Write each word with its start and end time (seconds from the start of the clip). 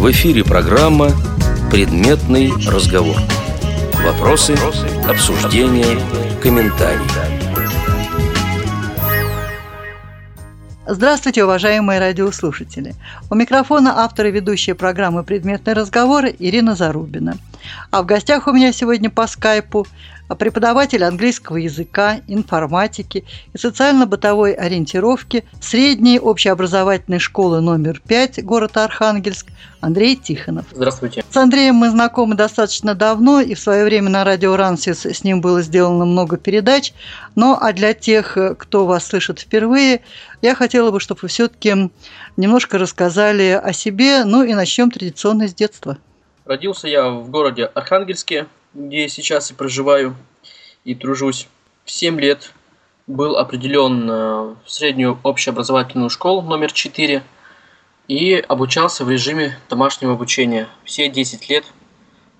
В 0.00 0.10
эфире 0.12 0.42
программа 0.42 1.10
«Предметный 1.70 2.50
разговор». 2.66 3.16
Вопросы, 4.02 4.56
обсуждения, 5.06 5.98
комментарии. 6.42 7.04
Здравствуйте, 10.86 11.44
уважаемые 11.44 12.00
радиослушатели. 12.00 12.94
У 13.30 13.34
микрофона 13.34 13.98
автор 13.98 14.24
и 14.24 14.30
ведущая 14.30 14.74
программы 14.74 15.22
«Предметный 15.22 15.74
разговор» 15.74 16.24
Ирина 16.38 16.74
Зарубина. 16.74 17.36
А 17.90 18.00
в 18.02 18.06
гостях 18.06 18.46
у 18.46 18.52
меня 18.52 18.72
сегодня 18.72 19.10
по 19.10 19.26
скайпу 19.26 19.86
преподаватель 20.34 21.04
английского 21.04 21.56
языка, 21.56 22.20
информатики 22.26 23.24
и 23.52 23.58
социально-бытовой 23.58 24.52
ориентировки 24.52 25.44
средней 25.60 26.18
общеобразовательной 26.18 27.18
школы 27.18 27.60
номер 27.60 28.00
5 28.06 28.44
город 28.44 28.76
Архангельск 28.76 29.48
Андрей 29.80 30.16
Тихонов. 30.16 30.66
Здравствуйте. 30.72 31.24
С 31.28 31.36
Андреем 31.36 31.76
мы 31.76 31.90
знакомы 31.90 32.34
достаточно 32.34 32.94
давно, 32.94 33.40
и 33.40 33.54
в 33.54 33.58
свое 33.58 33.84
время 33.84 34.10
на 34.10 34.24
радио 34.24 34.56
Рансис 34.56 35.06
с 35.06 35.24
ним 35.24 35.40
было 35.40 35.62
сделано 35.62 36.04
много 36.04 36.36
передач. 36.36 36.92
Но 37.34 37.58
а 37.60 37.72
для 37.72 37.94
тех, 37.94 38.36
кто 38.58 38.86
вас 38.86 39.06
слышит 39.06 39.40
впервые, 39.40 40.02
я 40.42 40.54
хотела 40.54 40.90
бы, 40.90 41.00
чтобы 41.00 41.20
вы 41.22 41.28
все-таки 41.28 41.90
немножко 42.36 42.78
рассказали 42.78 43.60
о 43.62 43.72
себе, 43.72 44.24
ну 44.24 44.42
и 44.42 44.54
начнем 44.54 44.90
традиционно 44.90 45.48
с 45.48 45.54
детства. 45.54 45.98
Родился 46.44 46.88
я 46.88 47.08
в 47.08 47.30
городе 47.30 47.64
Архангельске, 47.64 48.46
где 48.74 49.02
я 49.02 49.08
сейчас 49.08 49.50
и 49.50 49.54
проживаю 49.54 50.16
и 50.84 50.94
тружусь. 50.94 51.48
В 51.84 51.90
7 51.90 52.20
лет 52.20 52.52
был 53.06 53.36
определен 53.36 54.08
э, 54.08 54.54
в 54.64 54.70
среднюю 54.70 55.18
общеобразовательную 55.22 56.10
школу 56.10 56.42
номер 56.42 56.72
4 56.72 57.22
и 58.08 58.34
обучался 58.34 59.04
в 59.04 59.10
режиме 59.10 59.58
домашнего 59.68 60.12
обучения 60.12 60.68
все 60.84 61.08
10 61.08 61.48
лет, 61.48 61.64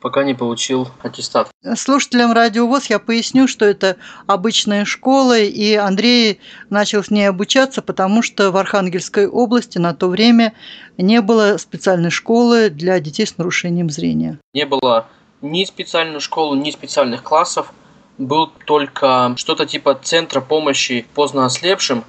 пока 0.00 0.22
не 0.22 0.34
получил 0.34 0.88
аттестат. 1.02 1.50
Слушателям 1.76 2.32
Радио 2.32 2.66
ВОЗ 2.66 2.86
я 2.86 2.98
поясню, 2.98 3.48
что 3.48 3.64
это 3.64 3.96
обычная 4.26 4.84
школа, 4.84 5.38
и 5.38 5.74
Андрей 5.74 6.40
начал 6.70 7.02
с 7.02 7.10
ней 7.10 7.28
обучаться, 7.28 7.82
потому 7.82 8.22
что 8.22 8.50
в 8.52 8.56
Архангельской 8.56 9.26
области 9.26 9.78
на 9.78 9.94
то 9.94 10.08
время 10.08 10.54
не 10.96 11.20
было 11.20 11.56
специальной 11.56 12.10
школы 12.10 12.70
для 12.70 12.98
детей 13.00 13.26
с 13.26 13.36
нарушением 13.36 13.90
зрения. 13.90 14.38
Не 14.54 14.66
было 14.66 15.08
ни 15.42 15.64
специальной 15.64 16.20
школы, 16.20 16.56
ни 16.56 16.70
специальных 16.70 17.22
классов. 17.22 17.72
Был 18.18 18.52
только 18.66 19.34
что-то 19.36 19.66
типа 19.66 19.98
центра 20.02 20.40
помощи 20.40 21.06
поздно 21.14 21.46
ослепшим. 21.46 22.04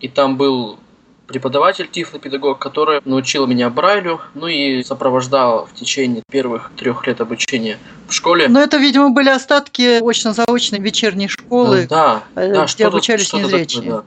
И 0.00 0.08
там 0.08 0.36
был 0.36 0.78
преподаватель, 1.26 1.88
тифлопедагог, 1.90 2.58
который 2.58 3.00
научил 3.04 3.46
меня 3.46 3.70
Брайлю, 3.70 4.20
ну 4.34 4.46
и 4.46 4.82
сопровождал 4.82 5.66
в 5.66 5.74
течение 5.74 6.22
первых 6.30 6.70
трех 6.76 7.06
лет 7.06 7.20
обучения 7.20 7.78
в 8.08 8.12
школе. 8.12 8.48
Но 8.48 8.60
это, 8.60 8.76
видимо, 8.76 9.10
были 9.10 9.30
остатки 9.30 10.02
очно-заочной 10.02 10.80
вечерней 10.80 11.28
школы, 11.28 11.86
да, 11.88 12.24
э, 12.34 12.52
да, 12.52 12.66
где 12.66 12.86
обучались 12.86 13.26
что 13.26 13.38
незрячие. 13.38 13.82
Такое, 13.82 14.04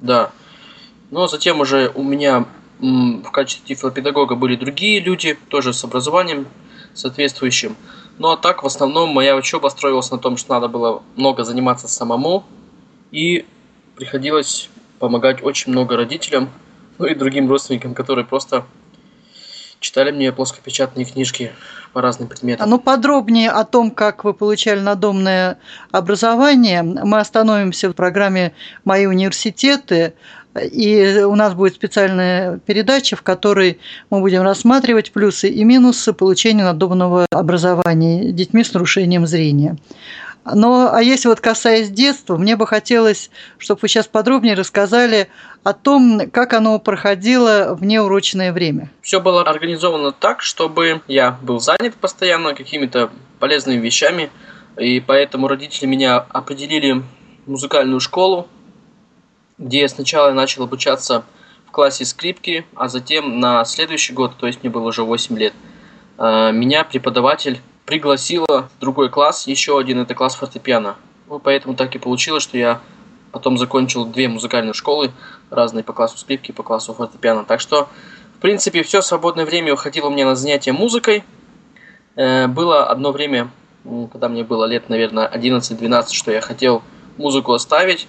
да. 0.00 0.22
да. 0.22 0.30
Но 1.10 1.28
затем 1.28 1.60
уже 1.60 1.92
у 1.94 2.02
меня 2.02 2.46
в 2.80 3.30
качестве 3.30 3.74
тифлопедагога 3.74 4.34
были 4.34 4.56
другие 4.56 5.00
люди, 5.00 5.38
тоже 5.48 5.72
с 5.72 5.82
образованием 5.84 6.46
соответствующим. 6.94 7.76
Ну 8.18 8.30
а 8.30 8.36
так, 8.36 8.62
в 8.62 8.66
основном, 8.66 9.10
моя 9.10 9.36
учеба 9.36 9.68
строилась 9.68 10.10
на 10.10 10.18
том, 10.18 10.36
что 10.36 10.54
надо 10.54 10.68
было 10.68 11.02
много 11.16 11.44
заниматься 11.44 11.88
самому, 11.88 12.44
и 13.10 13.46
приходилось 13.96 14.68
помогать 14.98 15.42
очень 15.42 15.72
много 15.72 15.96
родителям, 15.96 16.50
ну 16.98 17.06
и 17.06 17.14
другим 17.14 17.48
родственникам, 17.48 17.94
которые 17.94 18.24
просто 18.24 18.64
читали 19.80 20.10
мне 20.10 20.32
плоскопечатные 20.32 21.06
книжки 21.06 21.52
по 21.92 22.00
разным 22.00 22.28
предметам. 22.28 22.66
А 22.66 22.68
ну 22.68 22.78
подробнее 22.78 23.50
о 23.50 23.64
том, 23.64 23.90
как 23.90 24.24
вы 24.24 24.34
получали 24.34 24.80
надомное 24.80 25.58
образование, 25.90 26.82
мы 26.82 27.20
остановимся 27.20 27.88
в 27.88 27.92
программе 27.92 28.52
«Мои 28.84 29.06
университеты», 29.06 30.14
и 30.58 31.22
у 31.22 31.34
нас 31.34 31.54
будет 31.54 31.74
специальная 31.74 32.58
передача, 32.58 33.16
в 33.16 33.22
которой 33.22 33.78
мы 34.10 34.20
будем 34.20 34.42
рассматривать 34.42 35.12
плюсы 35.12 35.48
и 35.48 35.64
минусы 35.64 36.12
получения 36.12 36.64
надобного 36.64 37.26
образования 37.30 38.32
детьми 38.32 38.64
с 38.64 38.72
нарушением 38.72 39.26
зрения. 39.26 39.76
Но 40.54 40.90
а 40.92 41.02
если 41.02 41.28
вот 41.28 41.40
касаясь 41.40 41.90
детства, 41.90 42.36
мне 42.36 42.56
бы 42.56 42.66
хотелось, 42.66 43.30
чтобы 43.58 43.80
вы 43.82 43.88
сейчас 43.88 44.06
подробнее 44.06 44.54
рассказали 44.54 45.28
о 45.62 45.72
том, 45.72 46.30
как 46.30 46.54
оно 46.54 46.78
проходило 46.78 47.76
в 47.78 47.84
неурочное 47.84 48.52
время. 48.52 48.90
Все 49.02 49.20
было 49.20 49.42
организовано 49.42 50.12
так, 50.12 50.42
чтобы 50.42 51.02
я 51.08 51.32
был 51.42 51.60
занят 51.60 51.94
постоянно 51.94 52.54
какими-то 52.54 53.10
полезными 53.38 53.80
вещами, 53.80 54.30
и 54.78 55.00
поэтому 55.00 55.48
родители 55.48 55.86
меня 55.86 56.18
определили 56.18 57.02
в 57.46 57.50
музыкальную 57.50 58.00
школу, 58.00 58.48
где 59.58 59.88
сначала 59.88 60.28
я 60.28 60.34
начал 60.34 60.62
обучаться 60.62 61.24
в 61.66 61.70
классе 61.70 62.04
скрипки, 62.04 62.64
а 62.74 62.88
затем 62.88 63.40
на 63.40 63.64
следующий 63.64 64.12
год, 64.12 64.36
то 64.38 64.46
есть 64.46 64.62
мне 64.62 64.70
было 64.70 64.88
уже 64.88 65.02
8 65.02 65.36
лет, 65.36 65.52
э, 66.18 66.52
меня 66.52 66.84
преподаватель 66.84 67.60
пригласила 67.84 68.68
в 68.76 68.80
другой 68.80 69.10
класс, 69.10 69.46
еще 69.46 69.78
один 69.78 70.00
это 70.00 70.14
класс 70.14 70.34
фортепиано. 70.34 70.96
Ну, 71.28 71.38
поэтому 71.38 71.74
так 71.74 71.94
и 71.94 71.98
получилось, 71.98 72.42
что 72.42 72.56
я 72.56 72.80
потом 73.32 73.58
закончил 73.58 74.06
две 74.06 74.28
музыкальные 74.28 74.74
школы, 74.74 75.10
разные 75.50 75.84
по 75.84 75.92
классу 75.92 76.18
скрипки, 76.18 76.52
по 76.52 76.62
классу 76.62 76.94
фортепиано. 76.94 77.44
Так 77.44 77.60
что, 77.60 77.88
в 78.36 78.40
принципе, 78.40 78.82
все 78.82 79.02
свободное 79.02 79.44
время 79.44 79.74
уходило 79.74 80.10
меня 80.10 80.26
на 80.26 80.36
занятия 80.36 80.72
музыкой. 80.72 81.24
Э, 82.16 82.46
было 82.46 82.86
одно 82.86 83.12
время, 83.12 83.50
когда 84.12 84.28
мне 84.28 84.44
было 84.44 84.64
лет, 84.64 84.88
наверное, 84.88 85.28
11-12, 85.28 86.12
что 86.12 86.30
я 86.30 86.40
хотел 86.40 86.82
музыку 87.16 87.52
оставить, 87.52 88.06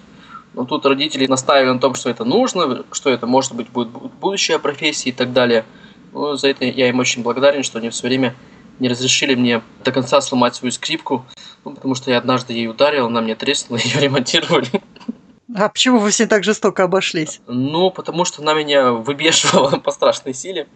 но 0.54 0.66
тут 0.66 0.86
родители 0.86 1.28
настаивали 1.28 1.74
на 1.74 1.80
том, 1.80 1.96
что 1.96 2.10
это 2.10 2.26
нужно, 2.26 2.84
что 2.92 3.10
это 3.10 3.28
может 3.28 3.54
быть 3.54 3.70
будет 3.70 3.90
будущая 3.90 4.60
профессия 4.60 5.10
и 5.10 5.14
так 5.14 5.34
далее. 5.34 5.66
Ну, 6.12 6.36
за 6.36 6.50
это 6.50 6.66
я 6.66 6.90
им 6.90 7.00
очень 7.00 7.22
благодарен, 7.22 7.64
что 7.64 7.80
они 7.80 7.90
все 7.90 8.08
время 8.08 8.36
не 8.80 8.88
разрешили 8.88 9.36
мне 9.36 9.62
до 9.84 9.92
конца 9.92 10.22
сломать 10.22 10.56
свою 10.56 10.72
скрипку, 10.72 11.26
ну, 11.66 11.74
потому 11.74 11.96
что 11.96 12.12
я 12.12 12.18
однажды 12.18 12.54
ей 12.54 12.68
ударил, 12.68 13.08
она 13.08 13.22
мне 13.22 13.36
треснула, 13.36 13.80
ее 13.84 14.00
ремонтировали. 14.00 14.68
А 15.56 15.70
почему 15.70 16.00
вы 16.00 16.12
все 16.12 16.28
так 16.28 16.44
жестоко 16.44 16.84
обошлись? 16.84 17.42
Ну, 17.48 17.92
потому 17.92 18.24
что 18.26 18.42
она 18.42 18.54
меня 18.54 18.92
выбешивала 18.92 19.78
по 19.84 19.92
страшной 19.92 20.34
силе. 20.34 20.68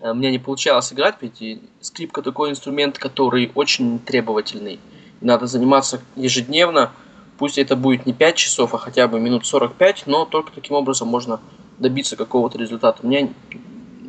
У 0.00 0.14
меня 0.14 0.30
не 0.30 0.38
получалось 0.38 0.92
играть, 0.92 1.16
ведь 1.20 1.60
скрипка 1.80 2.22
такой 2.22 2.50
инструмент, 2.50 2.98
который 2.98 3.50
очень 3.54 3.98
требовательный. 3.98 4.78
Надо 5.20 5.46
заниматься 5.46 6.00
ежедневно, 6.16 6.92
Пусть 7.38 7.58
это 7.58 7.76
будет 7.76 8.06
не 8.06 8.12
5 8.12 8.36
часов, 8.36 8.74
а 8.74 8.78
хотя 8.78 9.08
бы 9.08 9.20
минут 9.20 9.46
45, 9.46 10.04
но 10.06 10.24
только 10.24 10.52
таким 10.52 10.76
образом 10.76 11.08
можно 11.08 11.40
добиться 11.78 12.16
какого-то 12.16 12.58
результата. 12.58 13.00
У 13.02 13.06
меня 13.06 13.28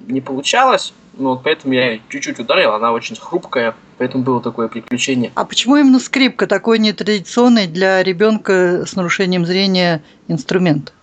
не 0.07 0.21
получалось, 0.21 0.93
но 1.17 1.35
поэтому 1.38 1.73
я 1.73 1.99
чуть-чуть 2.09 2.39
ударил, 2.39 2.73
она 2.73 2.91
очень 2.91 3.15
хрупкая, 3.15 3.75
поэтому 3.97 4.23
было 4.23 4.41
такое 4.41 4.69
приключение. 4.69 5.31
А 5.35 5.43
почему 5.43 5.75
именно 5.75 5.99
скрипка 5.99 6.47
такой 6.47 6.79
нетрадиционный 6.79 7.67
для 7.67 8.03
ребенка 8.03 8.85
с 8.85 8.95
нарушением 8.95 9.45
зрения 9.45 10.03
инструмент? 10.27 10.94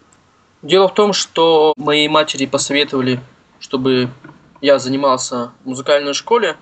Дело 0.62 0.88
в 0.88 0.94
том, 0.94 1.12
что 1.12 1.74
моей 1.76 2.08
матери 2.08 2.46
посоветовали, 2.46 3.20
чтобы 3.60 4.08
я 4.62 4.78
занимался 4.78 5.52
в 5.62 5.68
музыкальной 5.68 6.14
школе, 6.14 6.56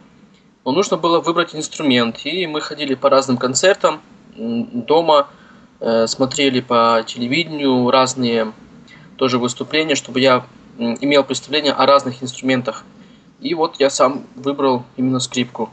но 0.64 0.72
нужно 0.72 0.96
было 0.96 1.20
выбрать 1.20 1.54
инструмент. 1.54 2.20
И 2.24 2.48
мы 2.48 2.60
ходили 2.60 2.94
по 2.94 3.08
разным 3.08 3.36
концертам 3.36 4.00
дома, 4.34 5.28
смотрели 6.06 6.60
по 6.60 7.04
телевидению 7.06 7.90
разные 7.90 8.52
тоже 9.16 9.38
выступления, 9.38 9.94
чтобы 9.94 10.20
я 10.20 10.46
имел 10.78 11.24
представление 11.24 11.72
о 11.72 11.86
разных 11.86 12.22
инструментах. 12.22 12.84
И 13.40 13.54
вот 13.54 13.76
я 13.80 13.90
сам 13.90 14.24
выбрал 14.36 14.84
именно 14.96 15.18
скрипку. 15.18 15.70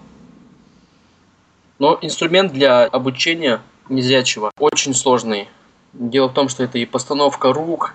Но 1.78 1.98
инструмент 2.02 2.52
для 2.52 2.86
обучения 2.86 3.62
незрячего 3.88 4.52
очень 4.60 4.94
сложный. 4.94 5.48
Дело 5.94 6.28
в 6.28 6.34
том, 6.34 6.50
что 6.50 6.64
это 6.64 6.78
и 6.78 6.86
постановка 6.86 7.54
рук, 7.54 7.94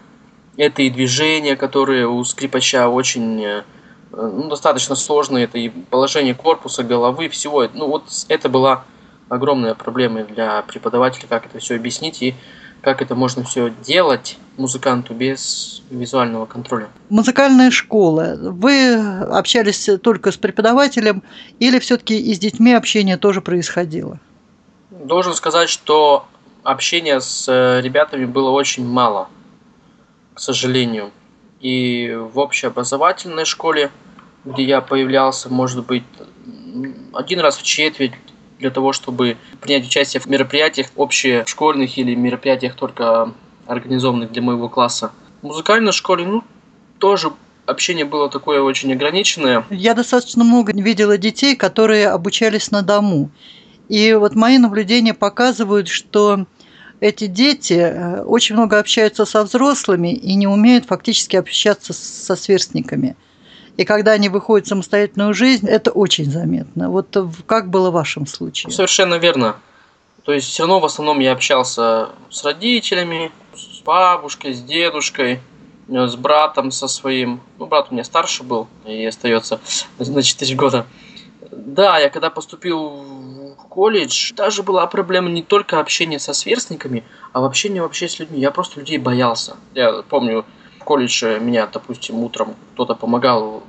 это 0.57 0.83
и 0.83 0.91
движения, 0.91 1.57
которые 1.57 2.09
у 2.09 2.23
скрипача 2.25 2.89
очень 2.89 3.43
э, 3.43 3.63
ну, 4.11 4.49
достаточно 4.49 4.97
сложные, 4.97 5.45
это 5.45 5.59
и 5.59 5.69
положение 5.69 6.35
корпуса, 6.35 6.83
головы, 6.83 7.29
всего. 7.29 7.69
Ну 7.73 7.89
вот 7.89 8.05
это 8.29 8.49
была 8.49 8.85
огромная 9.29 9.75
проблема 9.75 10.25
для 10.25 10.63
преподавателя, 10.63 11.27
как 11.29 11.47
это 11.47 11.59
все 11.59 11.77
объяснить 11.77 12.23
и 12.23 12.35
как 12.83 13.01
это 13.01 13.15
можно 13.15 13.45
все 13.45 13.73
делать 13.83 14.37
музыканту 14.59 15.15
без 15.15 15.83
визуального 15.91 16.45
контроля. 16.45 16.89
Музыкальная 17.09 17.71
школа. 17.71 18.37
Вы 18.39 18.95
общались 18.95 19.89
только 20.03 20.31
с 20.31 20.37
преподавателем 20.37 21.23
или 21.59 21.79
все-таки 21.79 22.19
и 22.21 22.35
с 22.35 22.39
детьми 22.39 22.73
общение 22.73 23.17
тоже 23.17 23.41
происходило? 23.41 24.21
Должен 24.91 25.35
сказать, 25.35 25.71
что 25.71 26.27
общения 26.63 27.21
с 27.21 27.47
э, 27.49 27.81
ребятами 27.81 28.27
было 28.27 28.51
очень 28.51 28.87
мало, 28.87 29.29
к 30.35 30.41
сожалению. 30.41 31.11
И 31.61 32.15
в 32.15 32.39
общеобразовательной 32.39 33.47
школе 33.47 33.91
где 34.45 34.63
я 34.65 34.81
появлялся, 34.81 35.49
может 35.49 35.85
быть, 35.87 36.05
один 37.13 37.41
раз 37.41 37.57
в 37.57 37.63
четверть 37.63 38.13
для 38.65 38.71
того, 38.71 38.95
чтобы 38.95 39.37
принять 39.61 39.85
участие 39.85 40.23
в 40.23 40.27
мероприятиях 40.27 40.87
общешкольных 40.97 41.99
или 41.99 42.15
мероприятиях 42.15 42.75
только 42.77 43.35
организованных 43.67 44.33
для 44.33 44.41
моего 44.41 44.71
класса. 44.71 45.13
В 45.43 45.49
музыкальной 45.49 45.93
школе, 45.93 46.25
ну, 46.25 46.43
тоже 46.99 47.31
общение 47.67 48.07
было 48.07 48.31
такое 48.31 48.63
очень 48.63 48.91
ограниченное. 48.95 49.67
Я 49.69 49.93
достаточно 49.93 50.45
много 50.45 50.73
видела 50.73 51.19
детей, 51.19 51.57
которые 51.57 52.09
обучались 52.09 52.71
на 52.71 52.81
дому. 52.81 53.31
И 53.91 54.15
вот 54.15 54.35
мои 54.35 54.57
наблюдения 54.57 55.13
показывают, 55.13 55.89
что 55.89 56.47
эти 57.01 57.27
дети 57.27 57.75
э, 57.75 58.23
очень 58.23 58.55
много 58.55 58.79
общаются 58.79 59.27
со 59.27 59.45
взрослыми 59.45 60.15
и 60.15 60.35
не 60.37 60.47
умеют 60.47 60.87
фактически 60.87 61.37
общаться 61.37 61.93
со 61.93 62.35
сверстниками. 62.35 63.15
И 63.77 63.85
когда 63.85 64.13
они 64.13 64.29
выходят 64.29 64.67
в 64.67 64.69
самостоятельную 64.69 65.35
жизнь, 65.35 65.69
это 65.69 65.91
очень 65.91 66.31
заметно. 66.31 66.91
Вот 66.91 67.17
как 67.47 67.71
было 67.71 67.91
в 67.91 67.95
вашем 67.95 68.27
случае? 68.27 68.73
Совершенно 68.73 69.15
верно. 69.15 69.57
То 70.25 70.33
есть 70.33 70.49
все 70.49 70.63
равно 70.63 70.81
в 70.81 70.85
основном 70.85 71.21
я 71.21 71.33
общался 71.33 72.11
с 72.31 72.45
родителями, 72.45 73.31
с 73.55 73.81
бабушкой, 73.83 74.55
с 74.55 74.63
дедушкой, 74.63 75.41
э, 75.89 76.07
с 76.07 76.17
братом 76.17 76.71
со 76.71 76.89
своим. 76.89 77.41
Ну, 77.59 77.67
брат 77.67 77.89
у 77.91 77.95
меня 77.95 78.05
старше 78.05 78.43
был 78.43 78.69
и 78.87 79.05
остается 79.05 79.61
на 79.99 80.23
4 80.23 80.55
года. 80.55 80.87
Да, 81.51 81.99
я 81.99 82.09
когда 82.09 82.31
поступил 82.31 83.55
в 83.59 83.67
колледж, 83.69 84.33
даже 84.35 84.63
была 84.63 84.87
проблема 84.87 85.29
не 85.29 85.43
только 85.43 85.79
общения 85.79 86.19
со 86.19 86.33
сверстниками, 86.33 87.05
а 87.33 87.41
в 87.41 87.45
общении 87.45 87.81
вообще 87.81 88.09
с 88.09 88.19
людьми. 88.19 88.41
Я 88.41 88.51
просто 88.51 88.81
людей 88.81 88.99
боялся. 88.99 89.57
Я 89.75 90.03
помню, 90.09 90.47
колледже 90.85 91.41
меня, 91.41 91.67
допустим, 91.67 92.17
утром 92.19 92.55
кто-то 92.75 92.95
помогал 92.95 93.63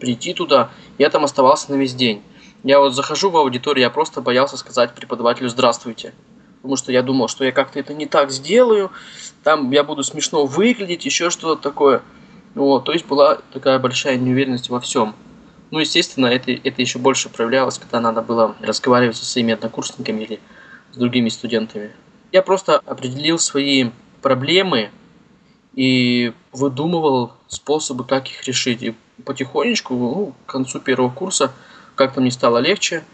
прийти 0.00 0.34
туда, 0.34 0.70
я 0.98 1.08
там 1.10 1.24
оставался 1.24 1.70
на 1.70 1.76
весь 1.76 1.94
день. 1.94 2.22
Я 2.64 2.80
вот 2.80 2.94
захожу 2.94 3.30
в 3.30 3.36
аудиторию, 3.36 3.82
я 3.82 3.90
просто 3.90 4.20
боялся 4.20 4.56
сказать 4.56 4.94
преподавателю 4.94 5.48
«здравствуйте». 5.48 6.12
Потому 6.56 6.76
что 6.76 6.92
я 6.92 7.02
думал, 7.02 7.26
что 7.26 7.44
я 7.44 7.50
как-то 7.50 7.80
это 7.80 7.92
не 7.92 8.06
так 8.06 8.30
сделаю, 8.30 8.92
там 9.42 9.72
я 9.72 9.82
буду 9.82 10.04
смешно 10.04 10.46
выглядеть, 10.46 11.04
еще 11.04 11.30
что-то 11.30 11.60
такое. 11.60 12.02
Вот, 12.54 12.84
то 12.84 12.92
есть 12.92 13.06
была 13.06 13.38
такая 13.52 13.78
большая 13.80 14.16
неуверенность 14.16 14.70
во 14.70 14.78
всем. 14.78 15.14
Ну, 15.72 15.80
естественно, 15.80 16.26
это, 16.26 16.52
это 16.52 16.82
еще 16.82 16.98
больше 16.98 17.30
проявлялось, 17.30 17.78
когда 17.78 17.98
надо 17.98 18.22
было 18.22 18.54
разговаривать 18.60 19.16
со 19.16 19.24
своими 19.24 19.54
однокурсниками 19.54 20.22
или 20.22 20.40
с 20.92 20.96
другими 20.96 21.30
студентами. 21.30 21.90
Я 22.30 22.42
просто 22.42 22.76
определил 22.84 23.38
свои 23.38 23.90
проблемы, 24.20 24.90
и 25.74 26.32
выдумывал 26.52 27.32
способы, 27.48 28.04
как 28.04 28.28
их 28.28 28.44
решить. 28.44 28.82
И 28.82 28.94
потихонечку, 29.24 29.94
ну, 29.94 30.34
к 30.46 30.50
концу 30.50 30.80
первого 30.80 31.10
курса, 31.10 31.52
как-то 31.94 32.20
мне 32.20 32.30
стало 32.30 32.58
легче, 32.58 33.04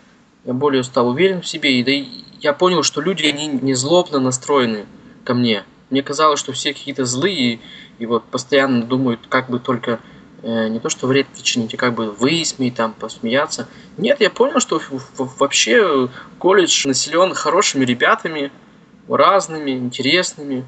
я 0.44 0.52
более 0.52 0.82
стал 0.84 1.08
уверен 1.08 1.42
в 1.42 1.46
себе, 1.46 1.78
и 1.78 1.84
да 1.84 1.92
и 1.92 2.06
я 2.40 2.52
понял, 2.52 2.82
что 2.82 3.00
люди, 3.00 3.26
они 3.26 3.48
не 3.48 3.74
злобно 3.74 4.20
настроены 4.20 4.86
ко 5.24 5.34
мне. 5.34 5.64
Мне 5.90 6.02
казалось, 6.02 6.38
что 6.38 6.52
все 6.52 6.72
какие-то 6.72 7.04
злые, 7.04 7.54
и, 7.54 7.60
и 7.98 8.06
вот 8.06 8.24
постоянно 8.24 8.84
думают, 8.84 9.20
как 9.28 9.50
бы 9.50 9.58
только 9.58 10.00
э, 10.42 10.68
не 10.68 10.78
то 10.78 10.88
что 10.88 11.06
вред 11.06 11.26
причинить, 11.28 11.74
а 11.74 11.76
как 11.76 11.94
бы 11.94 12.12
высмеять, 12.12 12.74
там, 12.76 12.92
посмеяться. 12.92 13.68
Нет, 13.96 14.20
я 14.20 14.30
понял, 14.30 14.60
что 14.60 14.80
вообще 15.16 16.08
колледж 16.38 16.86
населен 16.86 17.34
хорошими 17.34 17.84
ребятами, 17.84 18.52
разными, 19.08 19.72
интересными, 19.72 20.64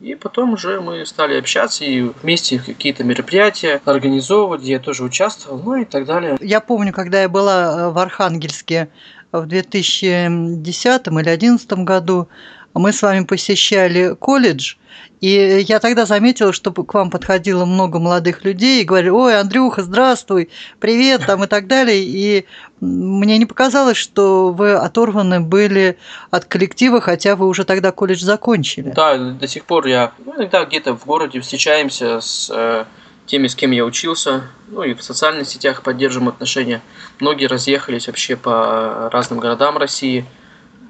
и 0.00 0.14
потом 0.14 0.52
уже 0.52 0.80
мы 0.80 1.04
стали 1.04 1.38
общаться 1.38 1.84
и 1.84 2.00
вместе 2.22 2.58
какие-то 2.58 3.04
мероприятия 3.04 3.80
организовывать, 3.84 4.60
где 4.62 4.72
я 4.72 4.78
тоже 4.78 5.02
участвовал, 5.04 5.60
ну 5.62 5.76
и 5.76 5.84
так 5.84 6.04
далее. 6.04 6.36
Я 6.40 6.60
помню, 6.60 6.92
когда 6.92 7.22
я 7.22 7.28
была 7.28 7.90
в 7.90 7.98
Архангельске 7.98 8.88
в 9.32 9.46
2010 9.46 11.06
или 11.06 11.12
2011 11.12 11.72
году, 11.84 12.28
мы 12.78 12.92
с 12.92 13.02
вами 13.02 13.24
посещали 13.24 14.14
колледж, 14.14 14.74
и 15.20 15.64
я 15.66 15.80
тогда 15.80 16.06
заметила, 16.06 16.52
что 16.52 16.72
к 16.72 16.94
вам 16.94 17.10
подходило 17.10 17.64
много 17.64 17.98
молодых 17.98 18.44
людей 18.44 18.82
и 18.82 18.84
говорили, 18.84 19.10
ой, 19.10 19.40
Андрюха, 19.40 19.82
здравствуй, 19.82 20.48
привет, 20.78 21.26
там 21.26 21.42
и 21.42 21.46
так 21.48 21.66
далее. 21.66 22.02
И 22.02 22.46
мне 22.80 23.38
не 23.38 23.46
показалось, 23.46 23.96
что 23.96 24.52
вы 24.52 24.74
оторваны 24.74 25.40
были 25.40 25.98
от 26.30 26.44
коллектива, 26.44 27.00
хотя 27.00 27.34
вы 27.34 27.48
уже 27.48 27.64
тогда 27.64 27.90
колледж 27.90 28.22
закончили. 28.22 28.92
Да, 28.94 29.16
до 29.16 29.48
сих 29.48 29.64
пор 29.64 29.86
я 29.86 30.12
ну, 30.24 30.36
иногда 30.36 30.64
где-то 30.64 30.96
в 30.96 31.04
городе 31.04 31.40
встречаемся 31.40 32.20
с 32.20 32.48
э, 32.54 32.84
теми, 33.26 33.48
с 33.48 33.56
кем 33.56 33.72
я 33.72 33.84
учился, 33.84 34.42
ну 34.68 34.84
и 34.84 34.94
в 34.94 35.02
социальных 35.02 35.48
сетях 35.48 35.82
поддерживаем 35.82 36.28
отношения. 36.28 36.80
Многие 37.18 37.46
разъехались 37.46 38.06
вообще 38.06 38.36
по 38.36 39.10
разным 39.10 39.40
городам 39.40 39.78
России, 39.78 40.24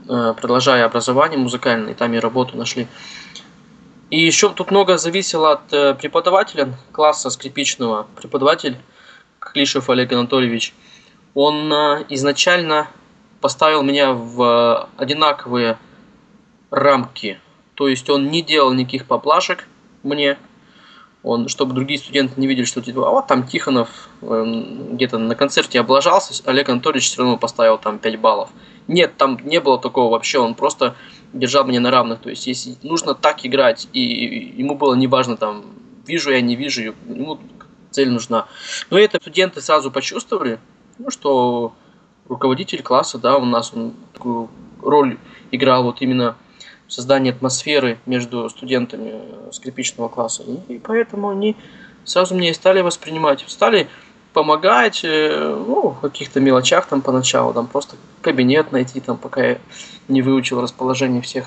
продолжая 0.08 0.84
образование 0.84 1.38
музыкальное, 1.38 1.94
там 1.94 2.14
и 2.14 2.18
работу 2.18 2.56
нашли. 2.56 2.88
И 4.10 4.24
еще 4.24 4.50
тут 4.50 4.70
много 4.70 4.96
зависело 4.96 5.52
от 5.52 5.72
э, 5.72 5.94
преподавателя 5.94 6.74
класса 6.92 7.28
скрипичного. 7.28 8.06
Преподаватель 8.16 8.78
Клишев 9.38 9.90
Олег 9.90 10.12
Анатольевич, 10.12 10.74
он 11.34 11.70
э, 11.72 12.04
изначально 12.08 12.88
поставил 13.40 13.82
меня 13.82 14.12
в 14.12 14.42
э, 14.42 14.86
одинаковые 14.96 15.78
рамки. 16.70 17.38
То 17.74 17.86
есть 17.86 18.08
он 18.08 18.30
не 18.30 18.42
делал 18.42 18.72
никаких 18.72 19.04
поблажек 19.04 19.68
мне, 20.02 20.38
он, 21.22 21.48
чтобы 21.48 21.74
другие 21.74 21.98
студенты 21.98 22.40
не 22.40 22.46
видели, 22.46 22.64
что 22.64 22.80
типа, 22.80 23.08
а 23.08 23.10
вот 23.10 23.26
там 23.26 23.46
Тихонов 23.46 24.08
э, 24.22 24.62
где-то 24.92 25.18
на 25.18 25.34
концерте 25.34 25.80
облажался, 25.80 26.42
Олег 26.46 26.70
Анатольевич 26.70 27.08
все 27.08 27.22
равно 27.22 27.36
поставил 27.36 27.76
там 27.76 27.98
5 27.98 28.18
баллов. 28.18 28.48
Нет, 28.88 29.16
там 29.18 29.38
не 29.44 29.60
было 29.60 29.78
такого 29.78 30.10
вообще, 30.10 30.38
он 30.38 30.54
просто 30.54 30.96
держал 31.32 31.64
меня 31.64 31.80
на 31.80 31.90
равных. 31.90 32.20
То 32.20 32.30
есть, 32.30 32.46
если 32.46 32.74
нужно 32.82 33.14
так 33.14 33.44
играть, 33.44 33.88
и 33.92 34.54
ему 34.56 34.74
было 34.74 34.94
неважно, 34.94 35.36
там, 35.36 35.64
вижу 36.06 36.30
я, 36.30 36.40
не 36.40 36.56
вижу, 36.56 36.94
ему 37.06 37.38
цель 37.90 38.10
нужна. 38.10 38.46
Но 38.90 38.98
это 38.98 39.18
студенты 39.20 39.60
сразу 39.60 39.90
почувствовали, 39.90 40.58
ну, 40.98 41.10
что 41.10 41.74
руководитель 42.28 42.82
класса, 42.82 43.18
да, 43.18 43.36
у 43.36 43.44
нас 43.44 43.72
он 43.74 43.94
такую 44.14 44.50
роль 44.80 45.18
играл 45.50 45.84
вот 45.84 46.00
именно 46.00 46.36
в 46.86 46.92
создании 46.92 47.30
атмосферы 47.30 47.98
между 48.06 48.48
студентами 48.48 49.20
скрипичного 49.52 50.08
класса. 50.08 50.44
И 50.68 50.78
поэтому 50.78 51.28
они 51.28 51.56
сразу 52.04 52.34
мне 52.34 52.50
и 52.50 52.54
стали 52.54 52.80
воспринимать, 52.80 53.44
стали 53.46 53.88
помогать, 54.38 55.00
э, 55.02 55.64
ну, 55.66 55.88
в 55.88 56.00
каких-то 56.00 56.38
мелочах 56.38 56.86
там 56.86 57.02
поначалу, 57.02 57.52
там 57.52 57.66
просто 57.66 57.96
кабинет 58.22 58.70
найти, 58.70 59.00
там, 59.00 59.16
пока 59.16 59.44
я 59.44 59.58
не 60.06 60.22
выучил 60.22 60.60
расположение 60.60 61.20
всех 61.22 61.46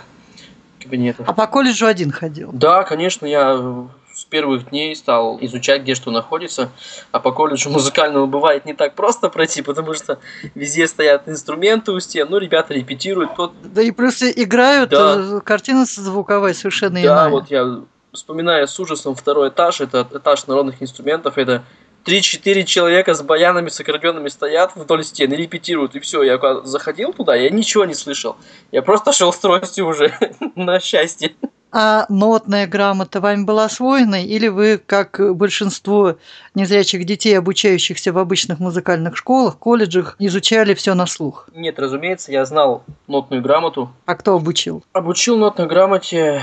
кабинетов. 0.83 1.25
А 1.25 1.31
по 1.31 1.47
колледжу 1.47 1.85
один 1.85 2.11
ходил? 2.11 2.49
Да, 2.51 2.83
конечно, 2.83 3.25
я 3.25 3.87
с 4.13 4.25
первых 4.25 4.71
дней 4.71 4.93
стал 4.93 5.37
изучать, 5.39 5.83
где 5.83 5.95
что 5.95 6.11
находится. 6.11 6.69
А 7.13 7.21
по 7.21 7.31
колледжу 7.31 7.69
музыкальному 7.69 8.27
бывает 8.27 8.65
не 8.65 8.73
так 8.73 8.93
просто 8.93 9.29
пройти, 9.29 9.61
потому 9.61 9.93
что 9.93 10.19
везде 10.53 10.85
стоят 10.85 11.29
инструменты 11.29 11.93
у 11.93 11.99
стен, 12.01 12.27
ну, 12.29 12.39
ребята 12.39 12.73
репетируют. 12.73 13.33
Тот... 13.37 13.53
Да 13.63 13.81
и 13.81 13.91
просто 13.91 14.29
играют, 14.29 14.89
да. 14.89 15.15
Э, 15.17 15.39
картина 15.39 15.85
звуковая 15.85 16.53
совершенно 16.53 16.95
да, 16.95 17.01
иная. 17.01 17.23
Да, 17.23 17.29
вот 17.29 17.49
я 17.51 17.83
вспоминаю 18.11 18.67
с 18.67 18.77
ужасом 18.81 19.15
второй 19.15 19.47
этаж, 19.47 19.79
это 19.79 20.05
этаж 20.13 20.45
народных 20.47 20.83
инструментов, 20.83 21.37
это 21.37 21.63
3-4 22.05 22.63
человека 22.63 23.13
с 23.13 23.21
баянами, 23.21 23.69
с 23.69 23.79
аккордеонами 23.79 24.29
стоят 24.29 24.75
вдоль 24.75 25.03
стены, 25.03 25.33
репетируют, 25.35 25.95
и 25.95 25.99
все. 25.99 26.23
Я 26.23 26.39
заходил 26.63 27.13
туда, 27.13 27.35
я 27.35 27.49
ничего 27.49 27.85
не 27.85 27.93
слышал. 27.93 28.35
Я 28.71 28.81
просто 28.81 29.13
шел 29.13 29.31
с 29.31 29.37
тростью 29.37 29.87
уже, 29.87 30.13
на 30.55 30.79
счастье. 30.79 31.35
А 31.73 32.05
нотная 32.09 32.67
грамота 32.67 33.21
вами 33.21 33.45
была 33.45 33.65
освоена, 33.65 34.25
или 34.25 34.49
вы, 34.49 34.77
как 34.77 35.21
большинство 35.35 36.17
незрячих 36.53 37.05
детей, 37.05 37.37
обучающихся 37.37 38.11
в 38.11 38.17
обычных 38.17 38.59
музыкальных 38.59 39.15
школах, 39.15 39.57
колледжах, 39.57 40.17
изучали 40.19 40.73
все 40.73 40.95
на 40.95 41.05
слух? 41.05 41.47
Нет, 41.55 41.79
разумеется, 41.79 42.33
я 42.33 42.43
знал 42.43 42.83
нотную 43.07 43.41
грамоту. 43.41 43.89
А 44.05 44.15
кто 44.15 44.35
обучил? 44.35 44.83
Обучил 44.91 45.37
нотной 45.37 45.67
грамоте 45.67 46.41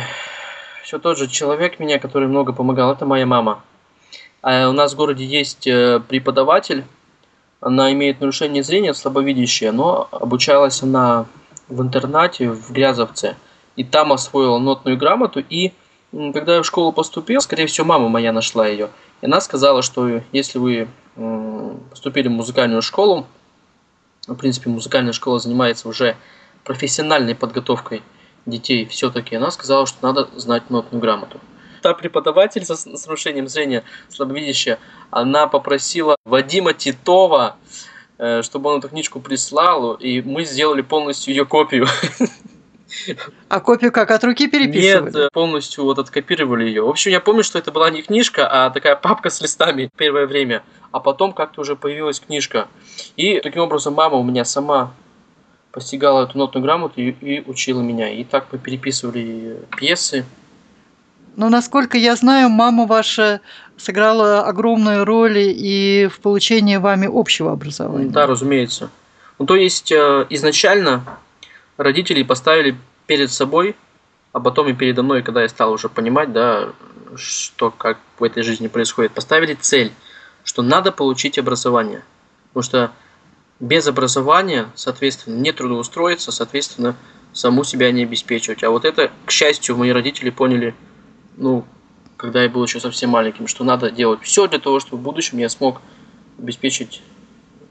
все 0.89 0.99
тот 0.99 1.19
же 1.19 1.29
человек 1.29 1.79
меня, 1.79 1.99
который 1.99 2.29
много 2.29 2.55
помогал. 2.55 2.91
Это 2.91 3.05
моя 3.05 3.27
мама. 3.27 3.63
А 4.43 4.69
у 4.69 4.73
нас 4.73 4.93
в 4.93 4.97
городе 4.97 5.25
есть 5.25 5.67
э, 5.67 6.01
преподаватель, 6.07 6.85
она 7.61 7.93
имеет 7.93 8.21
нарушение 8.21 8.63
зрения, 8.63 8.95
слабовидящая, 8.95 9.73
но 9.73 10.09
обучалась 10.13 10.83
она 10.83 11.27
в 11.69 11.83
интернате 11.83 12.51
в 12.51 12.71
Грязовце. 12.71 13.37
И 13.77 13.85
там 13.85 14.13
освоила 14.13 14.59
нотную 14.59 14.97
грамоту. 14.97 15.41
И 15.41 15.73
когда 16.13 16.57
я 16.57 16.63
в 16.63 16.67
школу 16.67 16.93
поступил, 16.93 17.41
скорее 17.41 17.67
всего, 17.67 17.87
мама 17.87 18.09
моя 18.09 18.33
нашла 18.33 18.67
ее. 18.67 18.91
И 19.21 19.27
она 19.27 19.41
сказала, 19.41 19.83
что 19.83 20.23
если 20.33 20.59
вы 20.59 20.89
поступили 21.91 22.29
в 22.29 22.33
музыкальную 22.33 22.83
школу, 22.83 23.27
в 24.27 24.35
принципе, 24.37 24.71
музыкальная 24.71 25.13
школа 25.13 25.39
занимается 25.39 25.89
уже 25.89 26.17
профессиональной 26.65 27.35
подготовкой 27.35 28.03
детей 28.47 28.87
все-таки, 28.87 29.37
она 29.37 29.51
сказала, 29.51 29.87
что 29.87 29.99
надо 30.03 30.29
знать 30.37 30.71
нотную 30.71 31.01
грамоту. 31.01 31.41
Та 31.83 31.95
преподаватель 31.95 32.65
с 32.65 33.07
нарушением 33.07 33.49
зрения, 33.49 33.85
слабовидящая, 34.09 34.79
она 35.11 35.47
попросила 35.47 36.17
Вадима 36.25 36.73
Титова, 36.75 37.57
э, 38.19 38.43
чтобы 38.43 38.71
он 38.71 38.79
эту 38.79 38.89
книжку 38.89 39.21
прислал, 39.21 39.95
и 39.95 40.21
мы 40.23 40.45
сделали 40.45 40.83
полностью 40.83 41.35
ее 41.35 41.47
копию. 41.47 41.87
А 43.49 43.61
копию 43.61 43.93
как, 43.93 44.11
от 44.11 44.25
руки 44.25 44.49
переписывали? 44.49 45.05
Нет, 45.05 45.17
э, 45.17 45.29
полностью 45.33 45.85
вот 45.85 45.99
откопировали 45.99 46.65
ее. 46.65 46.83
В 46.83 46.89
общем, 46.89 47.11
я 47.11 47.21
помню, 47.21 47.43
что 47.43 47.59
это 47.59 47.71
была 47.71 47.91
не 47.91 48.03
книжка, 48.03 48.49
а 48.49 48.71
такая 48.71 48.97
папка 48.97 49.31
с 49.31 49.41
листами 49.41 49.91
первое 49.97 50.27
время. 50.27 50.63
А 50.91 51.01
потом 51.01 51.33
как-то 51.33 51.61
уже 51.61 51.77
появилась 51.77 52.21
книжка. 52.21 52.69
И 53.17 53.41
таким 53.41 53.63
образом 53.63 53.95
мама 53.95 54.17
у 54.17 54.25
меня 54.25 54.45
сама 54.45 54.95
постигала 55.71 56.25
эту 56.25 56.39
нотную 56.39 56.65
грамоту 56.65 57.01
и, 57.01 57.11
и 57.11 57.41
учила 57.47 57.83
меня. 57.83 58.11
И 58.11 58.25
так 58.25 58.47
мы 58.53 58.59
переписывали 58.59 59.59
пьесы. 59.77 60.25
Ну, 61.39 61.51
насколько 61.51 61.97
я 61.97 62.17
знаю, 62.17 62.49
мама 62.49 62.85
ваша 62.85 63.41
сыграла 63.77 64.41
огромную 64.43 65.05
роль 65.05 65.39
и 65.39 66.09
в 66.13 66.19
получении 66.19 66.79
вами 66.79 67.09
общего 67.09 67.53
образования. 67.53 68.11
Да, 68.11 68.27
разумеется. 68.27 68.91
Ну, 69.39 69.47
то 69.47 69.55
есть 69.55 69.93
э, 69.93 70.27
изначально 70.31 71.05
родители 71.77 72.25
поставили 72.25 72.77
перед 73.07 73.31
собой, 73.31 73.77
а 74.33 74.41
потом 74.41 74.67
и 74.67 74.73
передо 74.73 75.05
мной, 75.05 75.23
когда 75.23 75.43
я 75.43 75.49
стал 75.49 75.71
уже 75.71 75.89
понимать, 75.89 76.33
да, 76.33 76.71
что 77.15 77.71
как 77.71 77.99
в 78.19 78.25
этой 78.25 78.43
жизни 78.43 78.67
происходит, 78.67 79.13
поставили 79.13 79.55
цель, 79.55 79.93
что 80.43 80.63
надо 80.63 80.91
получить 80.91 81.39
образование. 81.39 82.03
Потому 82.49 82.65
что 82.65 82.91
без 83.61 83.87
образования, 83.87 84.67
соответственно, 84.75 85.37
не 85.37 85.53
трудоустроиться, 85.53 86.33
соответственно, 86.33 86.97
саму 87.33 87.63
себя 87.63 87.93
не 87.93 88.03
обеспечивать. 88.03 88.65
А 88.65 88.71
вот 88.71 88.85
это, 88.85 89.13
к 89.25 89.31
счастью, 89.31 89.77
мои 89.77 89.91
родители 89.91 90.31
поняли, 90.31 90.75
ну, 91.39 91.65
когда 92.17 92.43
я 92.43 92.49
был 92.49 92.63
еще 92.65 92.81
совсем 92.81 93.11
маленьким, 93.11 93.47
что 93.47 93.65
надо 93.65 93.91
делать 93.91 94.21
все 94.23 94.47
для 94.49 94.59
того, 94.59 94.81
чтобы 94.81 95.01
в 95.01 95.05
будущем 95.05 95.39
я 95.39 95.49
смог 95.49 95.81
обеспечить 96.39 97.01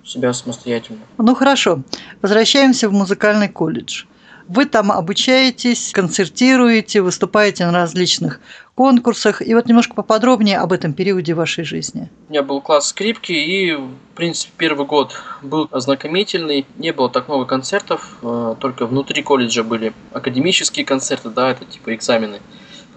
себя 0.04 0.34
самостоятельно. 0.34 1.02
Ну 1.18 1.36
хорошо, 1.36 1.84
возвращаемся 2.22 2.90
в 2.90 2.94
музыкальный 2.94 3.50
колледж. 3.50 4.06
Вы 4.48 4.66
там 4.66 4.94
обучаетесь, 4.94 5.92
концертируете, 5.92 7.02
выступаете 7.02 7.66
на 7.66 7.74
различных 7.74 8.40
конкурсах. 8.76 9.46
И 9.46 9.54
вот 9.54 9.66
немножко 9.66 9.94
поподробнее 9.94 10.60
об 10.60 10.72
этом 10.72 10.94
периоде 10.94 11.34
вашей 11.34 11.66
жизни. 11.66 12.10
У 12.30 12.32
меня 12.32 12.44
был 12.44 12.62
класс 12.62 12.88
скрипки, 12.88 13.34
и, 13.34 13.74
в 13.74 13.92
принципе, 14.16 14.54
первый 14.58 14.86
год 14.88 15.22
был 15.42 15.68
ознакомительный. 15.72 16.66
Не 16.78 16.94
было 16.94 17.10
так 17.10 17.28
много 17.28 17.44
концертов, 17.44 18.20
э, 18.22 18.56
только 18.62 18.86
внутри 18.86 19.22
колледжа 19.22 19.64
были 19.64 19.92
академические 20.14 20.86
концерты, 20.86 21.30
да, 21.30 21.52
это 21.52 21.66
типа 21.66 21.94
экзамены 21.94 22.40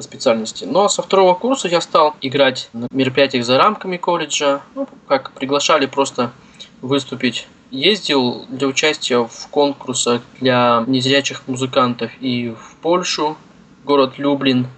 по 0.00 0.02
специальности. 0.02 0.64
Но 0.64 0.88
со 0.88 1.02
второго 1.02 1.34
курса 1.34 1.68
я 1.68 1.82
стал 1.82 2.16
играть 2.22 2.70
на 2.72 2.86
мероприятиях 2.90 3.44
за 3.44 3.58
рамками 3.58 3.98
колледжа, 3.98 4.62
ну, 4.74 4.88
как 5.06 5.32
приглашали 5.32 5.84
просто 5.84 6.32
выступить 6.80 7.46
ездил 7.70 8.46
для 8.48 8.66
участия 8.66 9.18
в 9.18 9.48
конкурсах 9.50 10.22
для 10.40 10.82
незрячих 10.86 11.42
музыкантов 11.46 12.10
и 12.20 12.48
в 12.48 12.76
Польшу, 12.80 13.36
город 13.84 14.14
Люблин. 14.16 14.68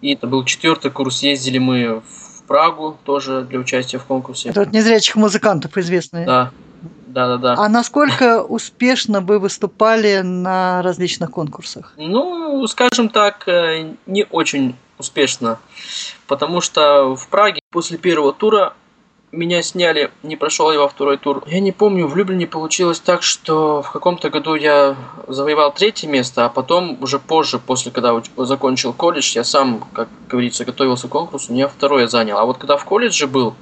И 0.00 0.14
это 0.14 0.26
был 0.26 0.44
четвертый 0.44 0.90
курс, 0.90 1.22
ездили 1.22 1.58
мы 1.58 2.00
в 2.00 2.42
Прагу 2.48 2.96
тоже 3.04 3.42
для 3.42 3.58
участия 3.58 3.98
в 3.98 4.04
конкурсе. 4.04 4.48
Это 4.48 4.60
вот 4.60 4.72
незрячих 4.72 5.16
музыкантов 5.16 5.76
известные. 5.76 6.24
Да, 6.24 6.52
да, 7.26 7.36
да, 7.36 7.56
да. 7.56 7.62
А 7.62 7.68
насколько 7.68 8.42
успешно 8.42 9.20
вы 9.20 9.40
выступали 9.40 10.20
на 10.20 10.82
различных 10.82 11.30
конкурсах? 11.32 11.92
Ну, 11.96 12.64
скажем 12.68 13.08
так, 13.08 13.48
э, 13.48 13.94
не 14.06 14.24
очень 14.30 14.76
успешно, 14.98 15.58
потому 16.28 16.60
что 16.60 17.16
в 17.16 17.28
Праге 17.28 17.60
после 17.70 17.98
первого 17.98 18.32
тура 18.32 18.74
меня 19.32 19.62
сняли, 19.62 20.10
не 20.22 20.36
прошел 20.36 20.70
я 20.72 20.78
во 20.78 20.88
второй 20.88 21.18
тур. 21.18 21.42
Я 21.46 21.60
не 21.60 21.72
помню, 21.72 22.06
в 22.06 22.16
Люблине 22.16 22.46
получилось 22.46 23.00
так, 23.00 23.22
что 23.22 23.82
в 23.82 23.90
каком-то 23.90 24.30
году 24.30 24.54
я 24.54 24.96
завоевал 25.26 25.72
третье 25.74 26.08
место, 26.08 26.46
а 26.46 26.48
потом 26.48 26.98
уже 27.02 27.18
позже, 27.18 27.58
после 27.58 27.90
когда 27.90 28.22
закончил 28.36 28.92
колледж, 28.92 29.32
я 29.34 29.44
сам, 29.44 29.84
как 29.92 30.08
говорится, 30.28 30.64
готовился 30.64 31.08
к 31.08 31.10
конкурсу, 31.10 31.52
меня 31.52 31.68
второе 31.68 32.06
занял. 32.06 32.38
А 32.38 32.44
вот 32.44 32.58
когда 32.58 32.76
в 32.76 32.84
колледже 32.84 33.26
был, 33.26 33.54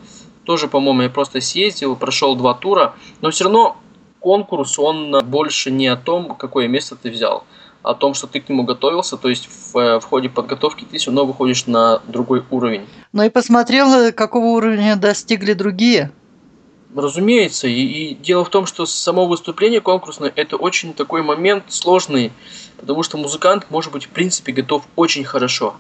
тоже, 0.47 0.69
по-моему, 0.69 1.03
я 1.03 1.11
просто 1.11 1.41
съездил, 1.41 1.97
прошел 1.97 2.37
два 2.37 2.55
тура, 2.55 2.95
но 3.21 3.31
все 3.31 3.45
равно 3.45 3.77
конкурс, 4.21 4.79
он 4.79 5.15
больше 5.25 5.71
не 5.71 5.89
о 5.89 5.97
том, 5.97 6.35
какое 6.37 6.69
место 6.69 6.97
ты 6.97 7.11
взял, 7.11 7.45
о 7.83 7.95
том, 7.95 8.15
что 8.15 8.27
ты 8.27 8.41
к 8.41 8.49
нему 8.49 8.63
готовился, 8.63 9.17
то 9.17 9.29
есть 9.29 9.49
в, 9.49 10.01
в 10.01 10.05
ходе 10.05 10.29
подготовки 10.29 10.87
ты 10.91 10.99
все 10.99 11.11
равно 11.11 11.27
выходишь 11.27 11.67
на 11.67 12.01
другой 12.07 12.43
уровень. 12.51 12.87
Ну 13.13 13.25
и 13.25 13.29
посмотрел, 13.29 14.13
какого 14.13 14.47
уровня 14.47 14.97
достигли 14.97 15.53
другие. 15.53 16.13
Разумеется, 16.95 17.67
и, 17.67 17.83
и 17.83 18.15
дело 18.15 18.45
в 18.45 18.49
том, 18.49 18.65
что 18.65 18.87
само 18.87 19.27
выступление 19.27 19.81
конкурсное 19.81 20.33
это 20.35 20.57
очень 20.57 20.95
такой 20.95 21.23
момент 21.23 21.65
сложный, 21.69 22.33
потому 22.79 23.03
что 23.03 23.19
музыкант 23.19 23.67
может 23.69 23.93
быть 23.93 24.07
в 24.07 24.11
принципе 24.11 24.53
готов 24.53 24.85
очень 24.95 25.25
хорошо, 25.25 25.75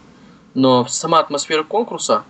но 0.55 0.85
сама 0.87 1.21
атмосфера 1.21 1.63
конкурса 1.63 2.25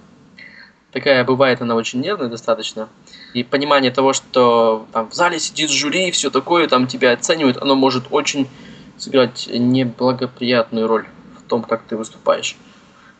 такая 0.96 1.24
бывает, 1.24 1.60
она 1.60 1.74
очень 1.74 2.00
нервная 2.00 2.30
достаточно, 2.30 2.88
и 3.34 3.44
понимание 3.44 3.90
того, 3.90 4.14
что 4.14 4.86
там 4.94 5.10
в 5.10 5.12
зале 5.12 5.38
сидит 5.38 5.68
жюри, 5.68 6.10
все 6.10 6.30
такое, 6.30 6.68
там 6.68 6.86
тебя 6.86 7.12
оценивают, 7.12 7.58
оно 7.58 7.74
может 7.74 8.06
очень 8.10 8.48
сыграть 8.96 9.46
неблагоприятную 9.52 10.86
роль 10.86 11.06
в 11.38 11.42
том, 11.48 11.62
как 11.62 11.82
ты 11.82 11.98
выступаешь. 11.98 12.56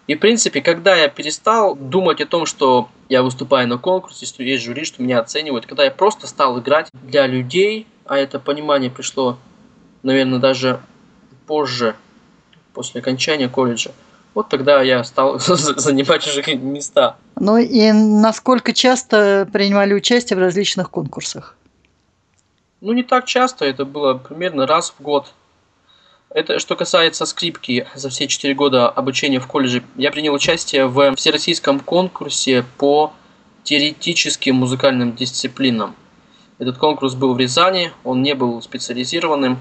И, 0.06 0.14
в 0.14 0.20
принципе, 0.20 0.62
когда 0.62 0.96
я 0.96 1.08
перестал 1.08 1.76
думать 1.76 2.22
о 2.22 2.26
том, 2.26 2.46
что 2.46 2.88
я 3.10 3.22
выступаю 3.22 3.68
на 3.68 3.76
конкурсе, 3.76 4.24
что 4.24 4.42
есть 4.42 4.64
жюри, 4.64 4.86
что 4.86 5.02
меня 5.02 5.20
оценивают, 5.20 5.66
когда 5.66 5.84
я 5.84 5.90
просто 5.90 6.26
стал 6.26 6.58
играть 6.58 6.88
для 6.94 7.26
людей, 7.26 7.86
а 8.06 8.16
это 8.16 8.38
понимание 8.38 8.90
пришло, 8.90 9.36
наверное, 10.02 10.38
даже 10.38 10.80
позже, 11.46 11.94
после 12.72 13.02
окончания 13.02 13.50
колледжа, 13.50 13.90
вот 14.36 14.50
тогда 14.50 14.82
я 14.82 15.02
стал 15.02 15.38
занимать 15.38 16.22
чужие 16.22 16.56
места. 16.56 17.16
Ну 17.40 17.56
и 17.56 17.90
насколько 17.90 18.74
часто 18.74 19.48
принимали 19.50 19.94
участие 19.94 20.36
в 20.36 20.40
различных 20.40 20.90
конкурсах? 20.90 21.56
Ну, 22.82 22.92
не 22.92 23.02
так 23.02 23.24
часто, 23.24 23.64
это 23.64 23.86
было 23.86 24.12
примерно 24.14 24.66
раз 24.66 24.94
в 24.96 25.02
год. 25.02 25.32
Это 26.28 26.58
что 26.58 26.76
касается 26.76 27.24
скрипки 27.24 27.88
за 27.94 28.10
все 28.10 28.26
четыре 28.26 28.52
года 28.52 28.90
обучения 28.90 29.40
в 29.40 29.46
колледже. 29.46 29.82
Я 29.96 30.10
принял 30.10 30.34
участие 30.34 30.86
в 30.86 31.16
всероссийском 31.16 31.80
конкурсе 31.80 32.62
по 32.76 33.14
теоретическим 33.64 34.56
музыкальным 34.56 35.16
дисциплинам. 35.16 35.96
Этот 36.58 36.76
конкурс 36.76 37.14
был 37.14 37.32
в 37.32 37.38
Рязани, 37.38 37.90
он 38.04 38.22
не 38.22 38.34
был 38.34 38.60
специализированным, 38.60 39.58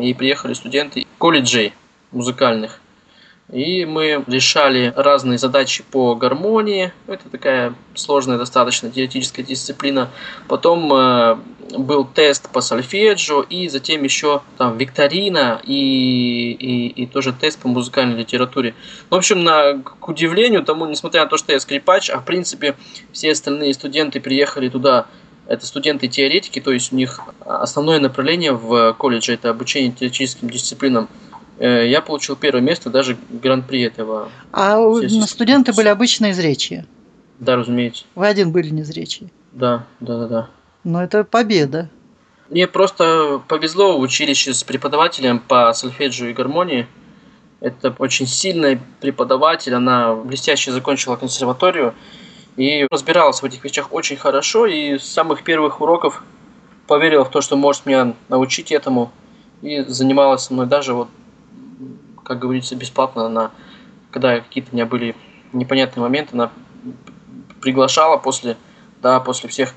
и 0.00 0.12
приехали 0.14 0.54
студенты 0.54 1.06
колледжей 1.18 1.74
музыкальных. 2.10 2.80
И 3.52 3.84
мы 3.84 4.24
решали 4.26 4.92
разные 4.96 5.38
задачи 5.38 5.84
по 5.88 6.16
гармонии. 6.16 6.92
Это 7.06 7.28
такая 7.28 7.74
сложная 7.94 8.38
достаточно 8.38 8.90
теоретическая 8.90 9.44
дисциплина. 9.44 10.10
Потом 10.48 10.92
э, 10.92 11.36
был 11.78 12.04
тест 12.04 12.48
по 12.50 12.60
сольфеджио 12.60 13.42
и 13.42 13.68
затем 13.68 14.02
еще 14.02 14.42
там 14.58 14.76
викторина 14.76 15.60
и, 15.62 16.52
и, 16.52 16.88
и 16.88 17.06
тоже 17.06 17.32
тест 17.32 17.60
по 17.60 17.68
музыкальной 17.68 18.18
литературе. 18.18 18.74
В 19.10 19.14
общем, 19.14 19.44
на, 19.44 19.78
к 19.80 20.08
удивлению 20.08 20.64
тому, 20.64 20.86
несмотря 20.86 21.22
на 21.22 21.28
то, 21.28 21.36
что 21.36 21.52
я 21.52 21.60
скрипач, 21.60 22.10
а 22.10 22.18
в 22.18 22.24
принципе 22.24 22.74
все 23.12 23.30
остальные 23.30 23.74
студенты 23.74 24.20
приехали 24.20 24.68
туда 24.68 25.06
это 25.46 25.64
студенты-теоретики, 25.64 26.60
то 26.60 26.72
есть 26.72 26.92
у 26.92 26.96
них 26.96 27.20
основное 27.44 28.00
направление 28.00 28.52
в 28.52 28.94
колледже 28.94 29.34
это 29.34 29.50
обучение 29.50 29.92
теоретическим 29.92 30.50
дисциплинам. 30.50 31.08
Э, 31.58 31.88
я 31.88 32.00
получил 32.00 32.36
первое 32.36 32.60
место, 32.60 32.90
даже 32.90 33.16
гран-при 33.30 33.82
этого. 33.82 34.28
А 34.52 34.78
студенты 35.26 35.72
были 35.72 35.88
обычные 35.88 36.34
зрячие? 36.34 36.86
Да, 37.38 37.56
разумеется. 37.56 38.04
Вы 38.14 38.26
один 38.26 38.50
были 38.52 38.70
незрячий? 38.70 39.32
Да, 39.52 39.86
да, 40.00 40.18
да, 40.18 40.28
да. 40.28 40.48
Ну, 40.84 41.00
это 41.00 41.24
победа. 41.24 41.90
Мне 42.48 42.66
просто 42.66 43.42
повезло 43.48 43.98
в 43.98 44.00
училище 44.00 44.54
с 44.54 44.62
преподавателем 44.62 45.40
по 45.40 45.72
сольфеджио 45.72 46.26
и 46.26 46.32
гармонии. 46.32 46.86
Это 47.60 47.94
очень 47.98 48.26
сильный 48.26 48.78
преподаватель, 49.00 49.74
она 49.74 50.14
блестяще 50.14 50.70
закончила 50.72 51.16
консерваторию 51.16 51.94
и 52.56 52.86
разбиралась 52.90 53.40
в 53.40 53.44
этих 53.44 53.64
вещах 53.64 53.92
очень 53.92 54.16
хорошо, 54.16 54.66
и 54.66 54.98
с 54.98 55.04
самых 55.04 55.42
первых 55.42 55.80
уроков 55.80 56.22
поверила 56.86 57.24
в 57.24 57.30
то, 57.30 57.40
что 57.40 57.56
может 57.56 57.86
меня 57.86 58.14
научить 58.28 58.72
этому, 58.72 59.10
и 59.62 59.80
занималась 59.82 60.44
со 60.44 60.52
мной 60.52 60.66
даже 60.66 60.94
вот 60.94 61.08
как 62.26 62.40
говорится, 62.40 62.74
бесплатно. 62.74 63.26
Она, 63.26 63.52
когда 64.10 64.40
какие-то 64.40 64.70
у 64.72 64.74
меня 64.74 64.84
были 64.84 65.14
непонятные 65.52 66.02
моменты, 66.02 66.30
она 66.32 66.50
приглашала 67.60 68.16
после, 68.16 68.56
да, 69.00 69.20
после 69.20 69.48
всех 69.48 69.74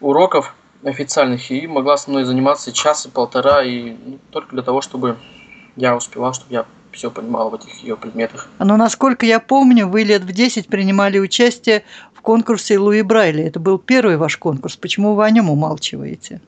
уроков 0.00 0.54
официальных 0.84 1.50
и 1.50 1.66
могла 1.66 1.96
со 1.96 2.10
мной 2.10 2.24
заниматься 2.24 2.72
час 2.72 3.06
и 3.06 3.10
полтора, 3.10 3.62
и 3.62 3.92
ну, 3.92 4.18
только 4.30 4.50
для 4.50 4.62
того, 4.62 4.82
чтобы 4.82 5.16
я 5.76 5.96
успевал, 5.96 6.34
чтобы 6.34 6.52
я 6.52 6.66
все 6.92 7.10
понимал 7.10 7.50
в 7.50 7.54
этих 7.54 7.82
ее 7.82 7.96
предметах. 7.96 8.48
Но 8.58 8.76
насколько 8.76 9.24
я 9.24 9.38
помню, 9.38 9.86
вы 9.86 10.02
лет 10.02 10.22
в 10.22 10.32
10 10.32 10.66
принимали 10.66 11.18
участие 11.18 11.84
в 12.12 12.22
конкурсе 12.22 12.78
Луи 12.78 13.02
Брайли. 13.02 13.44
Это 13.44 13.60
был 13.60 13.78
первый 13.78 14.16
ваш 14.16 14.36
конкурс. 14.36 14.76
Почему 14.76 15.14
вы 15.14 15.24
о 15.24 15.30
нем 15.30 15.50
умалчиваете? 15.50 16.40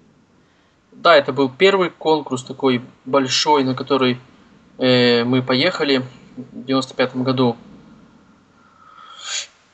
Да, 0.92 1.14
это 1.14 1.32
был 1.32 1.48
первый 1.48 1.90
конкурс 1.90 2.42
такой 2.42 2.82
большой, 3.04 3.62
на 3.62 3.74
который 3.74 4.18
мы 4.78 5.42
поехали 5.46 6.04
в 6.36 6.64
95 6.64 7.16
году. 7.16 7.56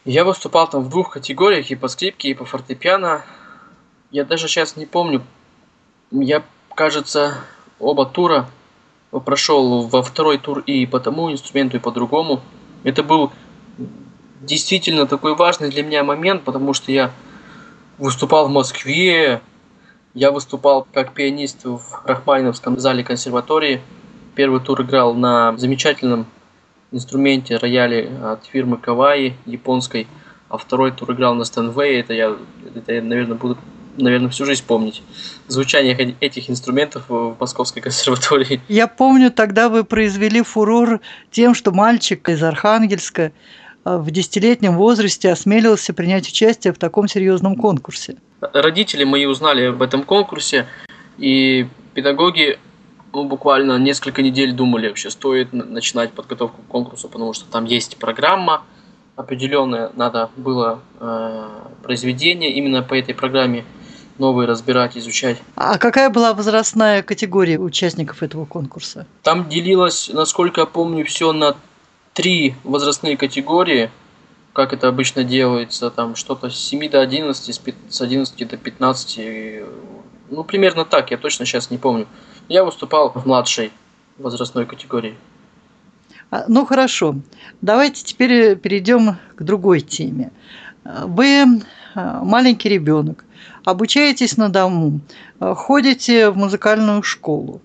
Я 0.05 0.25
выступал 0.25 0.69
там 0.69 0.83
в 0.83 0.91
двух 0.91 1.11
категориях, 1.11 1.71
и 1.71 1.77
по 1.77 1.89
скрипке, 1.89 2.31
и 2.31 2.35
по 2.35 2.45
фортепиано. 2.45 3.25
Я 4.11 4.25
даже 4.25 4.49
сейчас 4.49 4.77
не 4.77 4.87
помню. 4.87 5.23
Я, 6.11 6.43
кажется, 6.75 7.39
оба 7.79 8.07
тура 8.07 8.49
прошел 9.25 9.87
во 9.87 10.03
второй 10.03 10.39
тур 10.39 10.61
и 10.61 10.87
по 10.87 11.01
тому 11.01 11.31
инструменту, 11.33 11.77
и 11.77 11.81
по 11.81 11.91
другому. 11.91 12.41
Это 12.83 13.03
был 13.03 13.33
действительно 14.41 15.07
такой 15.07 15.35
важный 15.35 15.71
для 15.71 15.83
меня 15.83 16.05
момент, 16.05 16.45
потому 16.45 16.75
что 16.75 16.93
я 16.93 17.11
выступал 17.99 18.49
в 18.49 18.51
Москве, 18.51 19.41
я 20.15 20.31
выступал 20.31 20.87
как 20.93 21.13
пианист 21.15 21.65
в 21.65 21.81
Рахманиновском 22.05 22.79
зале 22.79 23.05
консерватории. 23.05 23.81
Первый 24.35 24.61
тур 24.61 24.83
играл 24.83 25.15
на 25.15 25.57
замечательном 25.57 26.27
инструменте 26.91 27.57
рояле 27.57 28.11
от 28.23 28.47
фирмы 28.47 28.79
Каваи 28.79 29.35
японской, 29.47 30.07
а 30.49 30.59
второй 30.59 30.93
тур 30.93 31.13
играл 31.13 31.35
на 31.35 31.45
Стэнвей. 31.45 32.01
Это 32.01 32.15
я, 32.15 32.37
это 32.75 32.93
я, 32.93 33.03
наверное, 33.03 33.37
буду 33.37 33.59
наверное, 33.97 34.29
всю 34.29 34.45
жизнь 34.45 34.65
помнить 34.67 35.03
звучание 35.47 36.17
этих 36.21 36.51
инструментов 36.51 37.05
в 37.09 37.37
Московской 37.39 37.83
консерватории. 37.83 38.61
Я 38.69 38.87
помню, 38.87 39.31
тогда 39.31 39.69
вы 39.69 39.85
произвели 39.85 40.43
фурор 40.43 41.01
тем, 41.31 41.55
что 41.55 41.73
мальчик 41.73 42.29
из 42.29 42.43
Архангельска 42.43 43.33
э, 43.85 43.97
в 43.97 44.11
десятилетнем 44.11 44.77
возрасте 44.77 45.31
осмелился 45.31 45.93
принять 45.93 46.29
участие 46.29 46.73
в 46.73 46.79
таком 46.79 47.09
серьезном 47.09 47.57
конкурсе. 47.57 48.17
Родители 48.41 49.05
мои 49.05 49.27
узнали 49.27 49.67
об 49.67 49.81
этом 49.81 50.03
конкурсе, 50.03 50.67
и 51.19 51.67
педагоги 51.95 52.59
ну, 53.15 53.25
буквально 53.25 53.79
несколько 53.79 54.23
недель 54.23 54.53
думали, 54.53 54.89
вообще 54.89 55.11
стоит 55.11 55.53
начинать 55.53 56.13
подготовку 56.13 56.63
к 56.63 56.67
конкурсу, 56.67 57.09
потому 57.09 57.33
что 57.33 57.45
там 57.47 57.65
есть 57.65 57.97
программа 57.97 58.65
определенная, 59.17 59.93
надо 59.95 60.31
было 60.37 60.81
э, 60.99 61.49
произведение 61.83 62.53
именно 62.53 62.83
по 62.83 62.95
этой 62.95 63.15
программе 63.15 63.65
новые 64.19 64.49
разбирать, 64.49 64.97
изучать. 64.97 65.41
А 65.57 65.79
какая 65.79 66.11
была 66.11 66.35
возрастная 66.35 67.03
категория 67.03 67.59
участников 67.59 68.23
этого 68.23 68.45
конкурса? 68.45 69.07
Там 69.23 69.49
делилось, 69.49 70.11
насколько 70.13 70.63
я 70.63 70.67
помню, 70.67 71.05
все 71.05 71.33
на 71.33 71.57
три 72.13 72.55
возрастные 72.65 73.17
категории, 73.17 73.91
как 74.53 74.73
это 74.73 74.89
обычно 74.89 75.25
делается, 75.25 75.91
там 75.91 76.17
что-то 76.17 76.51
с 76.51 76.57
7 76.57 76.89
до 76.91 77.01
11, 77.01 77.61
с 77.89 78.01
11 78.01 78.49
до 78.49 78.57
15, 78.57 79.21
ну, 80.31 80.45
примерно 80.45 80.85
так, 80.85 81.11
я 81.11 81.19
точно 81.19 81.45
сейчас 81.45 81.71
не 81.71 81.79
помню. 81.79 82.07
Я 82.49 82.65
выступал 82.65 83.11
в 83.13 83.27
младшей 83.27 83.73
возрастной 84.19 84.67
категории. 84.67 85.17
А, 86.31 86.45
ну 86.49 86.67
хорошо, 86.67 87.17
давайте 87.61 88.05
теперь 88.05 88.57
перейдем 88.57 89.17
к 89.35 89.43
другой 89.43 89.81
теме. 89.81 90.31
Вы 90.85 91.63
а, 91.95 92.23
маленький 92.23 92.69
ребенок, 92.69 93.25
обучаетесь 93.65 94.37
на 94.37 94.49
дому, 94.49 95.01
а, 95.41 95.55
ходите 95.55 96.31
в 96.31 96.37
музыкальную 96.37 97.03
школу. 97.03 97.63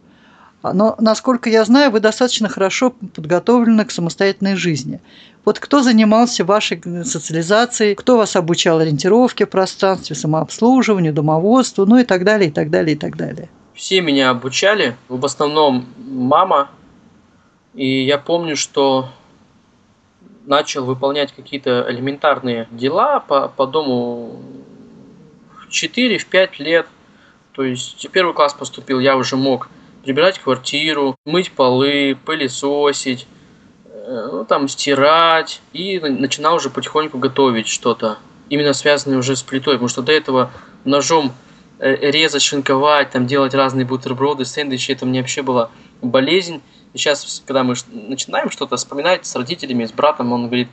Но, 0.61 0.95
насколько 0.99 1.49
я 1.49 1.63
знаю, 1.63 1.89
вы 1.89 2.01
достаточно 2.01 2.49
хорошо 2.49 2.89
подготовлены 2.89 3.85
к 3.85 3.91
самостоятельной 3.91 4.55
жизни. 4.55 4.99
Вот 5.45 5.57
кто 5.57 5.81
занимался 5.81 6.43
вашей 6.43 6.81
социализацией, 7.05 7.95
кто 7.95 8.17
вас 8.17 8.35
обучал 8.35 8.79
ориентировке 8.79 9.45
в 9.45 9.49
пространстве, 9.49 10.17
самообслуживанию, 10.17 11.13
домоводству, 11.13 11.85
ну 11.85 11.97
и 11.97 12.03
так 12.03 12.25
далее, 12.25 12.49
и 12.49 12.51
так 12.51 12.69
далее, 12.69 12.95
и 12.95 12.99
так 12.99 13.15
далее. 13.15 13.49
Все 13.79 14.01
меня 14.01 14.29
обучали, 14.29 14.97
в 15.07 15.23
основном 15.23 15.85
мама. 15.97 16.69
И 17.73 18.03
я 18.03 18.17
помню, 18.17 18.57
что 18.57 19.07
начал 20.45 20.83
выполнять 20.83 21.31
какие-то 21.31 21.85
элементарные 21.87 22.67
дела 22.71 23.21
по, 23.21 23.47
по 23.47 23.65
дому 23.65 24.41
в 25.61 25.69
4-5 25.71 26.49
лет. 26.57 26.87
То 27.53 27.63
есть 27.63 28.05
в 28.05 28.11
первый 28.11 28.33
класс 28.33 28.53
поступил, 28.53 28.99
я 28.99 29.15
уже 29.15 29.37
мог 29.37 29.69
прибирать 30.03 30.39
квартиру, 30.39 31.15
мыть 31.23 31.53
полы, 31.53 32.17
пылесосить, 32.25 33.27
э, 33.85 34.29
ну, 34.29 34.43
там, 34.43 34.67
стирать. 34.67 35.61
И 35.71 36.01
начинал 36.01 36.55
уже 36.55 36.69
потихоньку 36.69 37.17
готовить 37.17 37.69
что-то, 37.69 38.17
именно 38.49 38.73
связанное 38.73 39.19
уже 39.19 39.37
с 39.37 39.41
плитой, 39.41 39.75
потому 39.75 39.87
что 39.87 40.01
до 40.01 40.11
этого 40.11 40.51
ножом 40.83 41.31
резать, 41.79 42.41
шинковать, 42.41 43.11
там, 43.11 43.25
делать 43.27 43.53
разные 43.53 43.85
бутерброды, 43.85 44.45
сэндвичи, 44.45 44.91
это 44.91 45.05
мне 45.05 45.21
вообще 45.21 45.41
была 45.41 45.71
болезнь. 46.01 46.61
И 46.91 46.97
сейчас, 46.97 47.43
когда 47.45 47.63
мы 47.63 47.75
начинаем 47.91 48.49
что-то 48.49 48.75
вспоминать 48.75 49.23
с 49.25 49.35
родителями, 49.35 49.85
с 49.85 49.91
братом, 49.91 50.33
он 50.33 50.47
говорит, 50.47 50.69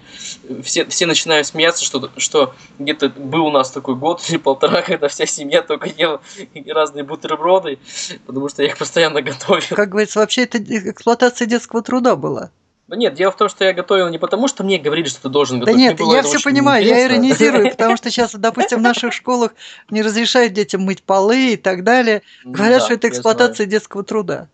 все, 0.62 0.86
все 0.86 1.04
начинают 1.04 1.46
смеяться, 1.46 1.84
что, 1.84 2.10
что 2.16 2.54
где-то 2.78 3.10
был 3.10 3.46
у 3.46 3.50
нас 3.50 3.70
такой 3.70 3.96
год 3.96 4.24
или 4.30 4.38
полтора, 4.38 4.80
когда 4.82 5.08
вся 5.08 5.26
семья 5.26 5.60
только 5.60 5.90
ела 5.90 6.22
разные 6.68 7.04
бутерброды, 7.04 7.78
потому 8.26 8.48
что 8.48 8.62
я 8.62 8.68
их 8.68 8.78
постоянно 8.78 9.20
готовил. 9.20 9.76
Как 9.76 9.90
говорится, 9.90 10.20
вообще 10.20 10.44
это 10.44 10.58
эксплуатация 10.58 11.46
детского 11.46 11.82
труда 11.82 12.16
была. 12.16 12.50
Да 12.88 12.96
нет, 12.96 13.14
дело 13.14 13.32
в 13.32 13.36
том, 13.36 13.48
что 13.48 13.64
я 13.64 13.72
готовил 13.72 14.08
не 14.08 14.18
потому, 14.18 14.46
что 14.46 14.62
мне 14.62 14.78
говорили, 14.78 15.08
что 15.08 15.22
ты 15.22 15.28
должен 15.28 15.58
готовить. 15.58 15.76
Да 15.76 16.04
нет, 16.04 16.14
я 16.14 16.22
все 16.22 16.38
понимаю, 16.40 16.84
интересно. 16.84 17.00
я 17.00 17.08
иронизирую, 17.08 17.70
потому 17.70 17.96
что 17.96 18.10
сейчас, 18.10 18.32
допустим, 18.34 18.78
в 18.78 18.82
наших 18.82 19.12
школах 19.12 19.52
не 19.90 20.02
разрешают 20.02 20.52
детям 20.52 20.82
мыть 20.82 21.02
полы 21.02 21.54
и 21.54 21.56
так 21.56 21.82
далее. 21.82 22.22
Говорят, 22.44 22.80
да, 22.80 22.84
что 22.84 22.94
это 22.94 23.08
эксплуатация 23.08 23.66
детского 23.66 24.04
труда. 24.04 24.48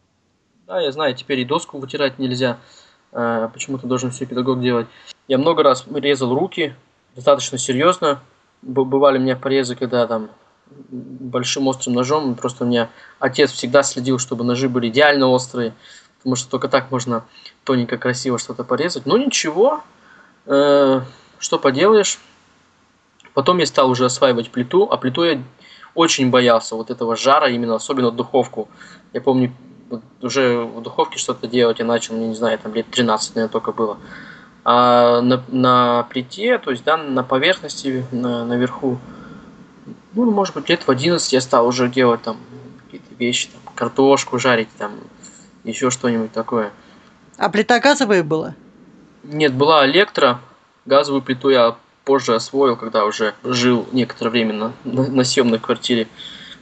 Да, 0.66 0.80
я 0.80 0.92
знаю, 0.92 1.14
теперь 1.14 1.40
и 1.40 1.44
доску 1.44 1.78
вытирать 1.78 2.18
нельзя. 2.18 2.58
А, 3.12 3.48
почему-то 3.48 3.86
должен 3.86 4.10
все 4.10 4.24
педагог 4.24 4.62
делать. 4.62 4.86
Я 5.28 5.36
много 5.36 5.62
раз 5.62 5.84
резал 5.92 6.34
руки, 6.34 6.74
достаточно 7.14 7.58
серьезно. 7.58 8.22
Бывали 8.62 9.18
у 9.18 9.20
меня 9.20 9.36
порезы, 9.36 9.76
когда 9.76 10.06
там 10.06 10.30
большим 10.90 11.68
острым 11.68 11.94
ножом. 11.94 12.34
Просто 12.34 12.64
у 12.64 12.66
меня 12.66 12.88
отец 13.18 13.52
всегда 13.52 13.82
следил, 13.82 14.18
чтобы 14.18 14.44
ножи 14.44 14.68
были 14.68 14.88
идеально 14.88 15.28
острые. 15.28 15.74
Потому 16.22 16.36
что 16.36 16.48
только 16.50 16.68
так 16.68 16.90
можно 16.90 17.24
тоненько, 17.64 17.98
красиво 17.98 18.38
что-то 18.38 18.62
порезать. 18.62 19.06
Ну 19.06 19.16
ничего, 19.16 19.82
э, 20.46 21.00
что 21.38 21.58
поделаешь. 21.58 22.20
Потом 23.34 23.58
я 23.58 23.66
стал 23.66 23.90
уже 23.90 24.04
осваивать 24.04 24.50
плиту, 24.50 24.88
а 24.90 24.96
плиту 24.96 25.24
я 25.24 25.42
очень 25.94 26.30
боялся 26.30 26.76
вот 26.76 26.90
этого 26.90 27.16
жара, 27.16 27.48
именно 27.48 27.74
особенно 27.74 28.10
духовку. 28.10 28.68
Я 29.12 29.20
помню, 29.20 29.52
уже 30.22 30.62
в 30.62 30.80
духовке 30.80 31.18
что-то 31.18 31.46
делать 31.46 31.80
я 31.80 31.84
начал, 31.84 32.14
не 32.14 32.34
знаю, 32.34 32.58
там 32.58 32.72
лет 32.72 32.86
13, 32.90 33.34
наверное, 33.34 33.52
только 33.52 33.72
было. 33.72 33.98
А 34.64 35.20
на, 35.20 35.42
на 35.48 36.04
плите, 36.04 36.58
то 36.58 36.70
есть, 36.70 36.84
да, 36.84 36.96
на 36.96 37.24
поверхности, 37.24 38.06
на, 38.12 38.44
наверху, 38.44 38.98
ну, 40.12 40.30
может 40.30 40.54
быть, 40.54 40.68
лет 40.68 40.82
в 40.86 40.90
11 40.90 41.32
я 41.32 41.40
стал 41.40 41.66
уже 41.66 41.88
делать 41.88 42.22
там 42.22 42.36
какие-то 42.84 43.14
вещи, 43.18 43.48
там, 43.48 43.74
картошку 43.74 44.38
жарить, 44.38 44.68
там, 44.78 44.92
еще 45.64 45.90
что-нибудь 45.90 46.32
такое. 46.32 46.72
А 47.36 47.48
плита 47.48 47.80
газовая 47.80 48.22
была? 48.22 48.54
Нет, 49.22 49.54
была 49.54 49.86
электро. 49.86 50.40
Газовую 50.86 51.22
плиту 51.22 51.50
я 51.50 51.76
позже 52.04 52.34
освоил, 52.34 52.76
когда 52.76 53.04
уже 53.04 53.34
жил 53.44 53.88
некоторое 53.92 54.30
время 54.30 54.52
на, 54.54 54.72
на, 54.84 55.06
на 55.08 55.24
съемной 55.24 55.58
квартире. 55.58 56.08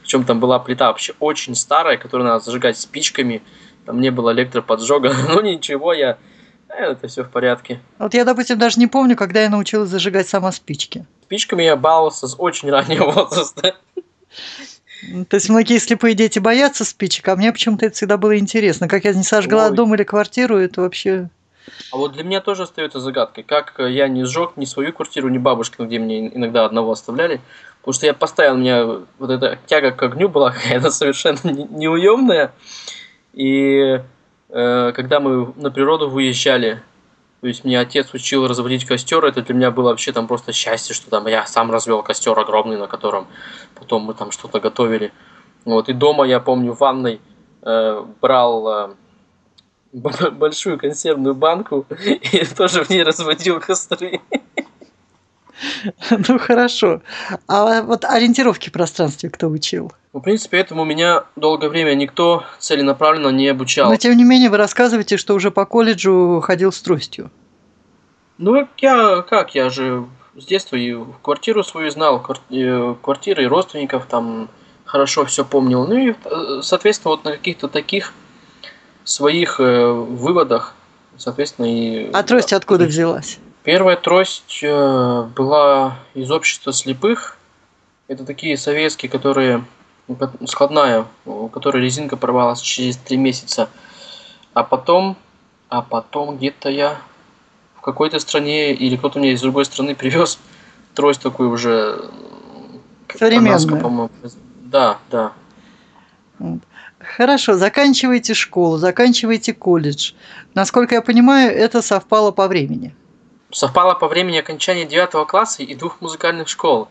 Причем 0.01 0.23
там 0.23 0.39
была 0.39 0.59
плита 0.59 0.87
вообще 0.87 1.13
очень 1.19 1.55
старая, 1.55 1.97
которую 1.97 2.27
надо 2.27 2.43
зажигать 2.43 2.77
спичками. 2.77 3.41
Там 3.85 3.99
не 3.99 4.11
было 4.11 4.31
электроподжога. 4.31 5.13
Ну 5.29 5.41
ничего, 5.41 5.93
я... 5.93 6.17
Э, 6.69 6.91
это 6.91 7.07
все 7.07 7.23
в 7.23 7.29
порядке. 7.29 7.79
Вот 7.97 8.13
я, 8.13 8.25
допустим, 8.25 8.57
даже 8.57 8.79
не 8.79 8.87
помню, 8.87 9.15
когда 9.15 9.41
я 9.41 9.49
научилась 9.49 9.89
зажигать 9.89 10.29
сама 10.29 10.51
спички. 10.51 11.05
Спичками 11.23 11.63
я 11.63 11.75
баловался 11.75 12.27
с 12.27 12.35
очень 12.37 12.69
раннего 12.69 13.05
возраста. 13.11 13.75
То 15.29 15.35
есть 15.35 15.49
многие 15.49 15.79
слепые 15.79 16.13
дети 16.13 16.39
боятся 16.39 16.85
спичек, 16.85 17.27
а 17.27 17.35
мне 17.35 17.51
почему-то 17.51 17.85
это 17.85 17.95
всегда 17.95 18.17
было 18.17 18.37
интересно. 18.37 18.87
Как 18.87 19.03
я 19.05 19.13
не 19.13 19.23
сожгла 19.23 19.67
Ой. 19.67 19.75
дом 19.75 19.95
или 19.95 20.03
квартиру, 20.03 20.57
это 20.57 20.81
вообще... 20.81 21.29
А 21.91 21.97
вот 21.97 22.13
для 22.13 22.23
меня 22.23 22.41
тоже 22.41 22.63
остается 22.63 22.99
загадкой, 22.99 23.43
как 23.43 23.75
я 23.79 24.07
не 24.07 24.25
сжег 24.25 24.53
ни 24.55 24.65
свою 24.65 24.93
квартиру, 24.93 25.29
ни 25.29 25.37
бабушкину, 25.37 25.87
где 25.87 25.99
мне 25.99 26.27
иногда 26.27 26.65
одного 26.65 26.91
оставляли. 26.91 27.41
Потому 27.79 27.93
что 27.93 28.05
я 28.05 28.13
постоянно, 28.13 28.55
у 28.55 28.61
меня 28.61 28.85
вот 29.17 29.29
эта 29.29 29.57
тяга 29.65 29.91
к 29.91 30.01
огню 30.03 30.29
была 30.29 30.51
какая-то 30.53 30.91
совершенно 30.91 31.39
неуемная. 31.43 32.51
И 33.33 34.01
э, 34.49 34.91
когда 34.95 35.19
мы 35.19 35.53
на 35.55 35.71
природу 35.71 36.09
выезжали, 36.09 36.81
то 37.41 37.47
есть 37.47 37.63
мне 37.63 37.79
отец 37.79 38.13
учил 38.13 38.47
разводить 38.47 38.85
костер, 38.85 39.25
это 39.25 39.41
для 39.41 39.55
меня 39.55 39.71
было 39.71 39.89
вообще 39.89 40.11
там 40.11 40.27
просто 40.27 40.53
счастье, 40.53 40.93
что 40.93 41.09
там 41.09 41.25
я 41.25 41.45
сам 41.47 41.71
развел 41.71 42.03
костер 42.03 42.37
огромный, 42.37 42.77
на 42.77 42.87
котором 42.87 43.27
потом 43.73 44.03
мы 44.03 44.13
там 44.13 44.31
что-то 44.31 44.59
готовили. 44.59 45.11
Вот, 45.65 45.89
и 45.89 45.93
дома, 45.93 46.25
я 46.25 46.39
помню, 46.39 46.73
в 46.73 46.79
ванной 46.79 47.19
э, 47.63 48.05
брал 48.21 48.67
э, 48.69 48.95
большую 50.31 50.77
консервную 50.77 51.33
банку 51.33 51.87
и 52.05 52.45
тоже 52.45 52.83
в 52.83 52.89
ней 52.91 53.01
разводил 53.01 53.59
костры. 53.59 54.21
Ну 56.27 56.39
хорошо. 56.39 57.01
А 57.47 57.81
вот 57.81 58.05
ориентировки 58.05 58.69
в 58.69 58.71
пространстве 58.71 59.29
кто 59.29 59.47
учил? 59.47 59.91
В 60.13 60.19
принципе, 60.19 60.57
этому 60.57 60.83
меня 60.83 61.23
долгое 61.35 61.69
время 61.69 61.93
никто 61.93 62.43
целенаправленно 62.59 63.29
не 63.29 63.47
обучал. 63.47 63.89
Но 63.89 63.95
тем 63.95 64.15
не 64.17 64.23
менее 64.23 64.49
вы 64.49 64.57
рассказываете, 64.57 65.17
что 65.17 65.33
уже 65.33 65.51
по 65.51 65.65
колледжу 65.65 66.41
ходил 66.43 66.71
с 66.71 66.81
тростью. 66.81 67.31
Ну, 68.37 68.67
я 68.77 69.21
как, 69.21 69.55
я 69.55 69.69
же 69.69 70.05
с 70.35 70.45
детства 70.45 70.75
и 70.75 70.97
квартиру 71.21 71.63
свою 71.63 71.91
знал, 71.91 72.19
квартиры 72.19 73.43
и 73.43 73.47
родственников 73.47 74.05
там 74.05 74.49
хорошо 74.85 75.25
все 75.25 75.45
помнил. 75.45 75.87
Ну 75.87 75.97
и, 75.97 76.15
соответственно, 76.61 77.11
вот 77.11 77.23
на 77.23 77.31
каких-то 77.31 77.67
таких 77.67 78.13
своих 79.03 79.59
э, 79.59 79.91
выводах, 79.91 80.75
соответственно, 81.17 81.65
и... 81.65 82.11
А 82.11 82.23
трость 82.23 82.53
откуда 82.53 82.85
взялась? 82.85 83.39
Первая 83.63 83.95
трость 83.95 84.61
э, 84.63 85.23
была 85.35 85.99
из 86.15 86.31
общества 86.31 86.73
слепых. 86.73 87.37
Это 88.07 88.25
такие 88.25 88.57
советские, 88.57 89.09
которые 89.11 89.63
складная, 90.47 91.05
у 91.25 91.47
которой 91.47 91.83
резинка 91.83 92.17
порвалась 92.17 92.59
через 92.59 92.97
три 92.97 93.17
месяца. 93.17 93.69
А 94.53 94.63
потом, 94.63 95.15
а 95.69 95.83
потом 95.83 96.37
где-то 96.37 96.69
я 96.69 96.97
в 97.77 97.81
какой-то 97.81 98.19
стране 98.19 98.73
или 98.73 98.95
кто-то 98.95 99.19
мне 99.19 99.33
из 99.33 99.41
другой 99.41 99.65
страны 99.65 99.93
привез 100.01 100.39
трость 100.95 101.21
такую 101.21 101.51
уже 101.51 102.09
современную. 103.13 103.79
по-моему. 103.79 104.09
Да, 104.63 104.97
да. 105.11 105.33
Хорошо, 106.97 107.53
заканчиваете 107.53 108.33
школу, 108.33 108.77
заканчиваете 108.77 109.53
колледж. 109.53 110.13
Насколько 110.55 110.95
я 110.95 111.01
понимаю, 111.03 111.51
это 111.55 111.83
совпало 111.83 112.31
по 112.31 112.47
времени 112.47 112.95
совпало 113.51 113.93
по 113.93 114.07
времени 114.07 114.37
окончания 114.37 114.85
девятого 114.85 115.25
класса 115.25 115.63
и 115.63 115.75
двух 115.75 116.01
музыкальных 116.01 116.47
школ. 116.47 116.87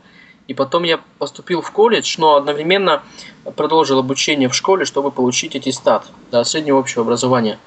И 0.46 0.54
потом 0.54 0.82
я 0.82 1.00
поступил 1.18 1.62
в 1.62 1.70
колледж, 1.70 2.16
но 2.18 2.36
одновременно 2.36 3.02
продолжил 3.56 3.98
обучение 3.98 4.48
в 4.48 4.54
школе, 4.54 4.84
чтобы 4.84 5.10
получить 5.10 5.54
аттестат 5.54 6.06
до 6.30 6.42
среднего 6.44 6.78
общего 6.78 7.02
образования. 7.02 7.58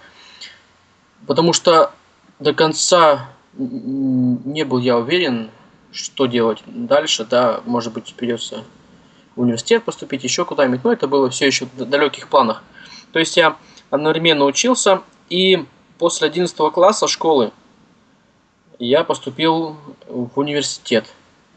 Потому 1.25 1.53
что 1.53 1.91
до 2.39 2.53
конца 2.53 3.29
не 3.57 4.63
был 4.63 4.79
я 4.79 4.97
уверен, 4.97 5.49
что 5.91 6.25
делать 6.25 6.61
дальше, 6.65 7.23
да, 7.23 7.61
может 7.65 7.93
быть, 7.93 8.13
придется 8.15 8.63
в 9.35 9.41
университет 9.41 9.83
поступить, 9.83 10.23
еще 10.23 10.43
куда-нибудь, 10.43 10.83
но 10.83 10.91
это 10.91 11.07
было 11.07 11.29
все 11.29 11.47
еще 11.47 11.65
в 11.65 11.85
далеких 11.85 12.27
планах. 12.27 12.63
То 13.11 13.19
есть 13.19 13.37
я 13.37 13.57
одновременно 13.89 14.45
учился, 14.45 15.01
и 15.29 15.65
после 15.99 16.27
11 16.27 16.55
класса 16.73 17.07
школы 17.07 17.51
я 18.79 19.03
поступил 19.03 19.75
в 20.07 20.31
университет. 20.35 21.05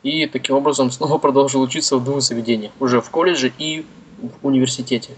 И 0.03 0.27
таким 0.27 0.57
образом 0.57 0.91
снова 0.91 1.19
продолжил 1.27 1.61
учиться 1.63 1.97
в 1.97 2.05
двух 2.05 2.23
заведениях. 2.23 2.73
Уже 2.81 3.01
в 3.01 3.11
колледже 3.11 3.53
и 3.59 3.85
в 4.19 4.47
университете. 4.47 5.11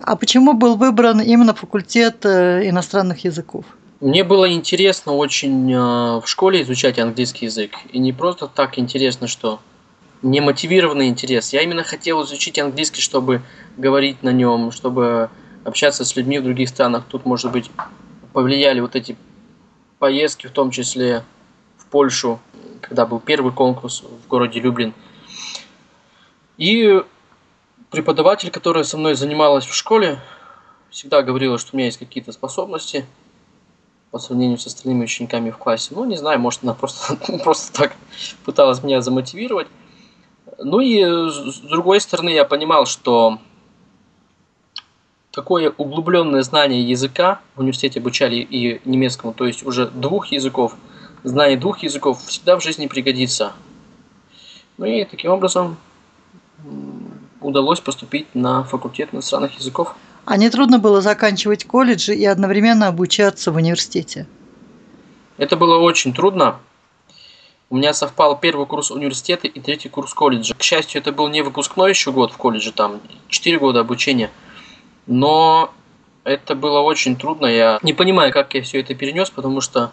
А 0.00 0.16
почему 0.16 0.52
был 0.52 0.76
выбран 0.76 1.20
именно 1.20 1.54
факультет 1.54 2.24
э, 2.24 2.68
иностранных 2.68 3.24
языков? 3.24 3.64
Мне 4.00 4.22
было 4.22 4.52
интересно 4.52 5.12
очень 5.12 5.72
э, 5.72 6.20
в 6.20 6.24
школе 6.26 6.62
изучать 6.62 6.98
английский 6.98 7.46
язык. 7.46 7.72
И 7.92 7.98
не 7.98 8.12
просто 8.12 8.46
так 8.46 8.78
интересно, 8.78 9.26
что 9.26 9.60
не 10.22 10.40
мотивированный 10.40 11.08
интерес. 11.08 11.52
Я 11.52 11.62
именно 11.62 11.82
хотел 11.82 12.22
изучить 12.24 12.58
английский, 12.58 13.00
чтобы 13.00 13.42
говорить 13.76 14.22
на 14.22 14.30
нем, 14.30 14.70
чтобы 14.72 15.30
общаться 15.64 16.04
с 16.04 16.16
людьми 16.16 16.38
в 16.38 16.44
других 16.44 16.68
странах. 16.68 17.04
Тут, 17.08 17.24
может 17.24 17.50
быть, 17.50 17.70
повлияли 18.32 18.80
вот 18.80 18.94
эти 18.94 19.16
поездки, 19.98 20.46
в 20.46 20.52
том 20.52 20.70
числе 20.70 21.24
в 21.76 21.86
Польшу, 21.86 22.40
когда 22.80 23.06
был 23.06 23.20
первый 23.20 23.52
конкурс 23.52 24.02
в 24.02 24.28
городе 24.28 24.60
Люблин. 24.60 24.94
И 26.56 27.02
преподаватель, 27.90 28.50
которая 28.50 28.84
со 28.84 28.96
мной 28.96 29.14
занималась 29.14 29.64
в 29.64 29.74
школе, 29.74 30.18
всегда 30.90 31.22
говорила, 31.22 31.58
что 31.58 31.70
у 31.72 31.76
меня 31.76 31.86
есть 31.86 31.98
какие-то 31.98 32.32
способности 32.32 33.06
по 34.10 34.18
сравнению 34.18 34.58
с 34.58 34.66
остальными 34.66 35.04
учениками 35.04 35.50
в 35.50 35.58
классе. 35.58 35.92
Ну, 35.94 36.04
не 36.04 36.16
знаю, 36.16 36.40
может, 36.40 36.62
она 36.62 36.74
просто, 36.74 37.16
просто 37.44 37.72
так 37.72 37.96
пыталась 38.44 38.82
меня 38.82 39.00
замотивировать. 39.00 39.68
Ну 40.58 40.80
и 40.80 41.02
с 41.04 41.60
другой 41.60 42.00
стороны, 42.00 42.30
я 42.30 42.44
понимал, 42.44 42.86
что 42.86 43.38
такое 45.38 45.72
углубленное 45.76 46.42
знание 46.42 46.82
языка, 46.82 47.40
в 47.54 47.60
университете 47.60 48.00
обучали 48.00 48.38
и 48.38 48.80
немецкому, 48.84 49.32
то 49.32 49.46
есть 49.46 49.64
уже 49.64 49.86
двух 49.86 50.32
языков, 50.32 50.74
знание 51.22 51.56
двух 51.56 51.84
языков 51.84 52.20
всегда 52.26 52.58
в 52.58 52.60
жизни 52.60 52.88
пригодится. 52.88 53.52
Ну 54.78 54.86
и 54.86 55.04
таким 55.04 55.30
образом 55.30 55.76
удалось 57.40 57.78
поступить 57.78 58.26
на 58.34 58.64
факультет 58.64 59.10
иностранных 59.12 59.56
языков. 59.60 59.94
А 60.24 60.36
не 60.36 60.50
трудно 60.50 60.80
было 60.80 61.00
заканчивать 61.02 61.64
колледж 61.64 62.10
и 62.10 62.24
одновременно 62.24 62.88
обучаться 62.88 63.52
в 63.52 63.56
университете? 63.56 64.26
Это 65.36 65.56
было 65.56 65.78
очень 65.78 66.12
трудно. 66.12 66.56
У 67.70 67.76
меня 67.76 67.94
совпал 67.94 68.40
первый 68.40 68.66
курс 68.66 68.90
университета 68.90 69.46
и 69.46 69.60
третий 69.60 69.88
курс 69.88 70.12
колледжа. 70.14 70.54
К 70.54 70.62
счастью, 70.64 71.00
это 71.00 71.12
был 71.12 71.28
не 71.28 71.42
выпускной 71.42 71.90
еще 71.90 72.10
год 72.10 72.32
в 72.32 72.36
колледже, 72.36 72.72
там 72.72 73.00
4 73.28 73.56
года 73.60 73.78
обучения– 73.78 74.32
но 75.08 75.72
это 76.22 76.54
было 76.54 76.80
очень 76.80 77.16
трудно. 77.16 77.46
Я 77.46 77.80
не 77.82 77.92
понимаю, 77.92 78.32
как 78.32 78.54
я 78.54 78.62
все 78.62 78.80
это 78.80 78.94
перенес, 78.94 79.30
потому 79.30 79.60
что 79.60 79.90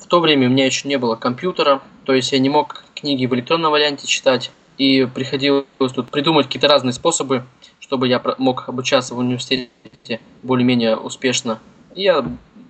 в 0.00 0.06
то 0.06 0.18
время 0.18 0.48
у 0.48 0.50
меня 0.50 0.66
еще 0.66 0.88
не 0.88 0.96
было 0.96 1.14
компьютера, 1.14 1.80
то 2.04 2.12
есть 2.12 2.32
я 2.32 2.38
не 2.38 2.48
мог 2.48 2.84
книги 2.94 3.26
в 3.26 3.34
электронном 3.34 3.70
варианте 3.70 4.06
читать, 4.06 4.50
и 4.78 5.06
приходилось 5.06 5.66
тут 5.94 6.10
придумать 6.10 6.46
какие-то 6.46 6.68
разные 6.68 6.92
способы, 6.92 7.44
чтобы 7.78 8.08
я 8.08 8.20
мог 8.38 8.68
обучаться 8.68 9.14
в 9.14 9.18
университете 9.18 10.20
более-менее 10.42 10.96
успешно. 10.96 11.60
И 11.94 12.02
я 12.02 12.24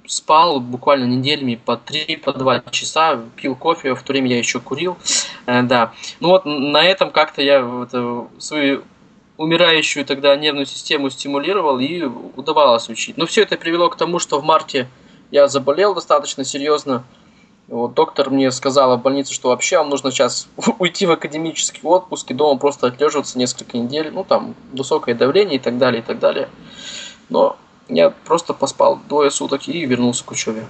спал 0.07 0.61
буквально 0.61 1.05
неделями 1.05 1.55
по 1.55 1.77
3 1.77 2.17
по 2.17 2.33
2 2.33 2.65
часа, 2.71 3.21
пил 3.37 3.55
кофе, 3.55 3.95
в 3.95 4.03
то 4.03 4.13
время 4.13 4.31
я 4.31 4.39
еще 4.39 4.61
курил. 4.61 4.99
Э, 5.47 5.63
да. 5.63 5.93
Ну 6.21 6.29
вот 6.29 6.45
на 6.45 6.83
этом 6.85 7.11
как-то 7.11 7.41
я 7.41 7.63
вот, 7.63 7.91
э, 7.93 8.25
свою 8.39 8.83
умирающую 9.37 10.05
тогда 10.05 10.37
нервную 10.37 10.67
систему 10.67 11.11
стимулировал 11.11 11.79
и 11.79 12.03
удавалось 12.03 12.89
учить. 12.89 13.17
Но 13.17 13.27
все 13.27 13.43
это 13.43 13.57
привело 13.57 13.89
к 13.89 13.97
тому, 13.97 14.19
что 14.19 14.41
в 14.41 14.45
марте 14.45 14.89
я 15.31 15.49
заболел 15.49 15.95
достаточно 15.95 16.45
серьезно. 16.45 17.05
Вот, 17.67 17.95
доктор 17.95 18.31
мне 18.31 18.51
сказал 18.53 18.97
в 18.97 19.03
больнице, 19.03 19.33
что 19.33 19.49
вообще 19.49 19.79
вам 19.79 19.89
нужно 19.89 20.11
сейчас 20.11 20.49
уйти 20.79 21.07
в 21.07 21.13
академический 21.13 21.81
отпуск 21.83 22.31
и 22.31 22.35
дома 22.35 22.59
просто 22.59 22.89
отлеживаться 22.89 23.39
несколько 23.39 23.79
недель. 23.79 24.11
Ну, 24.13 24.23
там, 24.23 24.55
высокое 24.73 25.15
давление 25.15 25.57
и 25.57 25.61
так 25.61 25.79
далее, 25.79 26.03
и 26.03 26.05
так 26.05 26.19
далее. 26.19 26.49
Но 27.31 27.57
я 27.89 28.11
просто 28.11 28.55
поспал 28.55 29.01
двое 29.09 29.31
суток 29.31 29.67
и 29.67 29.85
вернулся 29.87 30.25
к 30.25 30.31
учебе. 30.31 30.67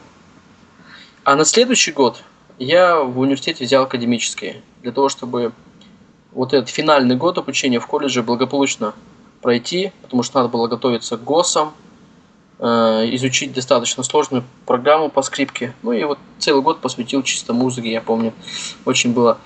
А 1.24 1.36
на 1.36 1.44
следующий 1.44 1.92
год 1.92 2.22
я 2.58 3.00
в 3.00 3.18
университете 3.18 3.64
взял 3.64 3.84
академические, 3.84 4.62
для 4.82 4.92
того, 4.92 5.08
чтобы 5.08 5.52
вот 6.34 6.52
этот 6.52 6.68
финальный 6.68 7.16
год 7.16 7.38
обучения 7.38 7.80
в 7.80 7.86
колледже 7.86 8.22
благополучно 8.22 8.94
пройти, 9.40 9.92
потому 10.02 10.22
что 10.22 10.38
надо 10.38 10.48
было 10.48 10.66
готовиться 10.68 11.16
к 11.16 11.24
ГОСам, 11.24 11.72
э, 12.58 12.64
изучить 13.12 13.52
достаточно 13.52 14.02
сложную 14.02 14.44
программу 14.66 15.10
по 15.10 15.22
скрипке. 15.22 15.74
Ну 15.82 15.92
и 15.92 16.04
вот 16.04 16.18
целый 16.38 16.62
год 16.62 16.80
посвятил 16.80 17.22
чисто 17.22 17.52
музыке, 17.52 17.92
я 17.92 18.00
помню. 18.00 18.32
Очень 18.84 19.12
было 19.12 19.38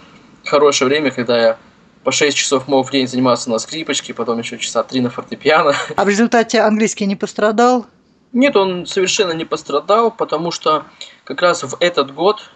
хорошее 0.44 0.88
время, 0.88 1.10
когда 1.10 1.38
я 1.38 1.58
по 2.04 2.12
6 2.12 2.36
часов 2.36 2.68
мог 2.68 2.86
в 2.86 2.90
день 2.90 3.06
заниматься 3.06 3.50
на 3.50 3.58
скрипочке, 3.58 4.14
потом 4.14 4.38
еще 4.38 4.56
часа 4.58 4.82
3 4.82 5.00
на 5.00 5.10
фортепиано. 5.10 5.74
А 5.96 6.04
в 6.04 6.08
результате 6.08 6.60
английский 6.60 7.06
не 7.06 7.16
пострадал? 7.16 7.86
Нет, 8.32 8.56
он 8.56 8.86
совершенно 8.86 9.32
не 9.32 9.44
пострадал, 9.44 10.10
потому 10.10 10.50
что 10.50 10.84
как 11.24 11.42
раз 11.42 11.62
в 11.62 11.76
этот 11.80 12.14
год 12.14 12.50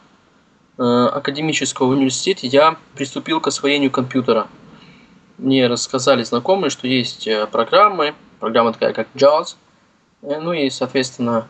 Э, 0.78 1.08
академического 1.12 1.88
университета 1.88 2.46
я 2.46 2.76
приступил 2.94 3.40
к 3.40 3.46
освоению 3.46 3.90
компьютера. 3.90 4.46
Мне 5.37 5.66
рассказали 5.66 6.22
знакомые, 6.22 6.70
что 6.70 6.87
есть 6.87 7.26
э, 7.26 7.46
программы, 7.46 8.14
программа 8.40 8.72
такая 8.72 8.94
как 8.94 9.08
JAWS, 9.14 9.56
э, 10.22 10.40
ну 10.40 10.54
и, 10.54 10.70
соответственно, 10.70 11.46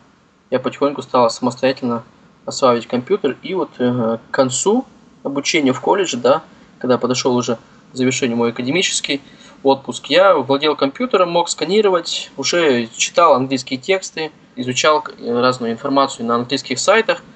я 0.49 0.59
потихоньку 0.59 1.01
стал 1.01 1.29
самостоятельно 1.29 2.03
осваивать 2.45 2.87
компьютер. 2.87 3.37
И 3.43 3.53
вот 3.53 3.69
к 3.77 4.19
концу 4.29 4.85
обучения 5.23 5.71
в 5.71 5.79
колледже, 5.79 6.17
да, 6.17 6.43
когда 6.79 6.97
подошел 6.97 7.33
уже 7.33 7.57
к 7.93 7.95
завершению 7.95 8.35
мой 8.35 8.49
академический 8.49 9.21
отпуск, 9.63 10.07
я 10.07 10.35
владел 10.35 10.75
компьютером, 10.75 11.31
мог 11.31 11.47
сканировать, 11.49 12.29
уже 12.35 12.87
читал 12.87 13.33
английские 13.35 13.79
тексты, 13.79 14.31
изучал 14.57 15.05
разную 15.25 15.71
информацию 15.71 16.25
на 16.25 16.35
английских 16.35 16.77
сайтах– 16.77 17.23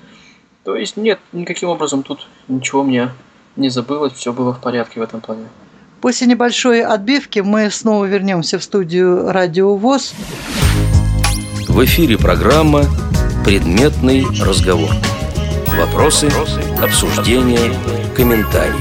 то 0.68 0.76
есть 0.76 0.98
нет, 0.98 1.18
никаким 1.32 1.70
образом 1.70 2.04
тут 2.04 2.28
ничего 2.50 2.84
мне 2.84 3.12
не 3.56 3.70
забылось, 3.70 4.12
все 4.12 4.34
было 4.34 4.54
в 4.54 4.60
порядке 4.60 5.00
в 5.00 5.04
этом 5.04 5.22
плане. 5.22 5.46
После 6.02 6.28
небольшой 6.28 6.84
отбивки 6.84 7.40
мы 7.40 7.72
снова 7.72 8.04
вернемся 8.04 8.60
в 8.60 8.64
студию 8.66 9.32
Радио 9.32 9.78
ВОЗ. 9.78 10.14
В 11.70 11.86
эфире 11.86 12.18
программа 12.18 12.84
Предметный 13.46 14.26
разговор. 14.44 14.90
Вопросы, 15.78 16.28
обсуждения, 16.84 17.74
комментарии. 18.14 18.76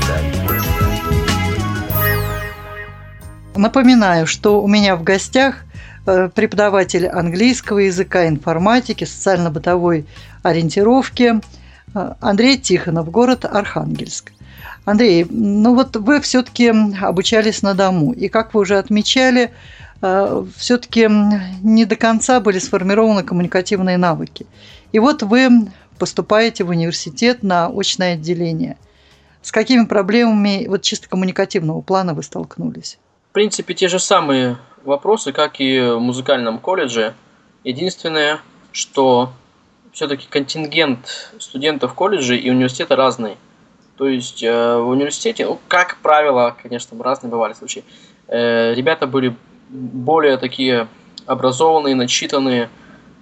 Напоминаю, 3.54 4.26
что 4.26 4.60
у 4.60 4.66
меня 4.66 4.96
в 4.96 5.04
гостях 5.04 5.58
э, 6.04 6.30
преподаватель 6.34 7.06
английского 7.06 7.78
языка, 7.78 8.26
информатики, 8.26 9.04
социально-бытовой 9.04 10.04
ориентировки 10.42 11.40
Андрей 11.94 12.58
Тихонов, 12.58 13.10
город 13.10 13.44
Архангельск. 13.44 14.32
Андрей, 14.84 15.26
ну 15.28 15.74
вот 15.74 15.96
вы 15.96 16.20
все-таки 16.20 16.72
обучались 17.00 17.62
на 17.62 17.74
дому, 17.74 18.12
и 18.12 18.28
как 18.28 18.54
вы 18.54 18.60
уже 18.60 18.78
отмечали, 18.78 19.52
э, 20.00 20.44
все-таки 20.56 21.08
не 21.62 21.84
до 21.84 21.96
конца 21.96 22.40
были 22.40 22.58
сформированы 22.58 23.24
коммуникативные 23.24 23.98
навыки. 23.98 24.46
И 24.92 24.98
вот 24.98 25.22
вы 25.22 25.68
поступаете 25.98 26.64
в 26.64 26.68
университет 26.68 27.42
на 27.42 27.66
очное 27.66 28.14
отделение. 28.14 28.76
С 29.42 29.52
какими 29.52 29.84
проблемами 29.84 30.66
вот 30.68 30.82
чисто 30.82 31.08
коммуникативного 31.08 31.80
плана 31.80 32.14
вы 32.14 32.22
столкнулись? 32.22 32.98
В 33.30 33.32
принципе, 33.32 33.74
те 33.74 33.88
же 33.88 33.98
самые 33.98 34.58
вопросы, 34.84 35.32
как 35.32 35.60
и 35.60 35.80
в 35.80 35.98
музыкальном 35.98 36.58
колледже. 36.58 37.14
Единственное, 37.64 38.40
что 38.72 39.32
все-таки 39.96 40.26
контингент 40.28 41.32
студентов 41.38 41.94
колледжа 41.94 42.34
и 42.34 42.50
университета 42.50 42.96
разный. 42.96 43.38
То 43.96 44.06
есть 44.06 44.42
э, 44.42 44.76
в 44.76 44.88
университете, 44.88 45.46
ну, 45.46 45.58
как 45.68 45.96
правило, 46.02 46.54
конечно, 46.62 47.02
разные 47.02 47.30
бывали 47.30 47.54
случаи, 47.54 47.82
э, 48.28 48.74
ребята 48.74 49.06
были 49.06 49.34
более 49.70 50.36
такие 50.36 50.86
образованные, 51.24 51.94
начитанные, 51.94 52.68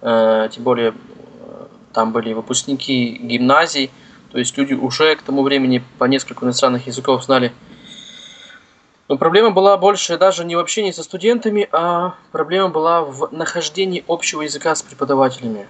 э, 0.01 0.49
тем 0.51 0.65
более 0.65 0.89
э, 0.89 1.67
там 1.93 2.11
были 2.11 2.33
выпускники 2.33 3.21
гимназий, 3.23 3.93
то 4.33 4.39
есть 4.39 4.59
люди 4.59 4.75
уже 4.75 5.15
к 5.15 5.23
тому 5.23 5.45
времени 5.45 5.81
по 5.99 6.07
несколько 6.07 6.45
иностранных 6.45 6.89
языков 6.89 7.23
знали. 7.23 7.53
Но 9.07 9.17
проблема 9.17 9.53
была 9.53 9.77
больше 9.77 10.19
даже 10.19 10.45
не 10.45 10.57
в 10.57 10.59
общении 10.59 10.91
со 10.91 11.05
студентами, 11.05 11.69
а 11.71 12.17
проблема 12.33 12.71
была 12.71 13.03
в 13.03 13.29
нахождении 13.31 14.03
общего 14.09 14.43
языка 14.43 14.75
с 14.75 14.83
преподавателями. 14.83 15.69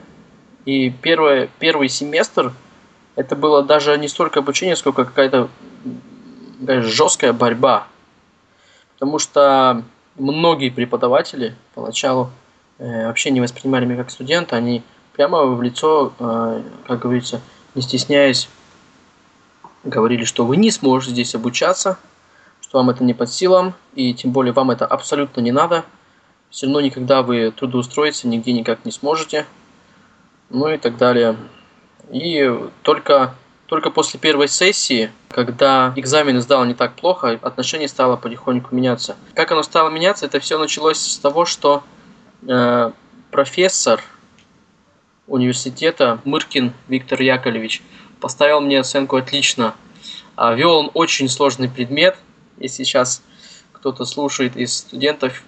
И 0.64 0.90
первое, 0.90 1.48
первый 1.59 1.88
семестр– 1.88 2.53
это 3.16 3.37
было 3.37 3.62
даже 3.62 3.96
не 3.98 4.09
столько 4.09 4.40
обучение, 4.40 4.77
сколько 4.77 5.05
какая-то 5.05 5.48
жесткая 6.61 7.33
борьба. 7.33 7.87
Потому 8.94 9.18
что 9.18 9.83
многие 10.16 10.70
преподаватели 10.70 11.55
поначалу 11.74 12.31
э, 12.79 13.07
вообще 13.07 13.31
не 13.31 13.40
воспринимали 13.40 13.85
меня 13.85 14.03
как 14.03 14.11
студента, 14.11 14.57
они 14.57 14.83
прямо 15.12 15.44
в 15.44 15.62
лицо, 15.62 16.12
э, 16.18 16.62
как 16.87 17.00
говорится, 17.00 17.40
не 17.74 17.83
стесняясь, 17.83 18.48
говорили, 19.85 20.24
что 20.24 20.44
вы 20.44 20.57
не 20.57 20.70
сможете 20.70 21.12
здесь 21.12 21.35
обучаться, 21.35 21.98
что 22.61 22.79
вам 22.79 22.90
это 22.90 23.05
не 23.05 23.14
под 23.14 23.31
силам, 23.31 23.74
и 23.94 24.14
тем 24.14 24.33
более 24.33 24.53
вам 24.53 24.70
это 24.70 24.87
абсолютно 24.87 25.40
не 25.40 25.53
надо. 25.53 25.85
Все 26.50 26.66
равно 26.66 26.81
никогда 26.81 27.22
вы 27.22 27.50
трудоустроиться 27.50 28.29
нигде 28.29 28.53
никак 28.53 28.85
не 28.85 28.92
сможете. 28.92 29.46
Ну 30.50 30.68
и 30.68 30.76
так 30.76 30.96
далее. 30.96 31.37
И 32.11 32.52
только, 32.83 33.35
только 33.66 33.90
после 33.90 34.20
первой 34.20 34.48
сессии, 34.48 35.11
когда 35.28 35.92
экзамены 35.96 36.40
сдал 36.40 36.64
не 36.64 36.74
так 36.74 36.94
плохо, 36.94 37.38
отношение 37.42 37.88
стало 37.88 38.16
потихоньку 38.16 38.74
меняться. 38.74 39.16
Как 39.35 39.50
оно 39.52 39.62
стало 39.62 39.90
меняться, 39.90 40.26
это 40.26 40.40
все 40.40 40.59
началось 40.59 40.98
с 40.98 41.18
того, 41.18 41.44
что 41.44 41.83
э, 42.46 42.90
профессор 43.30 44.02
университета 45.26 46.20
Мыркин 46.24 46.72
Виктор 46.88 47.20
Яковлевич 47.20 47.83
поставил 48.20 48.61
мне 48.61 48.80
оценку 48.80 49.16
отлично. 49.16 49.74
А, 50.37 50.54
вел 50.54 50.72
он 50.72 50.90
очень 50.94 51.28
сложный 51.28 51.68
предмет. 51.68 52.16
Если 52.59 52.85
сейчас 52.85 53.22
кто-то 53.72 54.04
слушает 54.04 54.57
из 54.57 54.74
студентов 54.74 55.42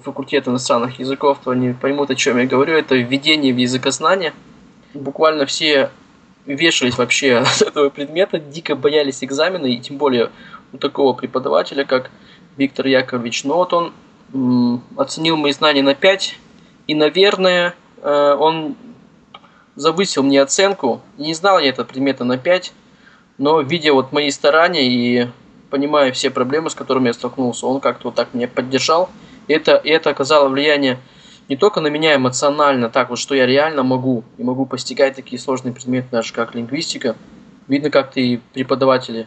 факультета 0.00 0.50
иностранных 0.50 0.98
языков, 0.98 1.38
то 1.42 1.50
они 1.50 1.72
поймут, 1.72 2.10
о 2.10 2.14
чем 2.14 2.38
я 2.38 2.46
говорю. 2.46 2.74
Это 2.74 2.94
введение 2.96 3.52
в 3.52 3.56
языкознание– 3.56 4.32
буквально 4.94 5.46
все 5.46 5.90
вешались 6.46 6.98
вообще 6.98 7.36
от 7.38 7.62
этого 7.62 7.90
предмета, 7.90 8.38
дико 8.38 8.74
боялись 8.74 9.22
экзамена, 9.22 9.66
и 9.66 9.78
тем 9.78 9.96
более 9.96 10.30
у 10.72 10.78
такого 10.78 11.12
преподавателя, 11.12 11.84
как 11.84 12.10
Виктор 12.56 12.86
Яковлевич. 12.86 13.44
Но 13.44 13.56
вот 13.56 13.72
он 13.72 13.92
м, 14.32 14.82
оценил 14.96 15.36
мои 15.36 15.52
знания 15.52 15.82
на 15.82 15.94
5, 15.94 16.38
и, 16.86 16.94
наверное, 16.94 17.74
э, 18.02 18.36
он 18.38 18.76
завысил 19.76 20.22
мне 20.22 20.42
оценку. 20.42 21.00
Не 21.16 21.34
знал 21.34 21.58
я 21.58 21.68
этого 21.68 21.86
предмета 21.86 22.24
на 22.24 22.36
5, 22.36 22.72
но 23.38 23.60
видя 23.60 23.92
вот 23.92 24.12
мои 24.12 24.30
старания 24.30 24.86
и 24.86 25.28
понимая 25.70 26.12
все 26.12 26.30
проблемы, 26.30 26.70
с 26.70 26.74
которыми 26.74 27.08
я 27.08 27.12
столкнулся, 27.12 27.66
он 27.66 27.80
как-то 27.80 28.08
вот 28.08 28.14
так 28.14 28.34
меня 28.34 28.48
поддержал. 28.48 29.10
Это, 29.48 29.72
это 29.72 30.10
оказало 30.10 30.48
влияние 30.48 30.98
не 31.48 31.56
только 31.56 31.80
на 31.80 31.88
меня 31.88 32.14
эмоционально, 32.14 32.90
так 32.90 33.10
вот, 33.10 33.18
что 33.18 33.34
я 33.34 33.46
реально 33.46 33.82
могу, 33.82 34.22
и 34.36 34.42
могу 34.42 34.66
постигать 34.66 35.16
такие 35.16 35.40
сложные 35.40 35.72
предметы, 35.72 36.08
даже 36.12 36.32
как 36.32 36.54
лингвистика. 36.54 37.16
Видно, 37.68 37.90
как-то 37.90 38.20
и 38.20 38.36
преподаватели 38.36 39.26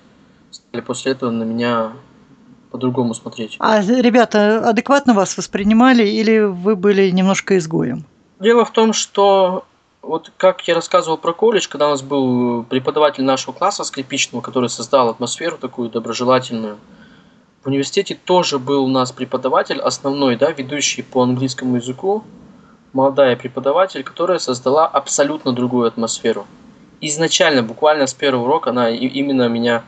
стали 0.52 0.82
после 0.82 1.14
этого 1.14 1.32
на 1.32 1.44
меня 1.44 1.94
по-другому 2.72 3.14
смотреть. 3.14 3.58
А 3.60 3.82
ребята 3.82 4.68
адекватно 4.68 5.14
вас 5.14 5.36
воспринимали 5.38 6.08
или 6.08 6.40
вы 6.40 6.76
были 6.76 7.10
немножко 7.10 7.58
изгоем? 7.58 8.06
Дело 8.40 8.66
в 8.66 8.72
том, 8.72 8.94
что 8.94 9.66
вот 10.02 10.32
как 10.38 10.68
я 10.68 10.74
рассказывал 10.74 11.18
про 11.18 11.34
колледж, 11.34 11.68
когда 11.68 11.88
у 11.88 11.92
нас 11.92 12.02
был 12.02 12.64
преподаватель 12.64 13.24
нашего 13.24 13.54
класса 13.54 13.84
скрипичного, 13.84 14.42
который 14.42 14.70
создал 14.70 15.10
атмосферу 15.10 15.58
такую 15.58 15.90
доброжелательную, 15.90 16.78
в 17.64 17.68
университете 17.68 18.16
тоже 18.16 18.58
был 18.58 18.86
у 18.86 18.88
нас 18.88 19.12
преподаватель, 19.12 19.80
основной, 19.80 20.36
да, 20.36 20.52
ведущий 20.52 21.04
по 21.04 21.22
английскому 21.22 21.76
языку, 21.76 22.24
молодая 22.94 23.36
преподаватель, 23.36 24.04
которая 24.04 24.40
создала 24.40 24.88
абсолютно 24.88 25.54
другую 25.54 25.88
атмосферу. 25.88 26.48
Изначально, 27.02 27.62
буквально 27.62 28.08
с 28.08 28.14
первого 28.14 28.46
урока, 28.46 28.72
она 28.72 28.90
именно 28.90 29.48
меня 29.48 29.84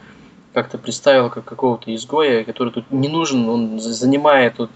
как-то 0.53 0.77
представила 0.77 1.29
как 1.29 1.45
какого-то 1.45 1.93
изгоя, 1.95 2.43
который 2.43 2.71
тут 2.71 2.91
не 2.91 3.07
нужен, 3.07 3.49
он 3.49 3.79
занимает 3.79 4.57
тут 4.57 4.69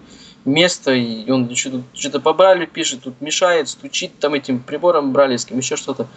место, 0.44 0.92
и 0.94 1.30
он 1.30 1.54
что-то, 1.56 1.84
что-то 1.94 2.20
побрали, 2.20 2.66
пишет, 2.66 3.04
тут 3.04 3.22
мешает, 3.22 3.70
стучит 3.70 4.18
там 4.20 4.34
этим 4.34 4.60
прибором 4.60 5.12
бралевским, 5.12 5.58
еще 5.58 5.76
что-то. 5.76 6.08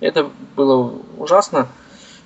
Это 0.00 0.30
было 0.56 0.94
ужасно. 1.18 1.68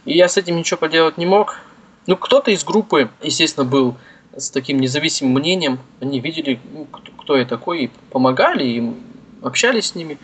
И 0.05 0.17
я 0.17 0.29
с 0.29 0.37
этим 0.37 0.57
ничего 0.57 0.79
поделать 0.79 1.19
не 1.19 1.27
мог. 1.27 1.59
Ну, 2.07 2.17
кто-то 2.17 2.51
из 2.51 2.65
группы, 2.65 3.11
естественно, 3.23 3.65
был 3.65 3.97
с 4.37 4.51
таким 4.51 4.79
независимым 4.79 5.35
мнением. 5.35 5.79
Они 6.01 6.21
видели, 6.21 6.61
ну, 6.73 6.87
кто, 6.87 7.37
я 7.37 7.45
такой, 7.45 7.85
и 7.85 7.91
помогали, 8.11 8.65
и 8.65 8.93
общались 9.43 9.87
с 9.87 9.95
ними. 9.95 10.19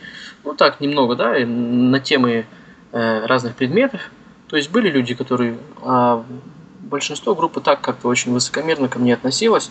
Ну, 0.44 0.54
так, 0.54 0.80
немного, 0.80 1.16
да, 1.16 1.34
на 1.46 2.00
темы 2.00 2.46
э, 2.92 3.26
разных 3.26 3.56
предметов. 3.56 4.10
То 4.48 4.56
есть 4.56 4.70
были 4.70 4.90
люди, 4.90 5.14
которые... 5.14 5.56
А 5.82 6.24
большинство 6.80 7.34
группы 7.34 7.60
так 7.60 7.80
как-то 7.80 8.08
очень 8.08 8.32
высокомерно 8.32 8.88
ко 8.88 8.98
мне 8.98 9.14
относилось. 9.14 9.70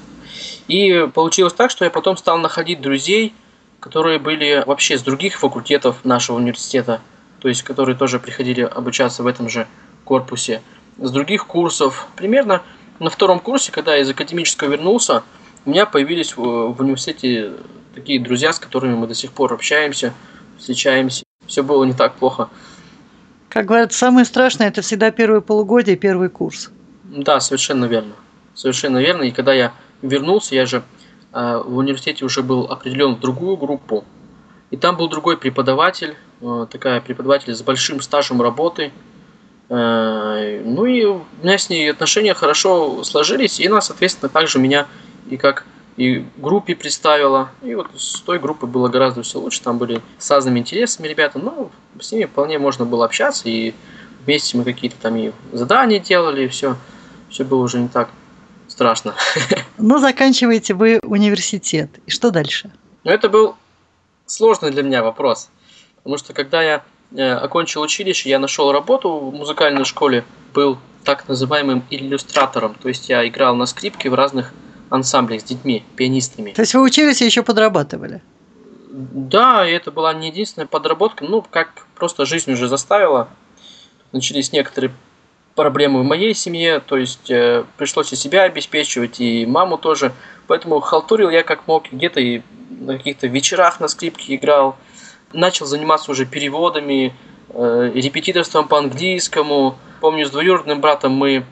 И 0.67 1.08
получилось 1.13 1.54
так, 1.54 1.69
что 1.69 1.84
я 1.84 1.91
потом 1.91 2.15
стал 2.17 2.38
находить 2.38 2.82
друзей, 2.82 3.34
которые 3.80 4.19
были 4.19 4.63
вообще 4.65 4.98
с 4.98 5.02
других 5.02 5.38
факультетов 5.38 6.06
нашего 6.06 6.38
университета, 6.38 7.02
то 7.39 7.50
есть 7.50 7.63
которые 7.63 7.95
тоже 7.95 8.19
приходили 8.19 8.62
обучаться 8.62 9.24
в 9.24 9.28
этом 9.28 9.50
же 9.50 9.67
корпусе 10.06 10.62
с 11.02 11.12
других 11.12 11.48
курсов. 11.48 12.08
Примерно 12.16 12.62
на 13.00 13.10
втором 13.10 13.40
курсе, 13.40 13.72
когда 13.72 13.96
я 13.96 14.02
из 14.02 14.10
академического 14.10 14.70
вернулся, 14.70 15.24
у 15.66 15.70
меня 15.70 15.86
появились 15.86 16.36
в, 16.36 16.74
в 16.74 16.80
университете 16.80 17.54
такие 17.96 18.20
друзья, 18.20 18.54
с 18.54 18.60
которыми 18.60 18.96
мы 18.96 19.08
до 19.08 19.16
сих 19.16 19.32
пор 19.32 19.54
общаемся, 19.54 20.14
встречаемся. 20.58 21.24
Все 21.48 21.64
было 21.64 21.84
не 21.84 21.94
так 21.94 22.16
плохо. 22.16 22.50
Как 23.50 23.66
говорят, 23.66 23.94
самое 23.94 24.26
страшное 24.26 24.68
это 24.68 24.82
всегда 24.82 25.12
первое 25.12 25.42
полугодие, 25.42 25.96
первый 25.96 26.30
курс. 26.30 26.70
Да, 27.04 27.40
совершенно 27.40 27.86
верно. 27.86 28.14
Совершенно 28.54 29.00
верно. 29.00 29.24
И 29.24 29.32
когда 29.32 29.54
я 29.54 29.74
вернулся, 30.02 30.54
я 30.54 30.66
же 30.66 30.84
э, 31.34 31.62
в 31.66 31.78
университете 31.78 32.26
уже 32.26 32.44
был 32.44 32.66
определен 32.66 33.16
в 33.16 33.20
другую 33.20 33.58
группу. 33.58 34.04
И 34.70 34.78
там 34.78 34.98
был 34.98 35.10
другой 35.10 35.38
преподаватель, 35.38 36.16
э, 36.42 36.68
такая 36.70 37.02
преподаватель 37.02 37.56
с 37.56 37.64
большим 37.64 38.02
стажем 38.02 38.40
работы, 38.42 38.92
Э, 38.92 39.09
ну 39.69 40.86
и 40.86 41.05
у 41.05 41.25
меня 41.43 41.58
с 41.58 41.69
ней 41.69 41.91
отношения 41.91 42.34
хорошо 42.34 43.03
сложились, 43.03 43.60
и 43.60 43.67
она, 43.67 43.82
соответственно, 43.82 44.29
также 44.29 44.58
меня 44.58 44.88
и 45.29 45.38
как 45.38 45.65
и 45.99 46.25
группе 46.38 46.75
представила. 46.75 47.51
И 47.62 47.75
вот 47.75 47.88
с 47.97 48.21
той 48.21 48.39
группой 48.39 48.69
было 48.69 48.88
гораздо 48.88 49.21
все 49.21 49.38
лучше. 49.38 49.62
Там 49.62 49.77
были 49.77 50.01
с 50.17 50.32
разными 50.32 50.60
интересами 50.60 51.08
ребята, 51.08 51.39
но 51.39 51.69
с 51.99 52.12
ними 52.13 52.23
вполне 52.23 52.58
можно 52.58 52.86
было 52.86 53.03
общаться. 53.03 53.49
И 53.49 53.73
вместе 54.25 54.58
мы 54.58 54.63
какие-то 54.63 54.95
там 55.01 55.17
и 55.17 55.32
задания 55.51 55.99
делали, 55.99 56.45
и 56.45 56.47
все. 56.47 56.77
Все 57.29 57.43
было 57.43 57.62
уже 57.62 57.79
не 57.79 57.89
так 57.89 58.10
страшно. 58.67 59.13
Ну, 59.82 59.97
заканчиваете 59.97 60.73
вы 60.73 60.99
университет. 61.03 61.89
И 62.05 62.12
что 62.12 62.32
дальше? 62.32 62.69
Ну, 63.05 63.12
это 63.12 63.29
был 63.29 63.55
сложный 64.25 64.71
для 64.71 64.84
меня 64.84 65.01
вопрос. 65.01 65.49
Потому 65.97 66.17
что 66.17 66.34
когда 66.34 66.62
я 66.62 66.75
э, 66.75 66.82
окончил 67.15 67.82
училище, 67.82 68.30
я 68.30 68.39
нашел 68.39 68.72
работу 68.72 69.10
в 69.10 69.34
музыкальной 69.34 69.86
школе, 69.86 70.24
был 70.54 70.78
так 71.04 71.28
называемым 71.28 71.84
иллюстратором. 71.89 72.76
То 72.76 72.89
есть 72.89 73.10
я 73.10 73.28
играл 73.28 73.56
на 73.56 73.65
скрипке 73.65 74.10
в 74.10 74.13
разных 74.13 74.54
ансамблях 74.89 75.41
с 75.41 75.43
детьми, 75.43 75.84
пианистами. 75.95 76.52
То 76.52 76.62
есть 76.62 76.74
вы 76.74 76.82
учились 76.82 77.22
и 77.22 77.26
еще 77.26 77.43
подрабатывали? 77.43 78.22
Да, 78.91 79.67
и 79.67 79.72
это 79.72 79.91
была 79.91 80.13
не 80.13 80.28
единственная 80.28 80.67
подработка, 80.67 81.24
ну, 81.24 81.41
как 81.41 81.86
просто 81.95 82.26
жизнь 82.26 82.52
уже 82.52 82.67
заставила. 82.67 83.30
Начались 84.12 84.52
некоторые 84.52 84.91
проблемы 85.56 86.02
в 86.02 86.06
моей 86.06 86.34
семье, 86.34 86.80
то 86.80 86.98
есть 86.98 87.30
э, 87.30 87.65
пришлось 87.78 88.12
и 88.13 88.15
себя 88.15 88.43
обеспечивать, 88.43 89.19
и 89.19 89.45
маму 89.45 89.78
тоже. 89.78 90.13
Поэтому 90.48 90.80
халтурил 90.80 91.30
я 91.30 91.43
как 91.43 91.67
мог, 91.67 91.91
где-то 91.91 92.19
и 92.19 92.41
на 92.69 92.98
каких-то 92.98 93.28
вечерах 93.28 93.80
на 93.80 93.88
скрипке 93.88 94.36
играл. 94.36 94.78
Начал 95.34 95.65
заниматься 95.65 96.12
уже 96.12 96.26
переводами, 96.26 97.13
э, 97.50 97.92
репетиторством 97.94 98.68
по 98.68 98.78
английскому. 98.78 99.78
Помню, 100.02 100.26
с 100.26 100.32
двоюродным 100.32 100.82
братом 100.82 101.13
мы 101.13 101.46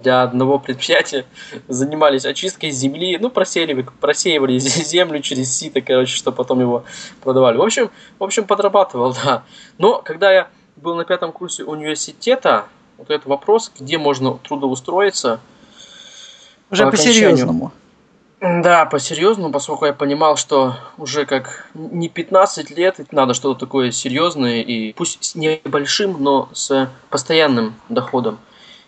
для 0.00 0.22
одного 0.22 0.58
предприятия 0.58 1.26
занимались 1.68 2.24
очисткой 2.24 2.70
земли, 2.70 3.18
ну, 3.20 3.30
просеивали, 3.30 3.86
просеивали 4.00 4.58
землю 4.58 5.20
через 5.20 5.54
сито, 5.56 5.80
короче, 5.80 6.14
что 6.14 6.32
потом 6.32 6.60
его 6.60 6.84
продавали. 7.22 7.56
В 7.56 7.62
общем, 7.62 7.90
в 8.18 8.24
общем, 8.24 8.44
подрабатывал, 8.44 9.14
да. 9.24 9.44
Но 9.78 10.00
когда 10.02 10.32
я 10.32 10.48
был 10.76 10.94
на 10.94 11.04
пятом 11.04 11.32
курсе 11.32 11.64
университета, 11.64 12.66
вот 12.96 13.10
этот 13.10 13.26
вопрос, 13.26 13.72
где 13.78 13.98
можно 13.98 14.38
трудоустроиться. 14.38 15.40
Уже 16.70 16.84
по 16.84 16.90
по-серьезному. 16.92 17.72
Да, 18.40 18.86
по-серьезному, 18.86 19.50
поскольку 19.50 19.86
я 19.86 19.92
понимал, 19.92 20.36
что 20.36 20.76
уже 20.96 21.26
как 21.26 21.68
не 21.74 22.08
15 22.08 22.70
лет 22.70 23.00
надо 23.10 23.34
что-то 23.34 23.58
такое 23.58 23.90
серьезное 23.90 24.62
и 24.62 24.92
пусть 24.92 25.24
с 25.24 25.34
небольшим, 25.34 26.22
но 26.22 26.48
с 26.52 26.88
постоянным 27.10 27.74
доходом. 27.88 28.38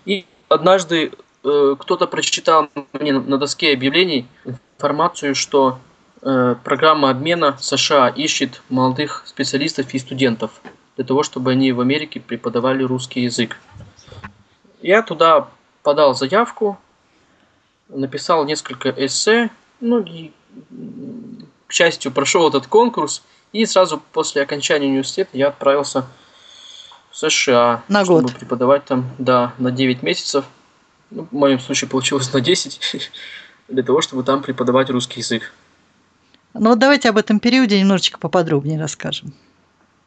И 0.05 0.25
однажды 0.49 1.11
э, 1.43 1.77
кто-то 1.77 2.07
прочитал 2.07 2.69
мне 2.93 3.13
на 3.13 3.39
доске 3.39 3.73
объявлений 3.73 4.29
информацию, 4.45 5.35
что 5.35 5.81
э, 6.23 6.55
программа 6.63 7.11
обмена 7.11 7.57
США 7.61 8.09
ищет 8.09 8.63
молодых 8.69 9.25
специалистов 9.27 9.93
и 9.93 9.99
студентов 9.99 10.53
для 10.95 11.05
того, 11.05 11.25
чтобы 11.25 11.51
они 11.51 11.73
в 11.73 11.81
Америке 11.81 12.21
преподавали 12.21 12.85
русский 12.85 13.23
язык. 13.23 13.57
Я 14.81 15.03
туда 15.03 15.49
подал 15.83 16.15
заявку, 16.15 16.79
написал 17.93 18.45
несколько 18.45 18.91
эссе, 18.91 19.51
ну 19.81 20.01
и, 20.01 20.33
к 21.67 21.73
счастью, 21.73 22.13
прошел 22.13 22.49
этот 22.49 22.67
конкурс, 22.67 23.23
и 23.53 23.67
сразу 23.67 24.03
после 24.13 24.43
окончания 24.43 24.87
университета 24.87 25.31
я 25.33 25.49
отправился 25.49 26.07
в 27.11 27.17
США, 27.17 27.83
на 27.89 28.05
чтобы 28.05 28.23
год. 28.23 28.35
преподавать 28.35 28.85
там, 28.85 29.11
да, 29.19 29.53
на 29.59 29.71
9 29.71 30.03
месяцев. 30.03 30.45
Ну, 31.11 31.27
в 31.31 31.33
моем 31.33 31.59
случае 31.59 31.91
получилось 31.91 32.33
на 32.33 32.41
10, 32.41 33.11
для 33.69 33.83
того, 33.83 34.01
чтобы 34.01 34.23
там 34.23 34.43
преподавать 34.43 34.91
русский 34.91 35.21
язык. 35.21 35.53
Ну 36.55 36.71
вот 36.71 36.79
давайте 36.79 37.09
об 37.09 37.17
этом 37.17 37.41
периоде 37.41 37.81
немножечко 37.81 38.19
поподробнее 38.19 38.81
расскажем. 38.81 39.33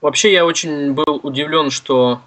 Вообще 0.01 0.33
я 0.33 0.45
очень 0.45 0.93
был 0.93 1.19
удивлен, 1.23 1.71
что 1.71 2.21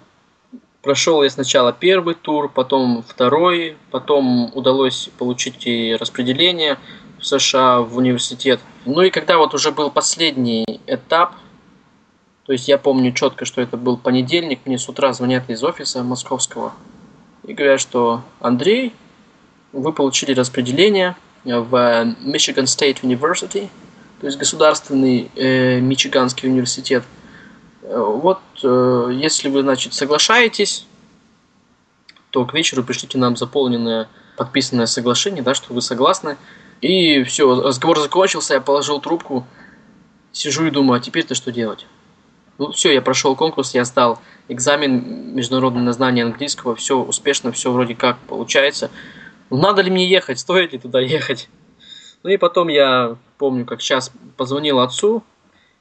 Прошел 0.87 1.21
я 1.21 1.29
сначала 1.29 1.73
первый 1.73 2.15
тур, 2.15 2.49
потом 2.49 3.03
второй, 3.05 3.75
потом 3.91 4.49
удалось 4.55 5.09
получить 5.17 5.67
и 5.67 5.97
распределение 5.99 6.77
в 7.19 7.25
США 7.25 7.81
в 7.81 7.97
университет. 7.97 8.61
Ну 8.85 9.01
и 9.01 9.09
когда 9.09 9.37
вот 9.37 9.53
уже 9.53 9.73
был 9.73 9.91
последний 9.91 10.65
этап, 10.87 11.33
то 12.45 12.53
есть 12.53 12.69
я 12.69 12.77
помню 12.77 13.11
четко, 13.11 13.43
что 13.43 13.59
это 13.59 13.75
был 13.75 13.97
понедельник, 13.97 14.61
мне 14.63 14.77
с 14.77 14.87
утра 14.87 15.11
звонят 15.11 15.49
из 15.49 15.61
офиса 15.61 16.03
московского 16.03 16.71
и 17.45 17.51
говорят, 17.51 17.81
что 17.81 18.21
Андрей, 18.39 18.93
вы 19.73 19.91
получили 19.91 20.31
распределение 20.33 21.17
в 21.43 21.75
Michigan 22.23 22.63
State 22.63 23.01
University, 23.01 23.67
то 24.21 24.27
есть 24.27 24.37
государственный 24.37 25.29
э, 25.35 25.81
Мичиганский 25.81 26.47
университет– 26.47 27.03
вот, 27.89 28.39
э, 28.63 29.11
если 29.13 29.49
вы, 29.49 29.61
значит, 29.61 29.93
соглашаетесь, 29.93 30.85
то 32.31 32.45
к 32.45 32.53
вечеру 32.53 32.83
пришлите 32.83 33.17
нам 33.17 33.37
заполненное, 33.37 34.09
подписанное 34.35 34.85
соглашение, 34.85 35.43
да, 35.43 35.53
что 35.53 35.73
вы 35.73 35.81
согласны. 35.81 36.37
И 36.81 37.23
все, 37.23 37.61
разговор 37.61 37.99
закончился, 37.99 38.55
я 38.55 38.61
положил 38.61 38.99
трубку, 38.99 39.45
сижу 40.31 40.65
и 40.65 40.71
думаю, 40.71 40.99
а 40.99 41.01
теперь-то 41.01 41.33
что 41.33 41.51
делать? 41.51 41.87
Ну, 42.57 42.71
все, 42.71 42.91
я 42.93 43.01
прошел 43.01 43.35
конкурс, 43.35 43.73
я 43.73 43.85
сдал 43.85 44.19
экзамен 44.47 45.35
международное 45.35 45.83
на 45.83 45.93
знание 45.93 46.25
английского, 46.25 46.75
все 46.75 46.97
успешно, 46.97 47.51
все 47.51 47.71
вроде 47.71 47.95
как 47.95 48.17
получается. 48.19 48.89
Ну, 49.49 49.57
надо 49.57 49.81
ли 49.81 49.91
мне 49.91 50.07
ехать, 50.07 50.39
стоит 50.39 50.73
ли 50.73 50.79
туда 50.79 50.99
ехать? 50.99 51.49
Ну 52.23 52.29
и 52.31 52.37
потом 52.37 52.67
я 52.67 53.15
помню, 53.37 53.65
как 53.65 53.81
сейчас 53.81 54.11
позвонил 54.35 54.79
отцу, 54.79 55.23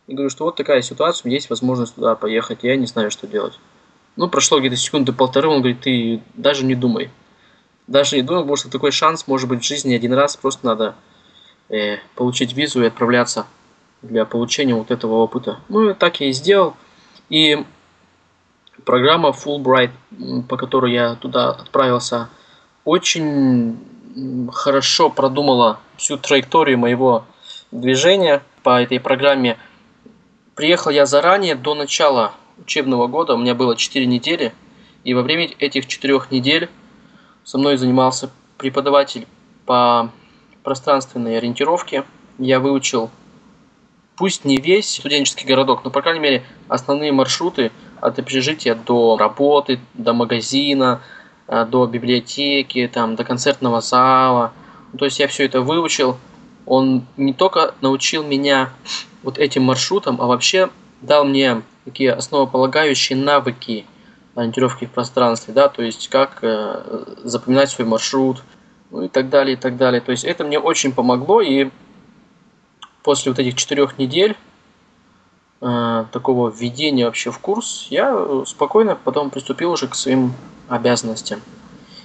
и 0.07 0.15
говорю, 0.15 0.31
что 0.31 0.45
вот 0.45 0.57
такая 0.57 0.83
ситуация, 0.83 1.25
у 1.25 1.29
меня 1.29 1.37
есть 1.37 1.51
возможность 1.51 1.95
туда 1.95 2.15
поехать, 2.15 2.61
я 2.63 2.77
не 2.77 2.87
знаю, 2.87 3.11
что 3.11 3.27
делать. 3.27 3.59
Ну, 4.17 4.29
прошло 4.29 4.61
где-то 4.61 4.77
секунды 4.77 5.13
полторы, 5.13 5.49
он 5.49 5.59
говорит, 5.59 5.81
ты 5.81 6.23
даже 6.35 6.65
не 6.65 6.75
думай. 6.75 7.11
Даже 7.87 8.17
не 8.17 8.23
думай, 8.23 8.43
потому 8.43 8.57
что 8.57 8.71
такой 8.71 8.93
шанс 8.93 9.27
может 9.27 9.49
быть 9.49 9.63
в 9.63 9.67
жизни 9.67 9.95
один 9.95 10.13
раз, 10.13 10.37
просто 10.37 10.65
надо 10.65 10.95
э, 11.69 11.99
получить 12.15 12.55
визу 12.55 12.83
и 12.83 12.87
отправляться 12.87 13.47
для 14.03 14.25
получения 14.25 14.75
вот 14.75 14.91
этого 14.91 15.15
опыта. 15.15 15.59
Ну, 15.69 15.91
и 15.91 15.95
так 15.95 16.21
я 16.21 16.29
и 16.29 16.33
сделал. 16.33 16.77
И 17.29 17.65
программа 18.85 19.31
Fulbright, 19.31 19.91
по 20.49 20.57
которой 20.57 20.93
я 20.93 21.17
туда 21.17 21.51
отправился, 21.51 22.29
очень 22.85 23.77
хорошо 24.53 25.11
продумала 25.11 25.81
всю 25.97 26.17
траекторию 26.17 26.79
моего 26.79 27.25
движения 27.73 28.43
по 28.63 28.81
этой 28.81 29.01
программе– 29.01 29.59
Приехал 30.57 30.91
я 30.91 31.05
заранее, 31.05 31.55
до 31.55 31.75
начала 31.75 32.33
учебного 32.57 33.09
года, 33.09 33.35
у 33.35 33.37
меня 33.37 33.55
было 33.55 33.77
4 33.77 34.07
недели, 34.07 34.55
и 35.05 35.13
во 35.13 35.21
время 35.21 35.51
этих 35.59 35.87
4 35.87 36.23
недель 36.31 36.71
со 37.45 37.59
мной 37.59 37.77
занимался 37.77 38.31
преподаватель 38.57 39.27
по 39.67 40.11
пространственной 40.63 41.37
ориентировке. 41.37 42.05
Я 42.39 42.59
выучил, 42.59 43.11
пусть 44.17 44.47
не 44.47 44.57
весь 44.57 44.89
студенческий 44.89 45.47
городок, 45.47 45.85
но, 45.85 45.91
по 45.91 46.01
крайней 46.01 46.21
мере, 46.21 46.45
основные 46.69 47.13
маршруты 47.13 47.71
от 48.01 48.19
общежития 48.19 48.75
до 48.75 49.19
работы, 49.19 49.79
до 49.93 50.15
магазина, 50.15 51.03
э, 51.49 51.67
до 51.67 51.85
библиотеки, 51.85 52.91
там, 52.91 53.15
до 53.15 53.25
концертного 53.25 53.83
зала. 53.83 54.55
То 54.99 55.05
есть 55.05 55.21
я 55.21 55.29
все 55.29 55.45
это 55.45 55.61
выучил. 55.61 56.17
Он 56.65 57.05
не 57.19 57.35
только 57.35 57.75
научил 57.83 58.25
меня 58.25 58.71
вот 59.27 59.39
этим 59.39 59.65
маршрутом, 59.65 60.23
а 60.23 60.27
вообще 60.27 60.71
дал 61.03 61.25
мне 61.25 61.63
такие 61.85 62.13
основополагающие 62.13 63.19
навыки 63.19 63.85
ориентировки 64.37 64.85
в 64.85 64.93
пространстве, 64.93 65.53
да, 65.53 65.69
то 65.69 65.83
есть 65.83 66.09
как 66.09 66.39
э, 66.43 67.05
запоминать 67.25 67.71
свой 67.71 67.89
маршрут, 67.89 68.45
ну 68.93 69.03
и 69.03 69.09
так 69.09 69.29
далее, 69.29 69.55
и 69.55 69.57
так 69.57 69.77
далее. 69.77 70.01
То 70.01 70.13
есть 70.13 70.23
это 70.25 70.45
мне 70.45 70.61
очень 70.61 70.93
помогло, 70.93 71.41
и 71.41 71.71
после 73.03 73.33
вот 73.33 73.41
этих 73.41 73.57
четырех 73.57 73.99
недель 73.99 74.37
э, 75.61 76.05
такого 76.13 76.49
введения 76.49 77.07
вообще 77.07 77.33
в 77.33 77.41
курс, 77.41 77.89
я 77.91 78.45
спокойно 78.47 78.95
потом 78.95 79.31
приступил 79.31 79.73
уже 79.73 79.89
к 79.89 79.97
своим 79.97 80.35
обязанностям. 80.69 81.41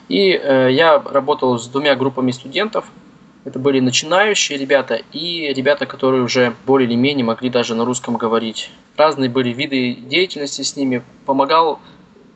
И 0.10 0.32
э, 0.32 0.72
я 0.72 1.00
работал 1.00 1.60
с 1.60 1.68
двумя 1.68 1.96
группами 1.96 2.32
студентов– 2.32 2.86
это 3.44 3.58
были 3.58 3.80
начинающие 3.80 4.58
ребята 4.58 5.02
и 5.12 5.52
ребята, 5.54 5.86
которые 5.88 6.22
уже 6.22 6.54
более 6.66 6.88
или 6.88 6.96
менее 6.96 7.26
могли 7.26 7.50
даже 7.50 7.74
на 7.74 7.86
русском 7.86 8.16
говорить. 8.18 8.70
Разные 8.98 9.30
были 9.30 9.50
виды 9.50 9.94
деятельности 9.94 10.62
с 10.62 10.76
ними. 10.76 11.04
Помогал 11.26 11.80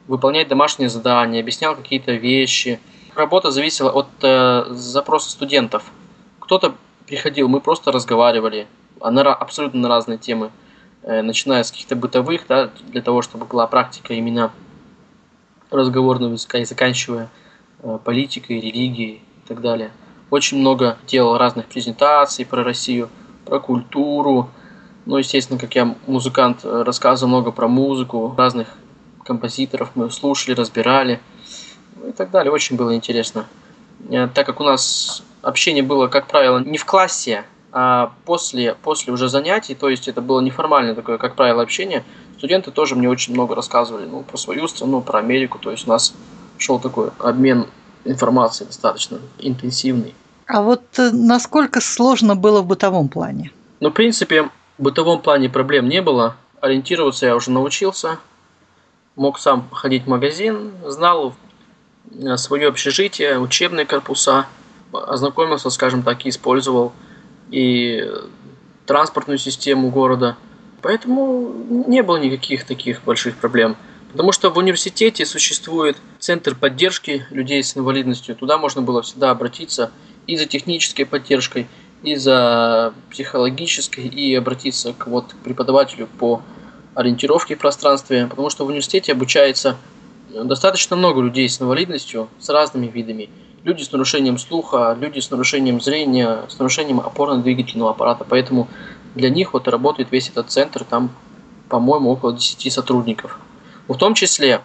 выполнять 0.08 0.47
домашние 0.47 0.89
задания, 0.89 1.41
объяснял 1.41 1.76
какие-то 1.76 2.14
вещи. 2.14 2.80
Работа 3.14 3.51
зависела 3.51 3.91
от 3.91 4.08
э, 4.24 4.66
запроса 4.72 5.30
студентов. 5.30 5.84
Кто-то 6.39 6.76
приходил, 7.06 7.47
мы 7.49 7.62
просто 7.62 7.91
разговаривали 7.91 8.68
на, 8.99 9.34
абсолютно 9.34 9.82
на 9.82 9.89
разные 9.89 10.18
темы, 10.18 10.49
э, 11.03 11.22
начиная 11.22 11.64
с 11.64 11.72
каких-то 11.72 11.95
бытовых, 11.95 12.45
да, 12.49 12.72
для 12.88 13.03
того, 13.03 13.22
чтобы 13.22 13.45
была 13.45 13.68
практика 13.68 14.14
именно 14.16 14.51
разговорного 15.70 16.34
языка 16.34 16.58
и 16.58 16.66
заканчивая 16.66 17.30
э, 17.84 17.99
политикой, 18.03 18.60
религией 18.60 19.22
и 19.43 19.47
так 19.47 19.62
далее– 19.62 19.91
очень 20.30 20.59
много 20.59 20.97
делал 21.07 21.38
разных 21.38 21.67
презентаций 21.67 22.45
про 22.45 22.63
Россию, 22.63 23.09
про 23.45 23.59
культуру. 23.59 24.49
Ну, 25.05 25.17
естественно, 25.17 25.59
как 25.59 25.76
я 25.76 25.95
музыкант, 26.07 26.61
э, 26.63 26.84
рассказывал 26.84 27.30
много 27.30 27.51
про 27.51 27.67
музыку, 27.67 28.34
разных 28.38 28.67
композиторов 29.23 29.91
мы 29.95 30.09
слушали, 30.09 30.55
разбирали 30.55 31.19
ну, 31.95 32.09
и 32.09 32.11
так 32.11 32.32
далее. 32.32 32.51
Очень 32.51 32.76
было 32.76 32.95
интересно. 32.95 33.45
Э, 34.09 34.28
так 34.28 34.45
как 34.45 34.59
у 34.59 34.63
нас 34.63 35.23
общение 35.41 35.84
было, 35.84 36.07
как 36.07 36.28
правило, 36.28 36.59
не 36.59 36.78
в 36.78 36.86
классе, 36.86 37.45
А 37.71 38.13
после, 38.26 38.73
после 38.73 39.11
уже 39.11 39.28
занятий, 39.28 39.76
то 39.76 39.89
есть 39.89 40.07
это 40.07 40.21
было 40.21 40.39
неформальное 40.39 40.95
такое, 40.95 41.17
как 41.17 41.36
правило, 41.36 41.61
общение, 41.61 42.03
студенты 42.38 42.71
тоже 42.71 42.95
мне 42.95 43.09
очень 43.09 43.34
много 43.34 43.53
рассказывали 43.53 44.05
ну, 44.05 44.23
про 44.23 44.38
свою 44.38 44.67
страну, 44.67 45.01
про 45.01 45.19
Америку. 45.19 45.59
То 45.59 45.71
есть 45.71 45.86
у 45.86 45.89
нас 45.89 46.13
шел 46.57 46.80
такой 46.80 47.09
обмен 47.19 47.67
информацией 48.06 48.68
достаточно 48.68 49.20
интенсивный. 49.39 50.14
А 50.47 50.62
вот 50.62 50.84
э, 50.97 51.10
насколько 51.12 51.82
сложно 51.82 52.36
было 52.36 52.62
в 52.62 52.68
бытовом 52.68 53.10
плане? 53.10 53.51
Ну, 53.80 53.89
в 53.89 53.93
принципе, 53.93 54.43
в 54.43 54.49
бытовом 54.84 55.22
плане 55.22 55.49
проблем 55.49 55.89
не 55.89 56.01
было. 56.01 56.36
Ориентироваться 56.62 57.26
я 57.26 57.36
уже 57.36 57.51
научился. 57.51 58.20
Мог 59.16 59.39
сам 59.39 59.68
ходить 59.72 60.03
в 60.03 60.08
магазин, 60.08 60.72
знал 60.86 61.34
э, 62.12 62.38
свое 62.38 62.68
общежитие, 62.68 63.39
учебные 63.39 63.86
корпуса, 63.86 64.45
ознакомился, 64.91 65.70
скажем 65.70 66.03
так, 66.03 66.26
и 66.26 66.30
использовал 66.30 66.93
и 67.49 68.08
транспортную 68.86 69.38
систему 69.38 69.89
города. 69.89 70.38
Поэтому 70.82 71.51
не 71.88 72.03
было 72.03 72.18
никаких 72.18 72.66
таких 72.66 73.03
больших 73.03 73.38
проблем. 73.38 73.76
Потому 74.16 74.32
что 74.32 74.49
в 74.49 74.57
университете 74.57 75.26
существует 75.26 75.97
центр 76.20 76.55
поддержки 76.55 77.26
людей 77.32 77.61
с 77.61 77.76
инвалидностью. 77.76 78.34
Туда 78.38 78.57
можно 78.57 78.82
было 78.82 79.01
всегда 79.01 79.32
обратиться 79.32 79.91
и 80.26 80.38
за 80.38 80.45
технической 80.45 81.05
поддержкой, 81.05 81.68
и 82.01 82.16
за 82.16 82.93
психологической, 83.11 84.07
и 84.07 84.34
обратиться 84.34 84.93
к, 84.93 85.07
вот, 85.07 85.36
преподавателю 85.43 86.07
по 86.07 86.41
ориентировке 86.93 87.57
в 87.57 87.59
пространстве. 87.59 88.28
Потому 88.30 88.49
что 88.49 88.63
в 88.63 88.70
университете 88.70 89.11
обучается 89.11 89.76
достаточно 90.34 90.95
много 90.95 91.20
людей 91.22 91.49
с 91.49 91.61
инвалидностью, 91.61 92.30
с 92.39 92.47
разными 92.47 92.88
видами 92.88 93.30
люди 93.66 93.84
с 93.84 93.91
нарушением 93.91 94.38
слуха, 94.38 94.95
люди 94.97 95.20
с 95.20 95.30
нарушением 95.30 95.82
зрения, 95.82 96.43
с 96.47 96.57
нарушением 96.57 97.01
опорно-двигательного 97.01 97.89
аппарата. 97.89 98.24
Поэтому 98.24 98.70
для 99.13 99.30
них 99.30 99.51
вот 99.51 99.68
работает 99.68 100.09
весь 100.11 100.30
этот 100.30 100.51
центр, 100.51 100.86
там, 100.86 101.09
по-моему, 101.68 102.11
около 102.11 102.32
10 102.32 102.72
сотрудников. 102.72 103.39
В 103.88 103.97
том 103.97 104.13
числе 104.13 104.61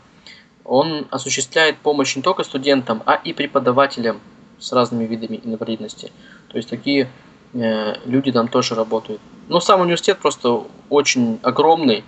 он 0.64 1.06
осуществляет 1.10 1.78
помощь 1.78 2.16
не 2.16 2.22
только 2.22 2.44
студентам, 2.44 3.02
а 3.06 3.14
и 3.14 3.32
преподавателям 3.32 4.20
с 4.58 4.72
разными 4.72 5.04
видами 5.04 5.40
инвалидности. 5.42 6.12
То 6.48 6.56
есть 6.56 6.68
такие 6.68 7.08
э, 7.54 7.94
люди 8.04 8.32
там 8.32 8.48
тоже 8.48 8.74
работают. 8.74 9.20
Но 9.48 9.60
сам 9.60 9.80
университет 9.80 10.18
просто 10.18 10.62
очень 10.88 11.40
огромный. 11.42 12.04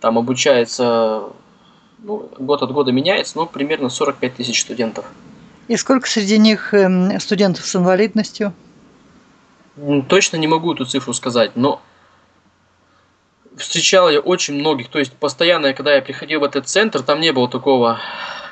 Там 0.00 0.18
обучается, 0.18 1.24
ну, 1.98 2.28
год 2.38 2.62
от 2.62 2.72
года 2.72 2.92
меняется, 2.92 3.38
но 3.38 3.46
примерно 3.46 3.88
45 3.88 4.34
тысяч 4.34 4.60
студентов. 4.60 5.06
И 5.68 5.76
сколько 5.76 6.06
среди 6.06 6.36
них 6.36 6.74
эм, 6.74 7.18
студентов 7.20 7.64
с 7.64 7.74
инвалидностью? 7.74 8.52
Точно 10.08 10.36
не 10.36 10.46
могу 10.46 10.74
эту 10.74 10.84
цифру 10.84 11.14
сказать, 11.14 11.52
но 11.56 11.80
встречал 13.56 14.10
я 14.10 14.20
очень 14.20 14.54
многих. 14.54 14.88
То 14.88 14.98
есть 14.98 15.12
постоянно, 15.12 15.72
когда 15.72 15.94
я 15.94 16.02
приходил 16.02 16.40
в 16.40 16.44
этот 16.44 16.68
центр, 16.68 17.02
там 17.02 17.20
не 17.20 17.32
было 17.32 17.48
такого, 17.48 18.00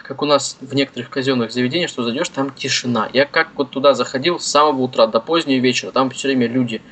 как 0.03 0.23
у 0.23 0.27
нас 0.27 0.57
в 0.61 0.75
некоторых 0.75 1.11
казенных 1.11 1.53
заведениях, 1.53 1.91
что 1.91 2.05
зайдешь, 2.05 2.29
там 2.29 2.51
тишина. 2.51 3.09
Я 3.13 3.25
как 3.25 3.51
вот 3.57 3.71
туда 3.71 3.95
заходил 3.95 4.39
с 4.41 4.47
самого 4.47 4.83
утра 4.83 5.07
до 5.07 5.21
позднего 5.21 5.61
вечера, 5.61 5.91
там 5.91 6.11
все 6.11 6.29
время 6.29 6.47
люди 6.47 6.83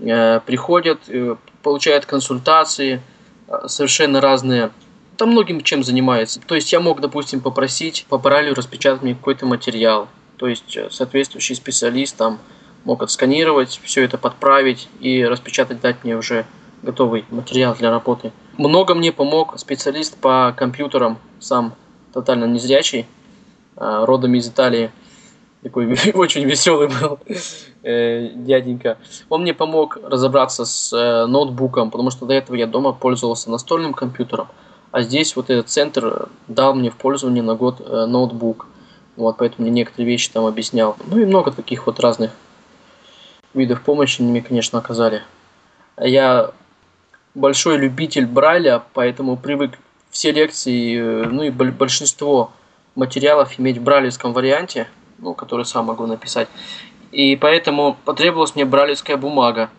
э, 0.00 0.40
приходят, 0.44 1.00
э, 1.08 1.36
получают 1.62 2.06
консультации, 2.06 3.02
э, 3.48 3.68
совершенно 3.68 4.20
разные 4.20 4.70
там 5.16 5.30
многим 5.30 5.62
чем 5.62 5.84
занимается. 5.84 6.40
То 6.40 6.54
есть 6.54 6.72
я 6.72 6.80
мог, 6.80 7.00
допустим, 7.00 7.40
попросить 7.40 8.06
по 8.08 8.18
параллелю 8.18 8.54
распечатать 8.54 9.02
мне 9.02 9.14
какой-то 9.14 9.46
материал. 9.46 10.08
То 10.36 10.48
есть 10.48 10.76
э, 10.76 10.88
соответствующий 10.90 11.54
специалист 11.54 12.16
там 12.16 12.38
мог 12.84 13.02
отсканировать, 13.02 13.80
все 13.82 14.02
это 14.02 14.18
подправить 14.18 14.88
и 15.00 15.24
распечатать, 15.24 15.80
дать 15.80 16.02
мне 16.04 16.16
уже 16.16 16.46
готовый 16.84 17.24
материал 17.30 17.74
для 17.74 17.90
работы. 17.90 18.32
Много 18.56 18.94
мне 18.94 19.12
помог 19.12 19.58
специалист 19.58 20.16
по 20.16 20.54
компьютерам, 20.56 21.18
сам 21.40 21.74
тотально 22.12 22.44
незрячий, 22.44 23.06
э, 23.76 24.04
родом 24.04 24.34
из 24.34 24.48
Италии. 24.48 24.92
Такой 25.62 25.86
очень 26.14 26.44
веселый 26.44 26.88
был 26.88 27.18
э, 27.82 28.30
дяденька. 28.34 28.98
Он 29.28 29.42
мне 29.42 29.54
помог 29.54 29.98
разобраться 30.02 30.64
с 30.64 30.92
ноутбуком, 31.26 31.90
потому 31.90 32.10
что 32.10 32.26
до 32.26 32.34
этого 32.34 32.56
я 32.56 32.66
дома 32.66 32.92
пользовался 32.92 33.50
настольным 33.50 33.94
компьютером. 33.94 34.48
А 34.94 35.02
здесь 35.02 35.34
вот 35.34 35.50
этот 35.50 35.68
центр 35.68 36.28
дал 36.46 36.72
мне 36.72 36.88
в 36.88 36.96
пользование 36.96 37.42
на 37.42 37.56
год 37.56 37.80
э, 37.80 38.06
ноутбук. 38.06 38.68
Вот, 39.16 39.36
поэтому 39.38 39.66
мне 39.66 39.80
некоторые 39.80 40.06
вещи 40.06 40.30
там 40.30 40.46
объяснял. 40.46 40.96
Ну 41.06 41.18
и 41.18 41.24
много 41.24 41.50
таких 41.50 41.86
вот 41.86 41.98
разных 41.98 42.30
видов 43.54 43.82
помощи 43.82 44.22
мне, 44.22 44.40
конечно, 44.40 44.78
оказали. 44.78 45.22
Я 45.98 46.52
большой 47.34 47.78
любитель 47.78 48.26
Брайля, 48.26 48.82
поэтому 48.92 49.36
привык 49.36 49.78
все 50.10 50.32
лекции, 50.32 50.98
э, 50.98 51.28
ну 51.28 51.42
и 51.42 51.50
большинство 51.50 52.52
материалов 52.94 53.58
иметь 53.58 53.78
в 53.78 53.82
брайлевском 53.82 54.32
варианте, 54.32 54.88
ну, 55.18 55.34
который 55.34 55.64
сам 55.64 55.86
могу 55.86 56.06
написать. 56.06 56.48
И 57.10 57.36
поэтому 57.36 57.96
потребовалась 58.04 58.54
мне 58.54 58.64
брайлевская 58.64 59.16
бумага. 59.16 59.70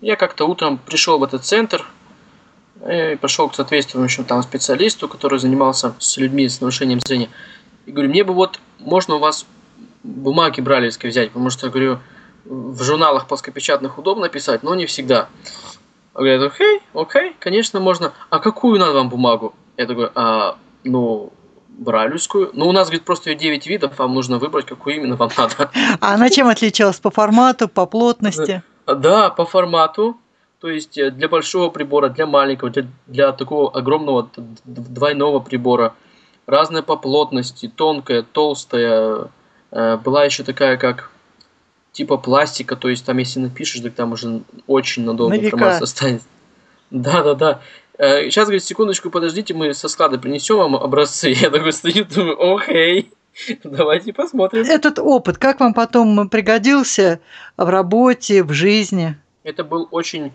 Я 0.00 0.16
как-то 0.16 0.44
утром 0.46 0.78
пришел 0.78 1.18
в 1.18 1.24
этот 1.24 1.44
центр, 1.44 1.84
и 2.88 3.16
пошел 3.20 3.48
к 3.48 3.54
соответствующему 3.54 4.26
там 4.26 4.42
специалисту, 4.42 5.08
который 5.08 5.38
занимался 5.38 5.94
с 5.98 6.16
людьми 6.16 6.48
с 6.48 6.60
нарушением 6.60 7.00
зрения. 7.00 7.28
И 7.86 7.92
говорю, 7.92 8.10
мне 8.10 8.24
бы 8.24 8.32
вот, 8.32 8.58
можно 8.78 9.16
у 9.16 9.18
вас 9.18 9.44
бумаги 10.02 10.60
бралевской 10.60 11.10
взять, 11.10 11.28
потому 11.30 11.50
что, 11.50 11.68
говорю, 11.68 11.98
в 12.44 12.82
журналах 12.82 13.26
плоскопечатных 13.26 13.98
удобно 13.98 14.28
писать, 14.28 14.62
но 14.62 14.74
не 14.74 14.86
всегда. 14.86 15.28
Говорят, 16.20 16.52
окей, 16.52 16.82
окей, 16.92 17.36
конечно, 17.38 17.80
можно. 17.80 18.12
А 18.28 18.40
какую 18.40 18.78
надо 18.78 18.92
вам 18.92 19.08
бумагу? 19.08 19.54
Я 19.78 19.86
такой, 19.86 20.10
а, 20.14 20.58
ну, 20.84 21.32
брайлевскую. 21.68 22.50
Ну, 22.52 22.68
у 22.68 22.72
нас, 22.72 22.88
говорит, 22.88 23.06
просто 23.06 23.30
ее 23.30 23.36
9 23.36 23.66
видов, 23.66 23.98
вам 23.98 24.14
нужно 24.14 24.38
выбрать, 24.38 24.66
какую 24.66 24.96
именно 24.96 25.16
вам 25.16 25.30
надо. 25.38 25.70
А 25.98 26.12
она 26.12 26.28
чем 26.28 26.48
отличалась? 26.48 27.00
По 27.00 27.10
формату, 27.10 27.68
по 27.68 27.86
плотности? 27.86 28.62
Да, 28.86 29.30
по 29.30 29.46
формату. 29.46 30.18
То 30.60 30.68
есть 30.68 30.98
э, 30.98 31.10
для 31.10 31.26
большого 31.26 31.70
прибора, 31.70 32.10
для 32.10 32.26
маленького, 32.26 32.68
для, 32.68 32.86
для 33.06 33.32
такого 33.32 33.70
огромного 33.70 34.28
двойного 34.66 35.40
прибора. 35.40 35.94
Разная 36.46 36.82
по 36.82 36.96
плотности, 36.96 37.72
тонкая, 37.74 38.26
толстая. 38.30 39.28
Э, 39.70 39.96
была 39.96 40.24
еще 40.24 40.42
такая, 40.42 40.76
как 40.76 41.09
типа 41.92 42.16
пластика, 42.16 42.76
то 42.76 42.88
есть 42.88 43.04
там 43.04 43.18
если 43.18 43.40
напишешь, 43.40 43.82
так 43.82 43.94
там 43.94 44.12
уже 44.12 44.42
очень 44.66 45.04
надолго 45.04 45.36
на 45.36 45.40
информация 45.40 45.84
останется. 45.84 46.26
Да, 46.90 47.22
да, 47.22 47.34
да. 47.34 47.60
Сейчас, 47.96 48.46
говорит, 48.46 48.64
секундочку, 48.64 49.10
подождите, 49.10 49.54
мы 49.54 49.72
со 49.74 49.88
склада 49.88 50.18
принесем 50.18 50.56
вам 50.56 50.74
образцы. 50.74 51.28
Я 51.40 51.50
такой 51.50 51.72
стою, 51.72 52.04
думаю, 52.04 52.56
окей, 52.56 53.12
давайте 53.64 54.12
посмотрим. 54.12 54.64
Этот 54.64 54.98
опыт, 54.98 55.38
как 55.38 55.60
вам 55.60 55.74
потом 55.74 56.28
пригодился 56.28 57.20
в 57.56 57.68
работе, 57.68 58.42
в 58.42 58.52
жизни? 58.52 59.16
Это 59.42 59.64
был 59.64 59.88
очень 59.90 60.32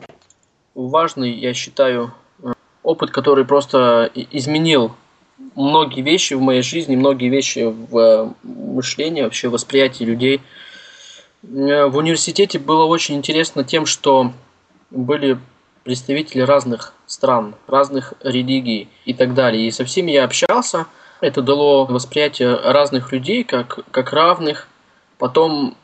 важный, 0.74 1.32
я 1.32 1.54
считаю, 1.54 2.14
э, 2.44 2.54
опыт, 2.84 3.12
который 3.12 3.46
просто 3.46 4.10
изменил 4.14 4.96
многие 5.56 6.02
вещи 6.02 6.34
в 6.34 6.42
моей 6.42 6.62
жизни, 6.62 6.96
многие 6.96 7.30
вещи 7.30 7.60
в 7.66 7.98
э, 7.98 8.30
мышлении, 8.44 9.22
вообще 9.22 9.50
восприятии 9.50 10.04
людей. 10.04 10.42
Э, 11.54 11.86
в 11.86 11.98
университете 11.98 12.60
было 12.60 12.86
очень 12.86 13.16
интересно 13.16 13.64
тем, 13.64 13.86
что 13.86 14.32
были 14.90 15.40
представители 15.84 16.42
разных 16.42 16.94
стран, 17.06 17.56
разных 17.68 18.14
религий 18.24 18.90
и 19.06 19.14
так 19.14 19.34
далее. 19.34 19.68
И 19.68 19.72
со 19.72 19.86
всеми 19.86 20.12
я 20.12 20.24
общался. 20.24 20.88
Это 21.22 21.42
дало 21.42 21.86
восприятие 21.86 22.56
разных 22.56 23.12
людей 23.12 23.44
как, 23.44 23.80
как 23.92 24.12
равных. 24.12 24.68
Потом 25.18 25.78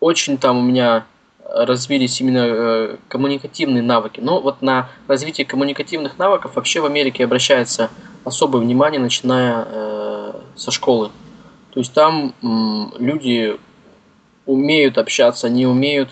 очень 0.00 0.38
там 0.38 0.58
у 0.58 0.62
меня 0.62 1.06
развились 1.44 2.20
именно 2.20 2.46
э, 2.46 2.96
коммуникативные 3.08 3.82
навыки. 3.82 4.20
Но 4.20 4.40
вот 4.40 4.62
на 4.62 4.90
развитие 5.08 5.46
коммуникативных 5.46 6.18
навыков 6.18 6.52
вообще 6.54 6.80
в 6.80 6.86
Америке 6.86 7.24
обращается 7.24 7.90
особое 8.24 8.60
внимание, 8.60 9.00
начиная 9.00 9.66
э, 9.66 10.32
со 10.56 10.70
школы. 10.70 11.10
То 11.72 11.80
есть 11.80 11.92
там 11.92 12.34
люди 12.98 13.58
умеют 14.46 14.98
общаться, 14.98 15.48
не 15.48 15.66
умеют 15.66 16.10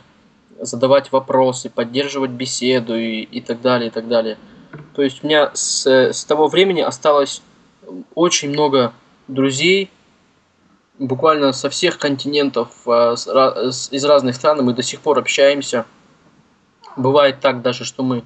задавать 0.60 1.12
вопросы, 1.12 1.70
поддерживать 1.70 2.30
беседу 2.30 2.96
и, 2.96 3.22
и 3.22 3.40
так 3.40 3.60
далее, 3.60 3.88
и 3.88 3.90
так 3.90 4.08
далее. 4.08 4.38
То 4.94 5.02
есть 5.02 5.22
у 5.22 5.26
меня 5.26 5.50
с, 5.54 5.86
с 5.86 6.24
того 6.24 6.48
времени 6.48 6.80
осталось 6.80 7.42
очень 8.14 8.50
много 8.50 8.92
друзей, 9.28 9.90
буквально 10.98 11.52
со 11.52 11.70
всех 11.70 11.98
континентов, 11.98 12.68
а, 12.86 13.14
из 13.14 14.04
разных 14.04 14.36
стран 14.36 14.64
мы 14.64 14.74
до 14.74 14.82
сих 14.82 15.00
пор 15.00 15.18
общаемся. 15.18 15.86
Бывает 16.96 17.40
так 17.40 17.62
даже, 17.62 17.84
что 17.84 18.02
мы 18.02 18.22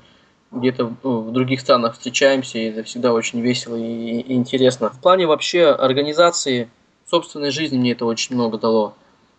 где-то 0.50 0.94
ну, 1.02 1.20
в 1.20 1.32
других 1.32 1.60
странах 1.60 1.94
встречаемся, 1.94 2.58
и 2.58 2.64
это 2.64 2.82
всегда 2.82 3.12
очень 3.12 3.40
весело 3.40 3.76
и, 3.76 4.32
интересно. 4.32 4.90
В 4.90 5.00
плане 5.00 5.26
вообще 5.26 5.66
организации 5.66 6.70
собственной 7.06 7.50
жизни 7.50 7.78
мне 7.78 7.92
это 7.92 8.04
очень 8.04 8.34
много 8.34 8.58
дало. 8.58 8.94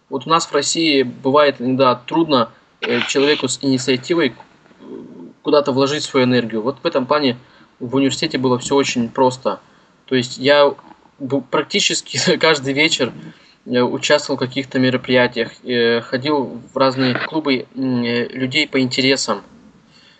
Вот 0.09 0.25
у 0.25 0.29
нас 0.29 0.45
в 0.45 0.53
России 0.53 1.03
бывает 1.03 1.57
иногда 1.59 1.95
трудно 1.95 2.49
э, 2.81 3.01
человеку 3.07 3.47
с 3.47 3.59
инициативой 3.61 4.35
куда-то 5.41 5.71
вложить 5.71 6.03
свою 6.03 6.25
энергию. 6.25 6.61
Вот 6.61 6.79
в 6.81 6.85
этом 6.85 7.05
плане 7.05 7.37
в 7.79 7.95
университете 7.95 8.37
было 8.37 8.57
все 8.59 8.75
очень 8.75 9.09
просто. 9.09 9.59
То 10.05 10.15
есть 10.15 10.37
я 10.37 10.73
практически 11.51 12.37
каждый 12.37 12.73
вечер 12.73 13.13
участвовал 13.65 14.37
в 14.37 14.39
каких-то 14.39 14.79
мероприятиях, 14.79 15.51
ходил 16.05 16.59
в 16.73 16.77
разные 16.77 17.13
клубы 17.13 17.67
людей 17.75 18.67
по 18.67 18.79
интересам, 18.79 19.43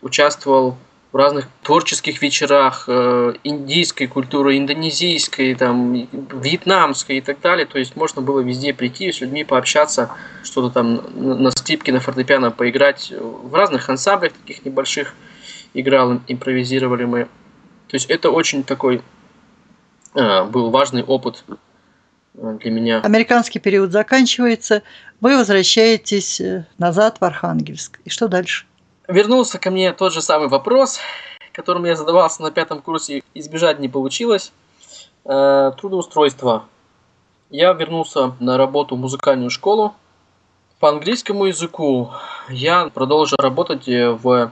участвовал 0.01 0.77
в 1.11 1.15
разных 1.15 1.47
творческих 1.63 2.21
вечерах 2.21 2.85
э, 2.87 3.33
индийской 3.43 4.05
культуры, 4.05 4.57
индонезийской, 4.57 5.55
там, 5.55 6.07
вьетнамской 6.13 7.17
и 7.17 7.21
так 7.21 7.41
далее. 7.41 7.65
То 7.65 7.79
есть 7.79 7.95
можно 7.95 8.21
было 8.21 8.41
везде 8.41 8.73
прийти 8.73 9.11
с 9.11 9.21
людьми 9.21 9.43
пообщаться, 9.43 10.11
что-то 10.43 10.69
там 10.69 11.01
на 11.15 11.49
скрипке, 11.49 11.91
на 11.91 11.99
фортепиано 11.99 12.51
поиграть. 12.51 13.11
В 13.11 13.53
разных 13.55 13.89
ансамблях 13.89 14.33
таких 14.33 14.63
небольших 14.65 15.15
играл, 15.73 16.21
импровизировали 16.27 17.05
мы. 17.05 17.23
То 17.87 17.95
есть 17.95 18.05
это 18.05 18.29
очень 18.29 18.63
такой 18.63 19.01
э, 20.13 20.43
был 20.45 20.69
важный 20.69 21.01
опыт 21.01 21.43
э, 22.35 22.57
для 22.61 22.69
меня. 22.69 23.01
Американский 23.01 23.57
период 23.57 23.91
заканчивается, 23.91 24.83
вы 25.21 25.35
возвращаетесь 25.37 26.39
э, 26.39 26.67
назад 26.77 27.17
в 27.19 27.25
Архангельск. 27.25 27.99
И 28.05 28.11
что 28.11 28.27
дальше? 28.27 28.65
Вернулся 29.09 29.57
ко 29.57 29.71
мне 29.71 29.91
тот 29.91 30.13
же 30.13 30.21
самый 30.21 30.49
вопрос, 30.49 30.99
которым 31.51 31.83
я 31.85 31.95
задавался 31.95 32.43
на 32.43 32.51
пятом 32.51 32.79
курсе, 32.79 33.23
избежать 33.33 33.79
не 33.79 33.89
получилось. 33.89 34.51
Э, 35.25 35.71
трудоустройство. 35.75 36.65
Я 37.49 37.73
вернулся 37.73 38.35
на 38.39 38.55
работу 38.55 38.95
в 38.95 38.99
музыкальную 38.99 39.49
школу. 39.49 39.95
По 40.79 40.89
английскому 40.89 41.45
языку 41.45 42.11
я 42.49 42.87
продолжил 42.89 43.37
работать 43.39 43.87
в 43.87 44.51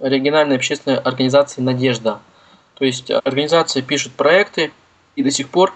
региональной 0.00 0.56
общественной 0.56 0.98
организации 0.98 1.60
«Надежда». 1.60 2.18
То 2.74 2.84
есть 2.84 3.12
организация 3.12 3.82
пишет 3.82 4.14
проекты, 4.14 4.72
и 5.14 5.22
до 5.22 5.30
сих 5.30 5.48
пор 5.48 5.72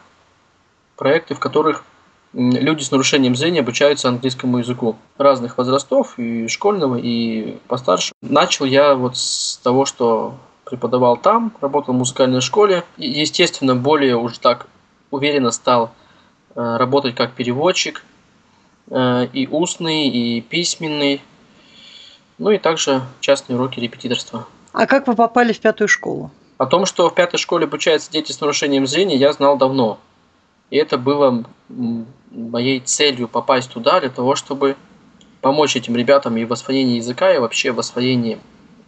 проекты, 0.96 1.36
в 1.36 1.38
которых 1.38 1.84
люди 2.32 2.82
с 2.82 2.90
нарушением 2.90 3.34
зрения 3.34 3.60
обучаются 3.60 4.08
английскому 4.08 4.58
языку 4.58 4.96
разных 5.18 5.58
возрастов, 5.58 6.18
и 6.18 6.48
школьного, 6.48 6.96
и 6.96 7.58
постарше. 7.66 8.12
Начал 8.22 8.64
я 8.64 8.94
вот 8.94 9.16
с 9.16 9.58
того, 9.62 9.84
что 9.84 10.34
преподавал 10.64 11.16
там, 11.16 11.52
работал 11.60 11.94
в 11.94 11.98
музыкальной 11.98 12.40
школе. 12.40 12.84
И, 12.96 13.08
естественно, 13.08 13.74
более 13.74 14.16
уже 14.16 14.38
так 14.38 14.66
уверенно 15.10 15.50
стал 15.50 15.92
э, 16.54 16.76
работать 16.76 17.14
как 17.16 17.32
переводчик, 17.32 18.04
э, 18.88 19.26
и 19.32 19.48
устный, 19.48 20.08
и 20.08 20.40
письменный, 20.40 21.22
ну 22.38 22.50
и 22.50 22.58
также 22.58 23.02
частные 23.20 23.56
уроки 23.56 23.80
репетиторства. 23.80 24.46
А 24.72 24.86
как 24.86 25.08
вы 25.08 25.16
попали 25.16 25.52
в 25.52 25.60
пятую 25.60 25.88
школу? 25.88 26.30
О 26.58 26.66
том, 26.66 26.86
что 26.86 27.08
в 27.10 27.14
пятой 27.14 27.38
школе 27.38 27.64
обучаются 27.64 28.12
дети 28.12 28.30
с 28.32 28.40
нарушением 28.40 28.86
зрения, 28.86 29.16
я 29.16 29.32
знал 29.32 29.56
давно. 29.56 29.98
И 30.70 30.76
это 30.76 30.98
было 30.98 31.44
моей 32.30 32.80
целью 32.80 33.28
попасть 33.28 33.70
туда 33.70 34.00
для 34.00 34.10
того, 34.10 34.34
чтобы 34.34 34.76
помочь 35.40 35.76
этим 35.76 35.96
ребятам 35.96 36.36
и 36.36 36.44
в 36.44 36.52
освоении 36.52 36.96
языка, 36.96 37.34
и 37.34 37.38
вообще 37.38 37.72
в 37.72 37.78
освоении 37.78 38.38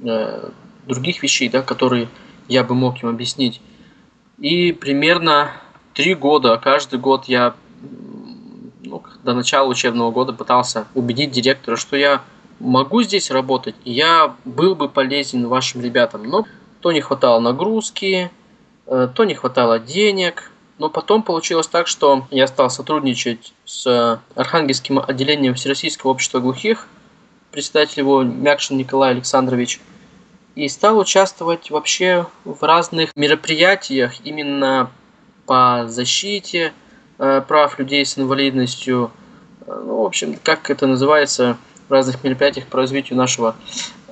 э, 0.01 0.51
других 0.87 1.23
вещей, 1.23 1.49
да, 1.49 1.63
которые 1.63 2.09
я 2.49 2.65
бы 2.65 2.75
мог 2.75 3.03
им 3.03 3.09
объяснить. 3.09 3.61
И 4.39 4.73
примерно 4.73 5.53
три 5.95 6.15
года, 6.15 6.59
каждый 6.59 6.99
год 6.99 7.27
я 7.27 7.55
ну, 8.83 9.03
до 9.25 9.35
начала 9.35 9.69
учебного 9.69 10.11
года 10.11 10.33
пытался 10.33 10.87
убедить 10.95 11.31
директора, 11.31 11.77
что 11.77 11.97
я 11.97 12.23
могу 12.59 13.03
здесь 13.03 13.31
работать, 13.31 13.75
и 13.85 13.93
я 13.93 14.37
был 14.45 14.75
бы 14.75 14.89
полезен 14.89 15.47
вашим 15.49 15.83
ребятам. 15.83 16.25
Но 16.25 16.47
то 16.81 16.93
не 16.93 17.01
хватало 17.01 17.41
нагрузки, 17.41 18.31
э, 18.87 19.09
то 19.15 19.25
не 19.25 19.35
хватало 19.35 19.79
денег, 19.79 20.52
но 20.83 20.91
потом 20.91 21.23
получилось 21.23 21.69
так, 21.69 21.87
что 21.87 22.27
я 22.33 22.49
стал 22.49 22.69
сотрудничать 22.69 23.55
с 23.65 24.21
Архангельским 24.35 24.99
отделением 24.99 25.55
Всероссийского 25.55 26.11
общества 26.11 26.41
глухих, 26.41 26.89
председатель 27.53 28.01
его 28.01 28.25
Мякшин 28.25 28.79
Николай 28.79 29.13
Александрович, 29.13 29.81
и 30.57 30.67
стал 30.67 30.99
участвовать 30.99 31.71
вообще 31.71 32.27
в 32.45 32.65
разных 32.65 33.15
мероприятиях 33.15 34.27
именно 34.27 34.91
по 35.47 35.85
защите 35.87 36.73
э, 37.19 37.43
прав 37.47 37.79
людей 37.79 38.05
с 38.05 38.19
инвалидностью, 38.19 39.13
э, 39.65 39.83
ну, 39.87 40.03
в 40.03 40.07
общем, 40.07 40.37
как 40.43 40.69
это 40.69 40.89
называется, 40.89 41.59
в 41.89 41.93
разных 41.93 42.25
мероприятиях 42.25 42.67
по 42.67 42.79
развитию 42.79 43.17
нашего 43.17 43.55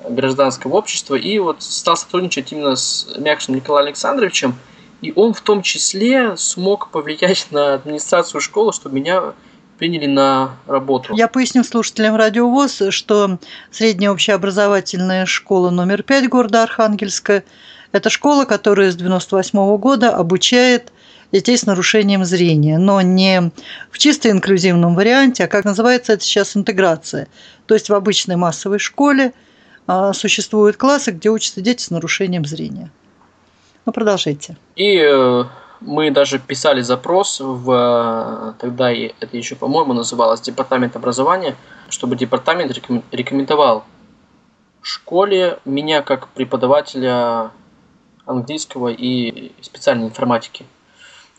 гражданского 0.07 0.77
общества, 0.77 1.15
и 1.15 1.37
вот 1.37 1.63
стал 1.63 1.97
сотрудничать 1.97 2.53
именно 2.53 2.77
с 2.77 3.13
Мякшиным 3.17 3.59
Николаем 3.59 3.87
Александровичем– 3.87 4.55
и 5.01 5.11
он 5.15 5.33
в 5.33 5.41
том 5.41 5.61
числе 5.61 6.37
смог 6.37 6.89
повлиять 6.89 7.47
на 7.51 7.73
администрацию 7.73 8.39
школы, 8.41 8.71
чтобы 8.71 8.95
меня 8.95 9.33
приняли 9.77 10.05
на 10.05 10.57
работу. 10.67 11.15
Я 11.15 11.27
поясню 11.27 11.63
слушателям 11.63 12.15
Радиовоз, 12.15 12.83
что 12.89 13.39
средняя 13.71 14.11
общеобразовательная 14.11 15.25
школа 15.25 15.71
номер 15.71 16.03
5 16.03 16.29
города 16.29 16.63
Архангельска– 16.63 17.43
это 17.91 18.09
школа, 18.09 18.45
которая 18.45 18.91
с 18.91 18.95
98 18.95 19.77
года 19.77 20.15
обучает 20.15 20.91
детей 21.31 21.57
с 21.57 21.65
нарушением 21.65 22.25
зрения, 22.25 22.77
но 22.77 23.01
не 23.01 23.51
в 23.89 23.97
чисто 23.97 24.29
инклюзивном 24.29 24.95
варианте, 24.95 25.45
а 25.45 25.47
как 25.47 25.65
называется 25.65 26.13
это 26.13 26.23
сейчас 26.23 26.55
интеграция. 26.55 27.27
То 27.65 27.73
есть 27.73 27.89
в 27.89 27.93
обычной 27.93 28.35
массовой 28.35 28.79
школе 28.79 29.33
а, 29.87 30.13
существуют 30.13 30.77
классы, 30.77 31.11
где 31.11 31.29
учатся 31.29 31.61
дети 31.61 31.81
с 31.81 31.89
нарушением 31.89 32.45
зрения. 32.45 32.91
Ну, 33.85 33.91
продолжайте. 33.91 34.57
И 34.75 34.97
э, 34.97 35.43
мы 35.79 36.11
даже 36.11 36.39
писали 36.39 36.81
запрос 36.81 37.39
в 37.39 38.55
тогда 38.59 38.91
и 38.91 39.13
это 39.19 39.37
еще, 39.37 39.55
по-моему, 39.55 39.93
называлось 39.93 40.41
департамент 40.41 40.95
образования, 40.95 41.55
чтобы 41.89 42.15
департамент 42.15 42.71
рекомендовал 43.11 43.83
школе 44.81 45.59
меня 45.65 46.01
как 46.01 46.27
преподавателя 46.29 47.51
английского 48.25 48.89
и 48.89 49.51
специальной 49.61 50.07
информатики. 50.07 50.65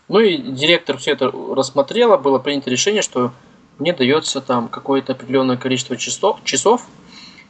Ну 0.09 0.21
и 0.21 0.37
директор 0.37 0.97
все 0.99 1.13
это 1.13 1.31
рассмотрела, 1.31 2.17
было 2.17 2.39
принято 2.39 2.71
решение, 2.71 3.03
что 3.03 3.33
мне 3.79 3.93
дается 3.93 4.41
там 4.41 4.69
какое-то 4.69 5.13
определенное 5.13 5.57
количество 5.57 5.97
часов, 5.97 6.41
часов 6.45 6.87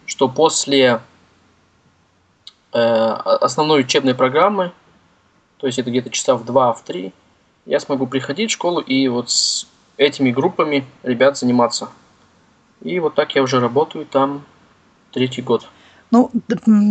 что 0.06 0.28
после 0.28 1.00
э, 2.72 2.78
основной 2.78 3.80
учебной 3.80 4.14
программы 4.14 4.72
то 5.62 5.68
есть 5.68 5.78
это 5.78 5.90
где-то 5.90 6.10
часа 6.10 6.34
в 6.34 6.44
2, 6.44 6.72
в 6.72 6.82
3, 6.82 7.12
я 7.66 7.78
смогу 7.78 8.08
приходить 8.08 8.50
в 8.50 8.54
школу 8.54 8.80
и 8.80 9.06
вот 9.06 9.30
с 9.30 9.68
этими 9.96 10.32
группами 10.32 10.84
ребят 11.04 11.38
заниматься. 11.38 11.88
И 12.80 12.98
вот 12.98 13.14
так 13.14 13.36
я 13.36 13.44
уже 13.44 13.60
работаю 13.60 14.04
там 14.04 14.44
третий 15.12 15.40
год. 15.40 15.68
Ну, 16.10 16.32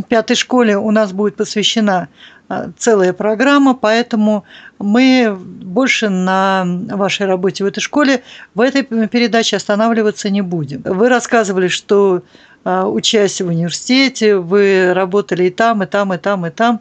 пятой 0.07 0.37
школе 0.37 0.77
у 0.77 0.89
нас 0.91 1.11
будет 1.11 1.35
посвящена 1.35 2.07
а, 2.47 2.71
целая 2.77 3.11
программа, 3.11 3.75
поэтому 3.75 4.45
мы 4.79 5.37
больше 5.37 6.07
на 6.07 6.63
вашей 6.65 7.25
работе 7.25 7.65
в 7.65 7.67
этой 7.67 7.81
школе 7.81 8.23
в 8.55 8.61
этой 8.61 8.83
передаче 8.83 9.57
останавливаться 9.57 10.29
не 10.29 10.41
будем. 10.41 10.81
Вы 10.85 11.09
рассказывали, 11.09 11.67
что 11.67 12.23
а, 12.63 12.87
учась 12.87 13.41
в 13.41 13.47
университете, 13.47 14.37
вы 14.37 14.93
работали 14.93 15.43
и 15.43 15.49
там, 15.49 15.83
и 15.83 15.87
там, 15.87 16.13
и 16.13 16.17
там, 16.17 16.45
и 16.45 16.51
там. 16.51 16.79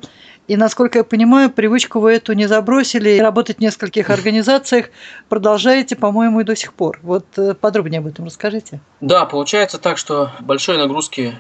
И, 0.51 0.57
насколько 0.57 0.99
я 0.99 1.05
понимаю, 1.05 1.49
привычку 1.49 2.01
вы 2.01 2.15
эту 2.15 2.33
не 2.33 2.49
забросили. 2.49 3.21
Работать 3.21 3.59
в 3.59 3.61
нескольких 3.61 4.11
организациях 4.19 4.87
продолжаете, 5.29 5.95
по-моему, 5.95 6.41
и 6.41 6.45
до 6.45 6.57
сих 6.57 6.73
пор. 6.73 6.99
Вот 7.05 7.25
э, 7.39 7.55
подробнее 7.55 8.01
об 8.01 8.09
этом 8.09 8.25
расскажите. 8.25 8.81
Да, 9.01 9.27
получается 9.27 9.79
так, 9.79 9.97
что 9.97 10.33
большой 10.41 10.77
нагрузки 10.77 11.39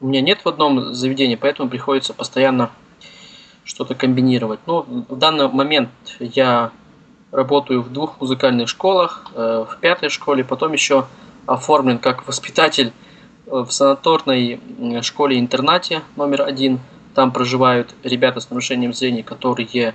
у 0.00 0.08
меня 0.08 0.20
нет 0.20 0.40
в 0.44 0.48
одном 0.48 0.94
заведении, 0.94 1.36
поэтому 1.36 1.68
приходится 1.68 2.12
постоянно 2.12 2.72
что-то 3.62 3.94
комбинировать. 3.94 4.58
Ну, 4.66 4.84
в 5.08 5.16
данный 5.16 5.46
момент 5.46 5.90
я 6.18 6.72
работаю 7.30 7.82
в 7.82 7.92
двух 7.92 8.20
музыкальных 8.20 8.68
школах, 8.68 9.30
э, 9.32 9.64
в 9.70 9.78
пятой 9.78 10.08
школе, 10.08 10.42
потом 10.42 10.72
еще 10.72 11.06
оформлен 11.46 12.00
как 12.00 12.26
воспитатель 12.26 12.92
в 13.46 13.70
санаторной 13.70 14.60
школе-интернате 15.02 16.02
номер 16.16 16.42
один– 16.42 16.80
там 17.14 17.32
проживают 17.32 17.94
ребята 18.02 18.40
с 18.40 18.50
нарушением 18.50 18.92
зрения, 18.92 19.22
которые 19.22 19.94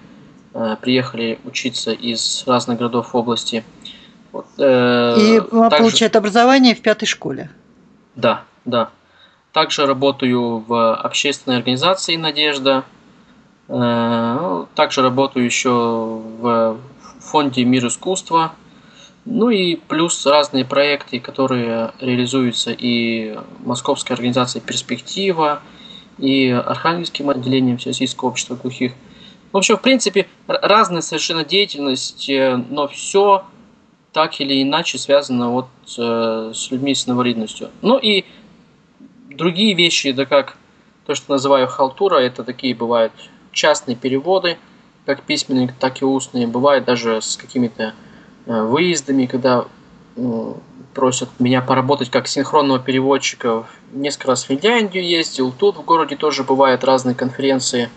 э, 0.53 0.75
приехали 0.81 1.39
учиться 1.43 1.91
из 1.91 2.43
разных 2.45 2.77
городов 2.77 3.15
области. 3.15 3.63
Вот, 4.31 4.47
э, 4.57 5.15
И 5.17 5.39
также... 5.39 5.77
получают 5.77 6.15
образование 6.15 6.75
в 6.75 6.81
пятой 6.81 7.05
школе. 7.05 7.49
Да, 8.15 8.43
да. 8.65 8.89
Также 9.53 9.85
работаю 9.85 10.59
в 10.59 10.95
общественной 10.95 11.57
организации 11.57 12.17
«Надежда». 12.17 12.83
Э, 13.67 14.37
ну, 14.39 14.67
также 14.75 15.01
работаю 15.01 15.45
еще 15.45 15.69
в 15.69 16.77
фонде 17.21 17.63
«Мир 17.63 17.87
искусства». 17.87 18.53
Ну 19.23 19.49
и 19.49 19.75
плюс 19.75 20.23
разные 20.27 20.65
проекты, 20.65 21.19
которые 21.19 21.93
реализуются 21.99 22.71
и 22.71 23.39
Московской 23.59 24.15
организацией 24.15 24.63
«Перспектива», 24.63 25.61
и 26.17 26.49
Архангельским 26.49 27.29
отделением 27.29 27.77
Всероссийского 27.77 28.29
общества 28.29 28.55
глухих. 28.55 28.93
В 29.51 29.57
общем, 29.57 29.77
в 29.77 29.81
принципе, 29.81 30.27
разная 30.47 31.01
совершенно 31.01 31.45
деятельность, 31.45 32.29
э, 32.29 32.57
но 32.69 32.87
все 32.87 33.45
так 34.11 34.39
или 34.39 34.61
иначе 34.63 34.97
связано 34.97 35.49
вот 35.49 35.67
э, 35.97 36.51
с 36.53 36.71
людьми 36.71 36.95
с 36.95 37.07
инвалидностью. 37.07 37.69
Ну 37.81 37.97
и 37.97 38.25
другие 39.29 39.73
вещи, 39.73 40.11
да 40.11 40.25
как 40.25 40.57
то, 41.05 41.15
что 41.15 41.33
называю 41.33 41.67
халтура, 41.67 42.17
это 42.17 42.43
такие 42.43 42.73
бывают 42.73 43.11
частные 43.51 43.95
переводы, 43.95 44.57
как 45.05 45.21
письменные, 45.23 45.73
так 45.79 46.01
и 46.01 46.05
устные. 46.05 46.47
Бывает 46.47 46.85
даже 46.85 47.21
с 47.21 47.37
какими-то 47.37 47.93
э, 48.45 48.61
выездами, 48.63 49.25
когда 49.25 49.65
ну, 50.15 50.57
просят 50.95 51.29
меня 51.39 51.61
поработать 51.61 52.09
как 52.09 52.27
синхронного 52.27 52.79
переводчика. 52.79 53.67
Несколько 53.91 54.29
раз 54.29 54.43
в 54.43 54.47
Финляндию 54.47 55.05
ездил, 55.05 55.51
тут 55.51 55.75
в 55.75 55.83
городе 55.83 56.15
тоже 56.15 56.43
бывают 56.43 56.83
разные 56.83 57.13
конференции. 57.13 57.89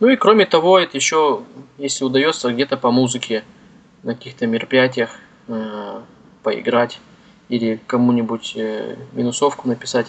Ну 0.00 0.08
и 0.08 0.16
кроме 0.16 0.44
того, 0.44 0.78
это 0.78 0.96
еще, 0.96 1.42
если 1.78 2.04
удается, 2.04 2.52
где-то 2.52 2.76
по 2.76 2.90
музыке 2.90 3.44
на 4.02 4.14
каких-то 4.14 4.46
мероприятиях 4.46 5.10
э, 5.46 6.00
поиграть 6.42 6.98
или 7.48 7.80
кому-нибудь 7.86 8.54
э, 8.56 8.96
минусовку 9.12 9.68
написать, 9.68 10.06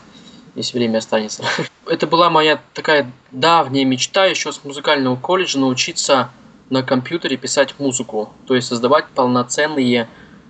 если 0.55 0.79
время 0.79 0.97
останется. 0.97 1.43
Это 1.85 2.07
была 2.07 2.29
моя 2.29 2.59
такая 2.73 3.11
давняя 3.31 3.85
мечта 3.85 4.25
еще 4.25 4.51
с 4.51 4.63
музыкального 4.63 5.15
колледжа 5.17 5.59
научиться 5.59 6.31
на 6.69 6.83
компьютере 6.83 7.37
писать 7.37 7.75
музыку, 7.79 8.33
то 8.47 8.55
есть 8.55 8.69
создавать 8.69 9.07
полноценные 9.13 10.07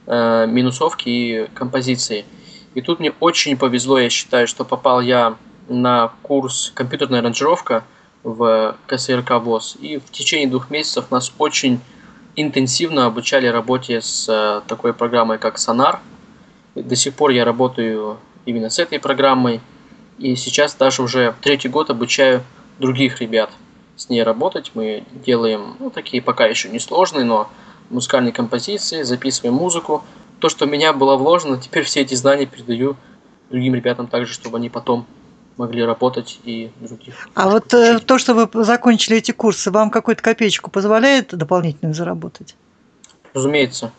э, 0.08 0.48
минусовки 0.48 1.10
и 1.10 1.48
композиции. 1.54 2.26
И 2.74 2.82
тут 2.82 3.00
мне 3.00 3.14
очень 3.20 3.58
повезло, 3.58 4.00
я 4.00 4.10
считаю, 4.10 4.48
что 4.48 4.64
попал 4.64 5.02
я 5.02 5.36
на 5.68 6.12
курс 6.22 6.72
компьютерная 6.74 7.20
аранжировка 7.20 7.84
в 8.24 8.78
КСРК 8.88 9.32
ВОЗ. 9.42 9.78
И 9.80 9.98
в 9.98 10.12
течение 10.12 10.48
двух 10.48 10.70
месяцев 10.70 11.12
нас 11.12 11.34
очень 11.38 11.80
интенсивно 12.36 13.06
обучали 13.06 13.48
работе 13.48 14.02
с 14.02 14.28
э, 14.30 14.62
такой 14.68 14.94
программой, 14.94 15.38
как 15.38 15.58
Sonar. 15.58 16.00
До 16.76 16.96
сих 16.96 17.14
пор 17.14 17.32
я 17.32 17.44
работаю 17.44 18.18
именно 18.46 18.70
с 18.70 18.80
этой 18.80 19.00
программой. 19.00 19.60
И 20.18 20.36
сейчас 20.36 20.76
даже 20.76 21.02
уже 21.02 21.36
третий 21.42 21.68
год 21.68 21.90
обучаю 21.90 22.44
других 22.80 23.20
ребят 23.22 23.50
с 23.96 24.10
ней 24.10 24.24
работать. 24.24 24.72
Мы 24.74 25.04
делаем 25.26 25.76
ну, 25.80 25.90
такие 25.90 26.22
пока 26.22 26.46
еще 26.46 26.70
несложные, 26.70 27.26
но 27.26 27.50
музыкальные 27.92 28.34
композиции, 28.34 29.04
записываем 29.04 29.56
музыку. 29.56 30.04
То, 30.40 30.50
что 30.50 30.66
у 30.66 30.68
меня 30.68 30.94
было 30.94 31.18
вложено, 31.18 31.60
теперь 31.60 31.84
все 31.84 32.02
эти 32.02 32.16
знания 32.16 32.46
передаю 32.46 32.96
другим 33.50 33.76
ребятам 33.76 34.08
также, 34.08 34.34
чтобы 34.34 34.58
они 34.58 34.70
потом 34.70 35.06
могли 35.58 35.84
работать 35.84 36.40
и 36.44 36.72
других. 36.80 37.28
А 37.36 37.50
вот 37.50 37.74
э, 37.74 38.00
то, 38.00 38.18
что 38.18 38.34
вы 38.34 38.64
закончили 38.64 39.18
эти 39.18 39.32
курсы, 39.32 39.70
вам 39.70 39.92
какую-то 39.92 40.24
копеечку 40.24 40.72
позволяет 40.72 41.36
дополнительно 41.36 41.94
заработать? 41.94 42.56
Разумеется. 43.34 43.92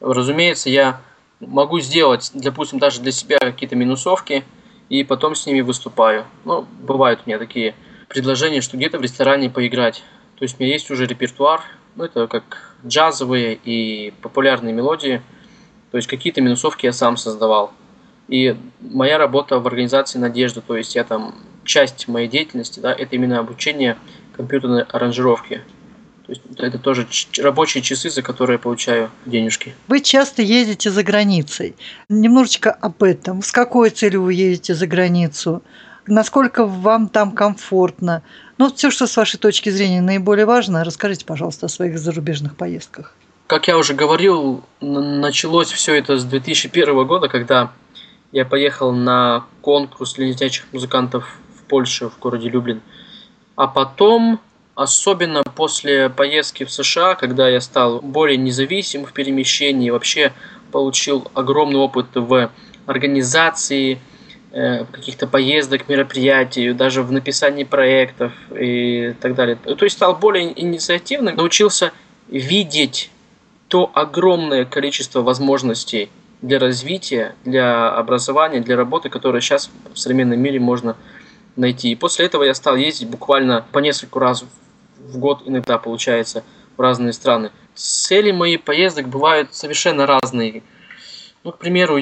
Разумеется, 0.00 0.70
я 0.70 1.00
могу 1.40 1.80
сделать, 1.80 2.30
допустим, 2.34 2.78
даже 2.78 3.00
для 3.00 3.12
себя 3.12 3.38
какие-то 3.38 3.74
минусовки, 3.74 4.44
и 4.88 5.04
потом 5.04 5.34
с 5.34 5.46
ними 5.46 5.60
выступаю. 5.60 6.26
Ну, 6.44 6.66
бывают 6.82 7.20
у 7.24 7.28
меня 7.28 7.38
такие 7.38 7.74
предложения, 8.08 8.60
что 8.60 8.76
где-то 8.76 8.98
в 8.98 9.02
ресторане 9.02 9.50
поиграть. 9.50 10.04
То 10.38 10.44
есть 10.44 10.56
у 10.58 10.62
меня 10.62 10.72
есть 10.72 10.90
уже 10.90 11.06
репертуар, 11.06 11.62
ну, 11.96 12.04
это 12.04 12.26
как 12.26 12.71
джазовые 12.86 13.58
и 13.64 14.12
популярные 14.22 14.72
мелодии. 14.72 15.22
То 15.90 15.98
есть 15.98 16.08
какие-то 16.08 16.40
минусовки 16.40 16.86
я 16.86 16.92
сам 16.92 17.16
создавал. 17.16 17.72
И 18.28 18.56
моя 18.80 19.18
работа 19.18 19.58
в 19.58 19.66
организации 19.66 20.18
«Надежда», 20.18 20.60
то 20.60 20.76
есть 20.76 20.94
я 20.94 21.04
там, 21.04 21.34
часть 21.64 22.08
моей 22.08 22.28
деятельности, 22.28 22.80
да, 22.80 22.92
это 22.92 23.14
именно 23.16 23.38
обучение 23.38 23.98
компьютерной 24.36 24.82
аранжировки. 24.84 25.62
То 26.26 26.32
есть 26.32 26.42
это 26.56 26.78
тоже 26.78 27.06
рабочие 27.38 27.82
часы, 27.82 28.08
за 28.08 28.22
которые 28.22 28.54
я 28.54 28.58
получаю 28.58 29.10
денежки. 29.26 29.74
Вы 29.88 30.00
часто 30.00 30.40
ездите 30.40 30.90
за 30.90 31.02
границей. 31.02 31.74
Немножечко 32.08 32.70
об 32.70 33.02
этом. 33.02 33.42
С 33.42 33.50
какой 33.50 33.90
целью 33.90 34.22
вы 34.22 34.34
едете 34.34 34.74
за 34.74 34.86
границу? 34.86 35.62
Насколько 36.06 36.64
вам 36.64 37.08
там 37.08 37.32
комфортно? 37.32 38.22
Ну, 38.62 38.72
все, 38.72 38.92
что 38.92 39.08
с 39.08 39.16
вашей 39.16 39.40
точки 39.40 39.70
зрения 39.70 40.00
наиболее 40.00 40.46
важно, 40.46 40.84
расскажите, 40.84 41.26
пожалуйста, 41.26 41.66
о 41.66 41.68
своих 41.68 41.98
зарубежных 41.98 42.54
поездках. 42.54 43.16
Как 43.48 43.66
я 43.66 43.76
уже 43.76 43.92
говорил, 43.92 44.62
началось 44.80 45.72
все 45.72 45.96
это 45.96 46.16
с 46.16 46.22
2001 46.24 47.04
года, 47.04 47.26
когда 47.26 47.72
я 48.30 48.44
поехал 48.44 48.92
на 48.92 49.46
конкурс 49.62 50.14
для 50.14 50.32
музыкантов 50.70 51.28
в 51.58 51.64
Польше, 51.64 52.08
в 52.08 52.20
городе 52.20 52.50
Люблин. 52.50 52.82
А 53.56 53.66
потом, 53.66 54.38
особенно 54.76 55.42
после 55.42 56.08
поездки 56.08 56.62
в 56.62 56.70
США, 56.70 57.16
когда 57.16 57.48
я 57.48 57.60
стал 57.60 58.00
более 58.00 58.36
независим 58.36 59.06
в 59.06 59.12
перемещении, 59.12 59.90
вообще 59.90 60.32
получил 60.70 61.26
огромный 61.34 61.80
опыт 61.80 62.06
в 62.14 62.48
организации 62.86 63.98
каких-то 64.52 65.26
поездок, 65.26 65.88
мероприятий, 65.88 66.72
даже 66.72 67.02
в 67.02 67.10
написании 67.10 67.64
проектов 67.64 68.32
и 68.54 69.14
так 69.20 69.34
далее. 69.34 69.56
То 69.56 69.84
есть 69.84 69.96
стал 69.96 70.14
более 70.16 70.60
инициативным, 70.60 71.36
научился 71.36 71.92
видеть 72.28 73.10
то 73.68 73.90
огромное 73.94 74.66
количество 74.66 75.22
возможностей 75.22 76.10
для 76.42 76.58
развития, 76.58 77.34
для 77.44 77.90
образования, 77.90 78.60
для 78.60 78.76
работы, 78.76 79.08
которые 79.08 79.40
сейчас 79.40 79.70
в 79.94 79.98
современном 79.98 80.38
мире 80.38 80.60
можно 80.60 80.96
найти. 81.56 81.90
И 81.90 81.94
после 81.94 82.26
этого 82.26 82.42
я 82.42 82.52
стал 82.52 82.76
ездить 82.76 83.08
буквально 83.08 83.64
по 83.72 83.78
несколько 83.78 84.20
раз 84.20 84.44
в 84.98 85.18
год, 85.18 85.42
иногда 85.46 85.78
получается, 85.78 86.44
в 86.76 86.80
разные 86.80 87.14
страны. 87.14 87.50
Цели 87.74 88.32
моих 88.32 88.62
поездок 88.62 89.08
бывают 89.08 89.54
совершенно 89.54 90.06
разные. 90.06 90.62
Ну, 91.44 91.52
к 91.52 91.58
примеру, 91.58 91.98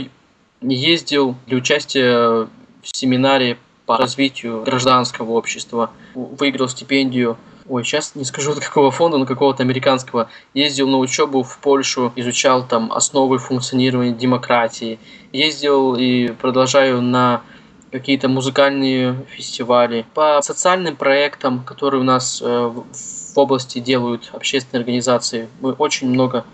ездил 0.63 1.37
для 1.47 1.59
участия 1.59 2.47
в 2.47 2.49
семинаре 2.85 3.59
по 3.87 3.97
развитию 3.97 4.63
гражданского 4.63 5.33
общества, 5.33 5.91
выиграл 6.15 6.69
стипендию. 6.69 7.37
Ой, 7.69 7.85
сейчас 7.85 8.15
не 8.15 8.25
скажу 8.25 8.55
какого 8.61 8.91
фонда, 8.91 9.19
но 9.19 9.27
какого-то 9.27 9.63
американского, 9.63 10.29
ездил 10.55 10.89
на 10.89 10.99
учебу 10.99 11.43
в 11.43 11.59
Польшу, 11.59 12.13
изучал 12.17 12.67
там 12.67 12.93
основы 12.93 13.39
функционирования 13.39 14.13
демократии, 14.13 14.99
ездил 15.33 15.97
и 15.97 16.29
продолжаю 16.29 17.03
на 17.03 17.43
какие-то 17.91 18.29
музыкальные 18.29 19.27
фестивали, 19.29 20.07
по 20.15 20.41
социальным 20.43 20.97
проектам, 20.97 21.65
которые 21.65 22.01
у 22.01 22.05
нас 22.05 22.41
э, 22.41 22.47
в 22.47 23.39
области 23.39 23.81
делают 23.81 24.31
общественные 24.33 24.81
организации. 24.81 25.49
Мы 25.61 25.73
очень 25.73 26.09
много 26.09 26.45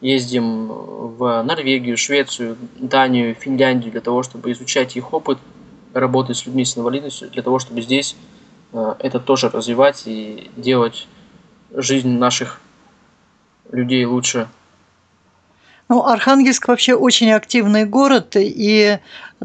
ездим 0.00 0.68
в 0.68 1.42
Норвегию, 1.42 1.96
Швецию, 1.96 2.56
Данию, 2.78 3.34
Финляндию 3.34 3.92
для 3.92 4.00
того, 4.00 4.22
чтобы 4.22 4.52
изучать 4.52 4.96
их 4.96 5.12
опыт 5.12 5.38
работы 5.94 6.34
с 6.34 6.46
людьми 6.46 6.64
с 6.64 6.76
инвалидностью, 6.76 7.30
для 7.30 7.42
того, 7.42 7.58
чтобы 7.58 7.80
здесь 7.80 8.16
Э, 8.72 8.94
это 8.98 9.18
тоже 9.20 9.48
развивать 9.48 10.02
и 10.06 10.50
делать 10.56 11.08
жизнь 11.72 12.10
наших 12.10 12.60
людей 13.72 14.04
лучше. 14.04 14.48
Ну, 15.88 16.04
Архангельск 16.04 16.66
вообще 16.66 16.94
очень 16.94 17.30
активный 17.30 17.84
город, 17.84 18.34
и 18.34 18.98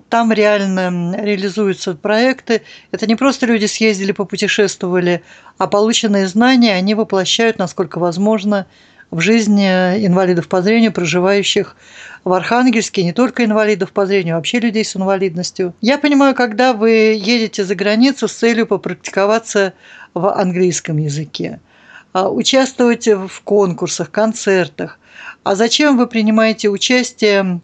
там 0.09 0.31
реально 0.31 1.15
реализуются 1.15 1.93
проекты. 1.93 2.63
Это 2.89 3.05
не 3.05 3.15
просто 3.15 3.45
люди 3.45 3.65
съездили, 3.65 4.11
попутешествовали, 4.11 5.23
а 5.59 5.67
полученные 5.67 6.27
знания 6.27 6.73
они 6.73 6.95
воплощают, 6.95 7.59
насколько 7.59 7.99
возможно, 7.99 8.65
в 9.11 9.19
жизни 9.19 9.67
инвалидов 10.05 10.47
по 10.47 10.61
зрению, 10.61 10.93
проживающих 10.93 11.75
в 12.23 12.31
Архангельске, 12.31 13.03
не 13.03 13.11
только 13.11 13.43
инвалидов 13.43 13.91
по 13.91 14.05
зрению, 14.05 14.35
а 14.35 14.37
вообще 14.37 14.59
людей 14.59 14.85
с 14.85 14.95
инвалидностью. 14.95 15.73
Я 15.81 15.97
понимаю, 15.97 16.33
когда 16.33 16.73
вы 16.73 17.19
едете 17.19 17.65
за 17.65 17.75
границу 17.75 18.27
с 18.27 18.33
целью 18.33 18.65
попрактиковаться 18.65 19.73
в 20.13 20.31
английском 20.31 20.97
языке, 20.97 21.59
а, 22.13 22.29
участвовать 22.29 23.07
в 23.07 23.41
конкурсах, 23.43 24.11
концертах. 24.11 24.97
А 25.43 25.55
зачем 25.55 25.97
вы 25.97 26.07
принимаете 26.07 26.69
участие 26.69 27.61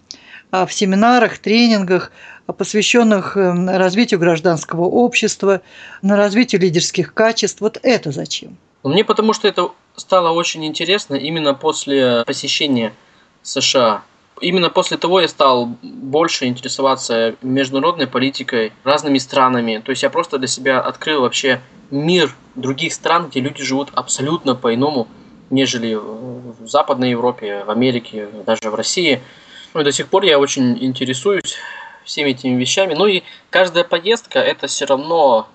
а, 0.51 0.65
в 0.65 0.73
семинарах, 0.73 1.37
тренингах, 1.37 2.11
посвященных 2.57 3.35
эм, 3.35 3.69
развитию 3.69 4.19
гражданского 4.21 4.85
общества, 4.85 5.61
на 6.01 6.15
развитию 6.15 6.61
лидерских 6.61 7.13
качеств? 7.13 7.59
Вот 7.61 7.77
это 7.83 8.11
зачем? 8.11 8.57
Мне 8.83 9.03
потому 9.03 9.33
что 9.33 9.49
это 9.49 9.71
стало 9.97 10.29
очень 10.29 10.65
интересно 10.65 11.15
именно 11.15 11.53
после 11.53 12.23
посещения 12.25 12.93
США. 13.41 14.03
Именно 14.39 14.69
после 14.69 14.97
того 14.97 15.19
я 15.19 15.27
стал 15.27 15.65
больше 15.81 16.45
интересоваться 16.45 17.35
международной 17.41 18.05
политикой, 18.05 18.71
разными 18.83 19.17
странами. 19.17 19.81
То 19.83 19.89
есть 19.89 20.03
я 20.03 20.09
просто 20.11 20.37
для 20.37 20.47
себя 20.47 20.79
открыл 20.79 21.21
вообще 21.21 21.59
мир 21.89 22.33
других 22.55 22.93
стран, 22.93 23.29
где 23.29 23.39
люди 23.39 23.63
живут 23.63 23.89
абсолютно 23.93 24.53
по-иному, 24.53 25.07
нежели 25.49 25.95
в 25.95 26.67
Западной 26.67 27.11
Европе, 27.11 27.63
в 27.65 27.71
Америке, 27.71 28.29
даже 28.45 28.69
в 28.69 28.75
России. 28.75 29.21
Ну, 29.73 29.81
и 29.81 29.83
до 29.83 29.91
сих 29.91 30.07
пор 30.07 30.23
я 30.23 30.37
очень 30.37 30.77
интересуюсь 30.83 31.57
всеми 32.05 32.29
этими 32.31 32.59
вещами. 32.59 32.93
Ну 32.93 33.07
и 33.07 33.23
каждая 33.49 33.83
поездка 33.83 34.39
это 34.39 34.67
все 34.67 34.85
равно 34.85 35.47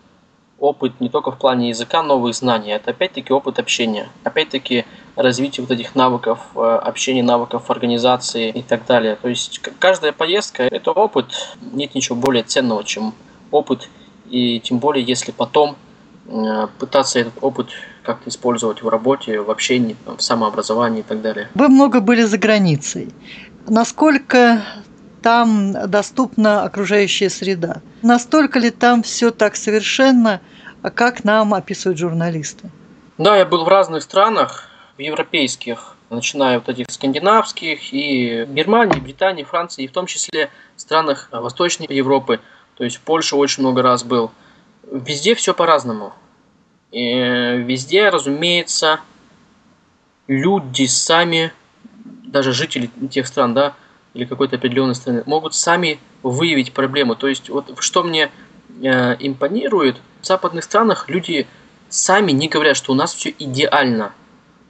опыт 0.63 1.01
не 1.01 1.09
только 1.09 1.33
в 1.33 1.39
плане 1.39 1.71
языка, 1.71 2.03
новых 2.05 2.35
знаний, 2.35 2.71
это 2.71 2.93
опять-таки 2.93 3.33
опыт 3.33 3.59
общения, 3.59 4.09
опять-таки 4.23 4.85
развитие 5.17 5.67
вот 5.67 5.73
этих 5.73 5.97
навыков 5.97 6.39
э, 6.55 6.61
общения, 6.61 7.25
навыков 7.25 7.69
организации 7.69 8.49
и 8.51 8.63
так 8.63 8.87
далее. 8.87 9.17
То 9.21 9.29
есть 9.29 9.61
каждая 9.81 10.13
поездка– 10.13 10.63
это 10.71 10.93
опыт, 10.93 11.57
нет 11.73 11.97
ничего 11.97 12.15
более 12.15 12.45
ценного, 12.45 12.85
чем 12.85 13.13
опыт, 13.51 13.89
и 14.31 14.61
тем 14.61 14.79
более, 14.79 15.05
если 15.05 15.33
потом 15.33 15.77
э, 16.27 16.69
пытаться 16.79 17.19
этот 17.19 17.35
опыт 17.41 17.71
как-то 18.05 18.31
использовать 18.31 18.83
в 18.83 18.89
работе, 18.89 19.41
в 19.41 19.51
общении, 19.51 19.97
в 20.07 20.21
самообразовании 20.21 21.01
и 21.01 21.05
так 21.05 21.23
далее. 21.23 21.49
Вы 21.55 21.69
много 21.69 22.01
были 22.01 22.23
за 22.23 22.39
границей. 22.39 23.13
Насколько 23.67 24.63
там 25.23 25.73
доступна 25.89 26.63
окружающая 26.63 27.31
среда? 27.31 27.81
Настолько 28.03 28.59
ли 28.59 28.71
там 28.71 29.03
все 29.03 29.31
так 29.31 29.57
совершенно, 29.57 30.41
как 30.91 31.25
нам 31.25 31.55
описывают 31.55 31.99
журналисты? 31.99 32.71
Да, 33.19 33.37
я 33.37 33.45
был 33.45 33.65
в 33.65 33.69
разных 33.69 34.03
странах, 34.03 34.69
в 34.97 35.01
европейских, 35.01 35.97
начиная 36.11 36.59
от 36.59 36.69
этих 36.69 36.87
скандинавских, 36.91 37.93
и 37.93 38.47
Германии, 38.49 39.01
Британии, 39.01 39.45
Франции, 39.45 39.85
и 39.85 39.89
в 39.89 39.93
том 39.93 40.07
числе 40.07 40.51
в 40.77 40.81
странах 40.81 41.29
Восточной 41.31 41.87
Европы. 41.89 42.41
То 42.77 42.85
есть 42.85 42.97
в 42.97 43.01
Польше 43.01 43.37
очень 43.37 43.63
много 43.63 43.83
раз 43.83 44.03
был. 44.03 44.31
Везде 44.91 45.35
все 45.35 45.55
по-разному. 45.55 46.13
Везде, 46.91 48.09
разумеется, 48.09 49.01
люди 50.27 50.87
сами, 50.87 51.53
даже 52.25 52.53
жители 52.53 52.91
тех 53.11 53.27
стран, 53.27 53.55
да, 53.55 53.75
или 54.15 54.25
какой-то 54.27 54.57
определенной 54.57 54.95
страны, 54.95 55.23
могут 55.25 55.55
сами 55.55 55.99
выявить 56.23 56.73
проблему. 56.73 57.15
То 57.15 57.29
есть, 57.29 57.49
вот 57.49 57.75
что 57.79 58.03
мне 58.03 58.31
э, 58.81 59.17
импонирует, 59.19 59.97
в 60.21 60.27
западных 60.27 60.65
странах 60.65 61.09
люди 61.09 61.47
сами 61.89 62.33
не 62.33 62.49
говорят, 62.49 62.77
что 62.77 62.93
у 62.93 62.95
нас 62.95 63.13
все 63.13 63.35
идеально. 63.39 64.13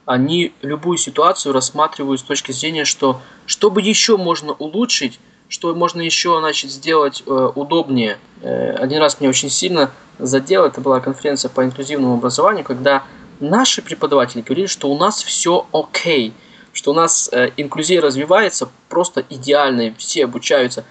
Они 0.05 0.53
любую 0.61 0.97
ситуацию 0.97 1.53
рассматривают 1.53 2.19
с 2.19 2.23
точки 2.23 2.51
зрения, 2.51 2.85
что 2.85 3.21
что 3.45 3.71
бы 3.71 3.81
еще 3.81 4.17
можно 4.17 4.51
улучшить, 4.53 5.19
что 5.47 5.73
можно 5.75 6.01
еще 6.01 6.37
значит, 6.39 6.71
сделать 6.71 7.23
э, 7.25 7.51
удобнее. 7.55 8.17
Э, 8.41 8.71
один 8.71 8.99
раз 8.99 9.19
мне 9.19 9.29
очень 9.29 9.49
сильно 9.49 9.91
задело, 10.19 10.67
это 10.67 10.81
была 10.81 10.99
конференция 10.99 11.49
по 11.49 11.63
инклюзивному 11.63 12.15
образованию, 12.15 12.65
когда 12.65 13.03
наши 13.39 13.81
преподаватели 13.81 14.41
говорили, 14.41 14.67
что 14.67 14.89
у 14.89 14.97
нас 14.97 15.21
все 15.23 15.67
окей. 15.71 16.33
Что 16.71 16.91
у 16.91 16.95
нас 16.95 17.29
э, 17.31 17.51
инклюзия 17.55 18.01
развивается 18.01 18.69
просто 18.89 19.23
идеально, 19.29 19.93
все 19.97 20.25
обучаются. 20.25 20.85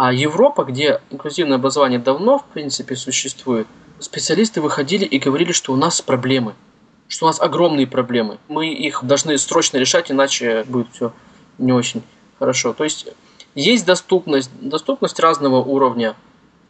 А 0.00 0.12
Европа, 0.12 0.62
где 0.62 1.00
инклюзивное 1.10 1.56
образование 1.56 1.98
давно, 1.98 2.38
в 2.38 2.44
принципе, 2.44 2.94
существует, 2.94 3.66
специалисты 3.98 4.60
выходили 4.60 5.04
и 5.04 5.18
говорили, 5.18 5.50
что 5.50 5.72
у 5.72 5.76
нас 5.76 6.00
проблемы, 6.00 6.54
что 7.08 7.26
у 7.26 7.28
нас 7.28 7.40
огромные 7.40 7.88
проблемы. 7.88 8.38
Мы 8.46 8.72
их 8.72 9.00
должны 9.02 9.36
срочно 9.38 9.76
решать, 9.76 10.12
иначе 10.12 10.62
будет 10.68 10.86
все 10.92 11.12
не 11.58 11.72
очень 11.72 12.04
хорошо. 12.38 12.74
То 12.74 12.84
есть 12.84 13.08
есть 13.56 13.86
доступность, 13.86 14.52
доступность 14.60 15.18
разного 15.18 15.56
уровня. 15.56 16.14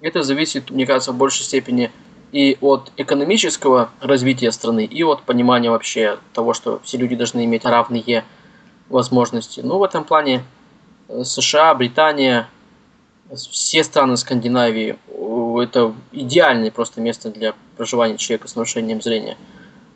Это 0.01 0.23
зависит, 0.23 0.71
мне 0.71 0.87
кажется, 0.87 1.13
в 1.13 1.19
большей 1.19 1.45
степени 1.45 1.91
и 2.33 2.57
от 2.63 2.93
экономического 2.97 3.91
развития 4.01 4.53
страны, 4.53 4.87
и 4.87 5.03
от 5.03 5.21
понимания 5.25 5.71
вообще 5.71 6.17
того, 6.33 6.55
что 6.55 6.81
все 6.83 6.97
люди 6.97 7.15
должны 7.15 7.45
иметь 7.45 7.67
равные 7.67 8.25
возможности. 8.89 9.61
Ну, 9.61 9.77
в 9.77 9.83
этом 9.83 10.05
плане 10.05 10.45
э, 11.09 11.25
США, 11.25 11.75
Британия, 11.75 12.49
все 13.35 13.85
страны 13.85 14.17
Скандинавии– 14.17 14.99
это 15.63 15.95
идеальное 16.13 16.71
просто 16.71 17.01
место 17.01 17.31
для 17.31 17.55
проживания 17.77 18.17
человека 18.17 18.49
с 18.49 18.57
нарушением 18.57 19.03
зрения. 19.03 19.37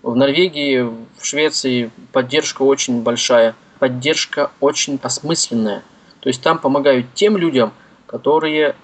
В 0.02 0.14
Норвегии, 0.14 0.80
в 0.82 1.24
Швеции 1.24 1.90
поддержка 2.12 2.62
очень 2.62 3.02
большая, 3.02 3.54
поддержка 3.78 4.50
очень 4.60 4.98
осмысленная. 5.02 5.82
То 6.20 6.28
есть 6.28 6.42
там 6.42 6.58
помогают 6.58 7.06
тем 7.14 7.36
людям, 7.36 7.72
которые 8.06 8.76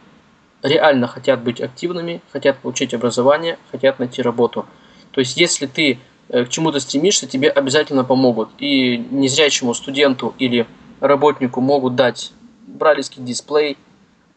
реально 0.62 1.06
хотят 1.06 1.42
быть 1.42 1.60
активными, 1.60 2.22
хотят 2.32 2.58
получить 2.58 2.94
образование, 2.94 3.58
хотят 3.70 3.98
найти 3.98 4.22
работу. 4.22 4.66
То 5.12 5.20
есть 5.20 5.36
если 5.36 5.66
ты 5.66 5.98
Э, 6.28 6.44
к 6.44 6.50
чему-то 6.50 6.78
стремишься, 6.80 7.26
тебе 7.26 7.48
обязательно 7.48 8.04
помогут. 8.04 8.50
И 8.58 8.98
незрячему 8.98 9.74
студенту 9.74 10.34
или 10.38 10.66
работнику 11.00 11.60
могут 11.60 11.96
дать 11.96 12.32
бралевский 12.66 13.22
дисплей, 13.22 13.76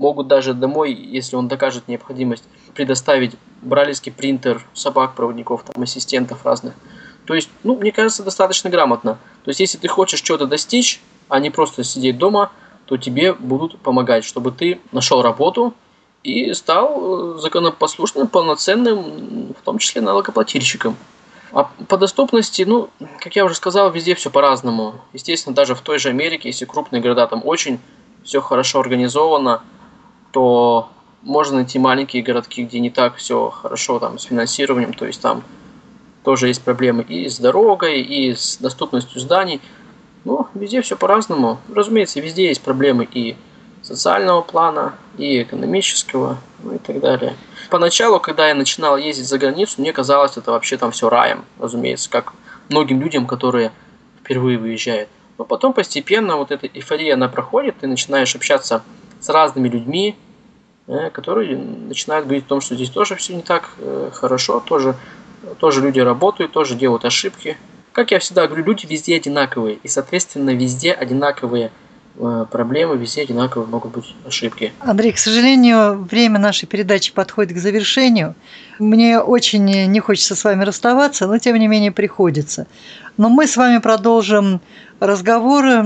могут 0.02 0.28
даже 0.28 0.56
домой, 0.56 0.94
если 0.94 1.36
он 1.36 1.48
докажет 1.48 1.88
необходимость, 1.88 2.44
предоставить 2.74 3.36
бралевский 3.62 4.12
принтер 4.12 4.66
собак, 4.74 5.14
проводников, 5.14 5.64
там, 5.64 5.84
ассистентов 5.84 6.44
разных. 6.44 6.74
То 7.26 7.36
есть, 7.36 7.50
ну, 7.64 7.78
мне 7.78 7.92
кажется, 7.92 8.24
достаточно 8.24 8.72
грамотно. 8.72 9.20
То 9.44 9.50
есть, 9.50 9.60
если 9.60 9.78
ты 9.78 9.88
хочешь 9.88 10.22
чего-то 10.22 10.48
достичь, 10.48 11.02
а 11.30 11.40
не 11.40 11.52
просто 11.52 11.84
сидеть 11.84 12.18
дома, 12.18 12.52
то 12.88 12.98
тебе 12.98 13.34
будут 13.34 13.78
помогать, 13.78 14.26
чтобы 14.26 14.52
ты 14.52 14.82
нашел 14.92 15.22
работу 15.22 15.76
и 16.24 16.52
стал 16.54 17.36
э, 17.36 17.40
законопослушным, 17.40 18.28
полноценным, 18.28 19.54
в 19.54 19.62
том 19.64 19.78
числе 19.78 20.02
налогоплательщиком. 20.02 20.98
А 21.54 21.70
по 21.88 21.98
доступности, 21.98 22.64
ну, 22.64 22.90
как 23.20 23.36
я 23.36 23.46
уже 23.46 23.54
сказал, 23.54 23.92
везде 23.92 24.16
все 24.16 24.32
по-разному. 24.32 24.96
Естественно, 25.14 25.56
даже 25.56 25.76
в 25.76 25.82
той 25.82 26.00
же 26.00 26.10
Америке, 26.10 26.50
если 26.50 26.66
крупные 26.66 27.02
города 27.02 27.28
там 27.28 27.42
очень 27.46 27.80
все 28.24 28.42
хорошо 28.42 28.80
организовано, 28.80 29.62
то 30.32 30.90
можно 31.22 31.58
найти 31.58 31.80
маленькие 31.80 32.24
городки, 32.24 32.64
где 32.64 32.80
не 32.80 32.90
так 32.90 33.16
все 33.16 33.50
хорошо 33.50 34.00
там 34.00 34.18
с 34.18 34.24
финансированием, 34.24 34.94
то 34.94 35.06
есть 35.06 35.22
там 35.22 35.44
тоже 36.24 36.48
есть 36.48 36.62
проблемы 36.62 37.04
и 37.04 37.30
с 37.30 37.40
дорогой, 37.40 38.02
и 38.02 38.34
с 38.36 38.58
доступностью 38.58 39.20
зданий. 39.20 39.62
Ну, 40.24 40.48
везде 40.54 40.82
все 40.82 40.96
по-разному. 40.96 41.60
Разумеется, 41.74 42.20
везде 42.20 42.48
есть 42.48 42.62
проблемы 42.62 43.08
и 43.12 43.36
социального 43.82 44.42
плана, 44.42 44.94
и 45.18 45.42
экономического, 45.42 46.38
ну 46.64 46.76
и 46.76 46.78
так 46.78 47.00
далее. 47.00 47.36
Поначалу, 47.70 48.20
когда 48.20 48.48
я 48.48 48.54
начинал 48.54 48.98
ездить 48.98 49.28
за 49.28 49.40
границу, 49.40 49.82
мне 49.82 49.94
казалось, 49.94 50.38
это 50.38 50.52
вообще 50.52 50.78
там 50.78 50.92
все 50.92 51.10
раем, 51.10 51.46
разумеется, 51.60 52.10
как 52.10 52.34
многим 52.70 53.02
людям, 53.02 53.26
которые 53.26 53.72
впервые 54.24 54.60
выезжают. 54.60 55.10
Но 55.38 55.46
потом 55.46 55.74
постепенно 55.74 56.38
вот 56.38 56.52
эта 56.52 56.68
эйфория, 56.68 57.16
она 57.16 57.28
проходит, 57.28 57.80
ты 57.80 57.88
начинаешь 57.88 58.36
общаться 58.36 58.84
с 59.22 59.30
разными 59.30 59.70
людьми, 59.70 60.16
э, 60.88 61.10
которые 61.12 61.58
начинают 61.58 62.26
говорить 62.26 62.46
о 62.46 62.50
том, 62.50 62.62
что 62.62 62.76
здесь 62.76 62.90
тоже 62.90 63.16
все 63.16 63.36
не 63.36 63.44
так 63.44 63.76
э, 63.78 64.10
хорошо, 64.12 64.60
тоже, 64.60 64.96
тоже 65.60 65.82
люди 65.82 66.00
работают, 66.00 66.52
тоже 66.52 66.76
делают 66.76 67.06
ошибки. 67.06 67.58
Как 67.94 68.12
я 68.12 68.20
всегда 68.20 68.48
говорю, 68.48 68.66
люди 68.66 68.86
везде 68.86 69.16
одинаковые, 69.16 69.80
и, 69.84 69.88
соответственно, 69.88 70.52
везде 70.52 70.92
одинаковые 70.92 71.72
Э, 72.18 72.46
проблемы, 72.52 72.98
везде 72.98 73.22
одинаковые 73.22 73.70
могут 73.70 73.94
быть 73.94 74.16
ошибки. 74.28 74.74
Андрей, 74.80 75.14
к 75.14 75.18
сожалению, 75.18 76.04
время 76.04 76.40
нашей 76.40 76.66
передачи 76.66 77.14
подходит 77.14 77.56
к 77.56 77.60
завершению. 77.60 78.36
Мне 78.80 79.20
очень 79.20 79.64
не 79.64 80.00
хочется 80.02 80.36
с 80.36 80.44
вами 80.44 80.66
расставаться, 80.66 81.26
но 81.28 81.38
тем 81.38 81.56
не 81.56 81.68
менее 81.68 81.92
приходится. 81.92 82.68
Но 83.18 83.30
мы 83.30 83.46
с 83.46 83.58
вами 83.58 83.80
продолжим 83.80 84.62
разговоры 85.00 85.84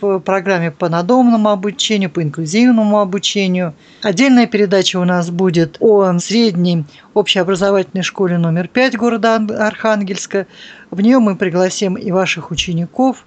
в 0.00 0.20
программе 0.20 0.70
по 0.70 0.88
надомному 0.88 1.50
обучению, 1.50 2.10
по 2.10 2.22
инклюзивному 2.22 3.00
обучению. 3.00 3.74
Отдельная 4.02 4.46
передача 4.46 4.98
у 4.98 5.04
нас 5.04 5.30
будет 5.30 5.76
о 5.80 6.18
средней 6.18 6.84
общеобразовательной 7.14 8.02
школе 8.02 8.38
номер 8.38 8.68
5 8.68 8.96
города 8.96 9.36
Архангельска. 9.36 10.46
В 10.90 11.00
нее 11.00 11.18
мы 11.18 11.36
пригласим 11.36 11.94
и 11.94 12.10
ваших 12.10 12.50
учеников. 12.50 13.24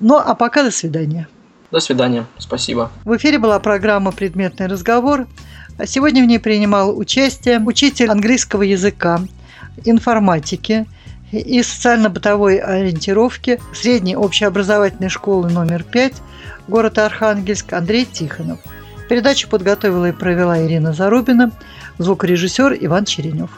Ну 0.00 0.16
а 0.16 0.34
пока 0.34 0.62
до 0.62 0.70
свидания. 0.70 1.28
До 1.70 1.80
свидания. 1.80 2.26
Спасибо. 2.38 2.90
В 3.04 3.16
эфире 3.16 3.38
была 3.38 3.58
программа 3.58 4.12
«Предметный 4.12 4.66
разговор». 4.66 5.26
Сегодня 5.84 6.22
в 6.22 6.26
ней 6.26 6.38
принимал 6.38 6.96
участие 6.96 7.60
учитель 7.60 8.08
английского 8.08 8.62
языка, 8.62 9.20
информатики 9.84 10.86
и 11.40 11.62
социально-бытовой 11.62 12.58
ориентировки 12.58 13.60
средней 13.74 14.16
общеобразовательной 14.16 15.08
школы 15.08 15.50
номер 15.50 15.82
5 15.82 16.14
города 16.68 17.06
Архангельск 17.06 17.72
Андрей 17.72 18.04
Тихонов. 18.04 18.58
Передачу 19.08 19.48
подготовила 19.48 20.08
и 20.08 20.12
провела 20.12 20.60
Ирина 20.64 20.92
Зарубина, 20.92 21.52
звукорежиссер 21.98 22.76
Иван 22.80 23.04
Черенев. 23.04 23.50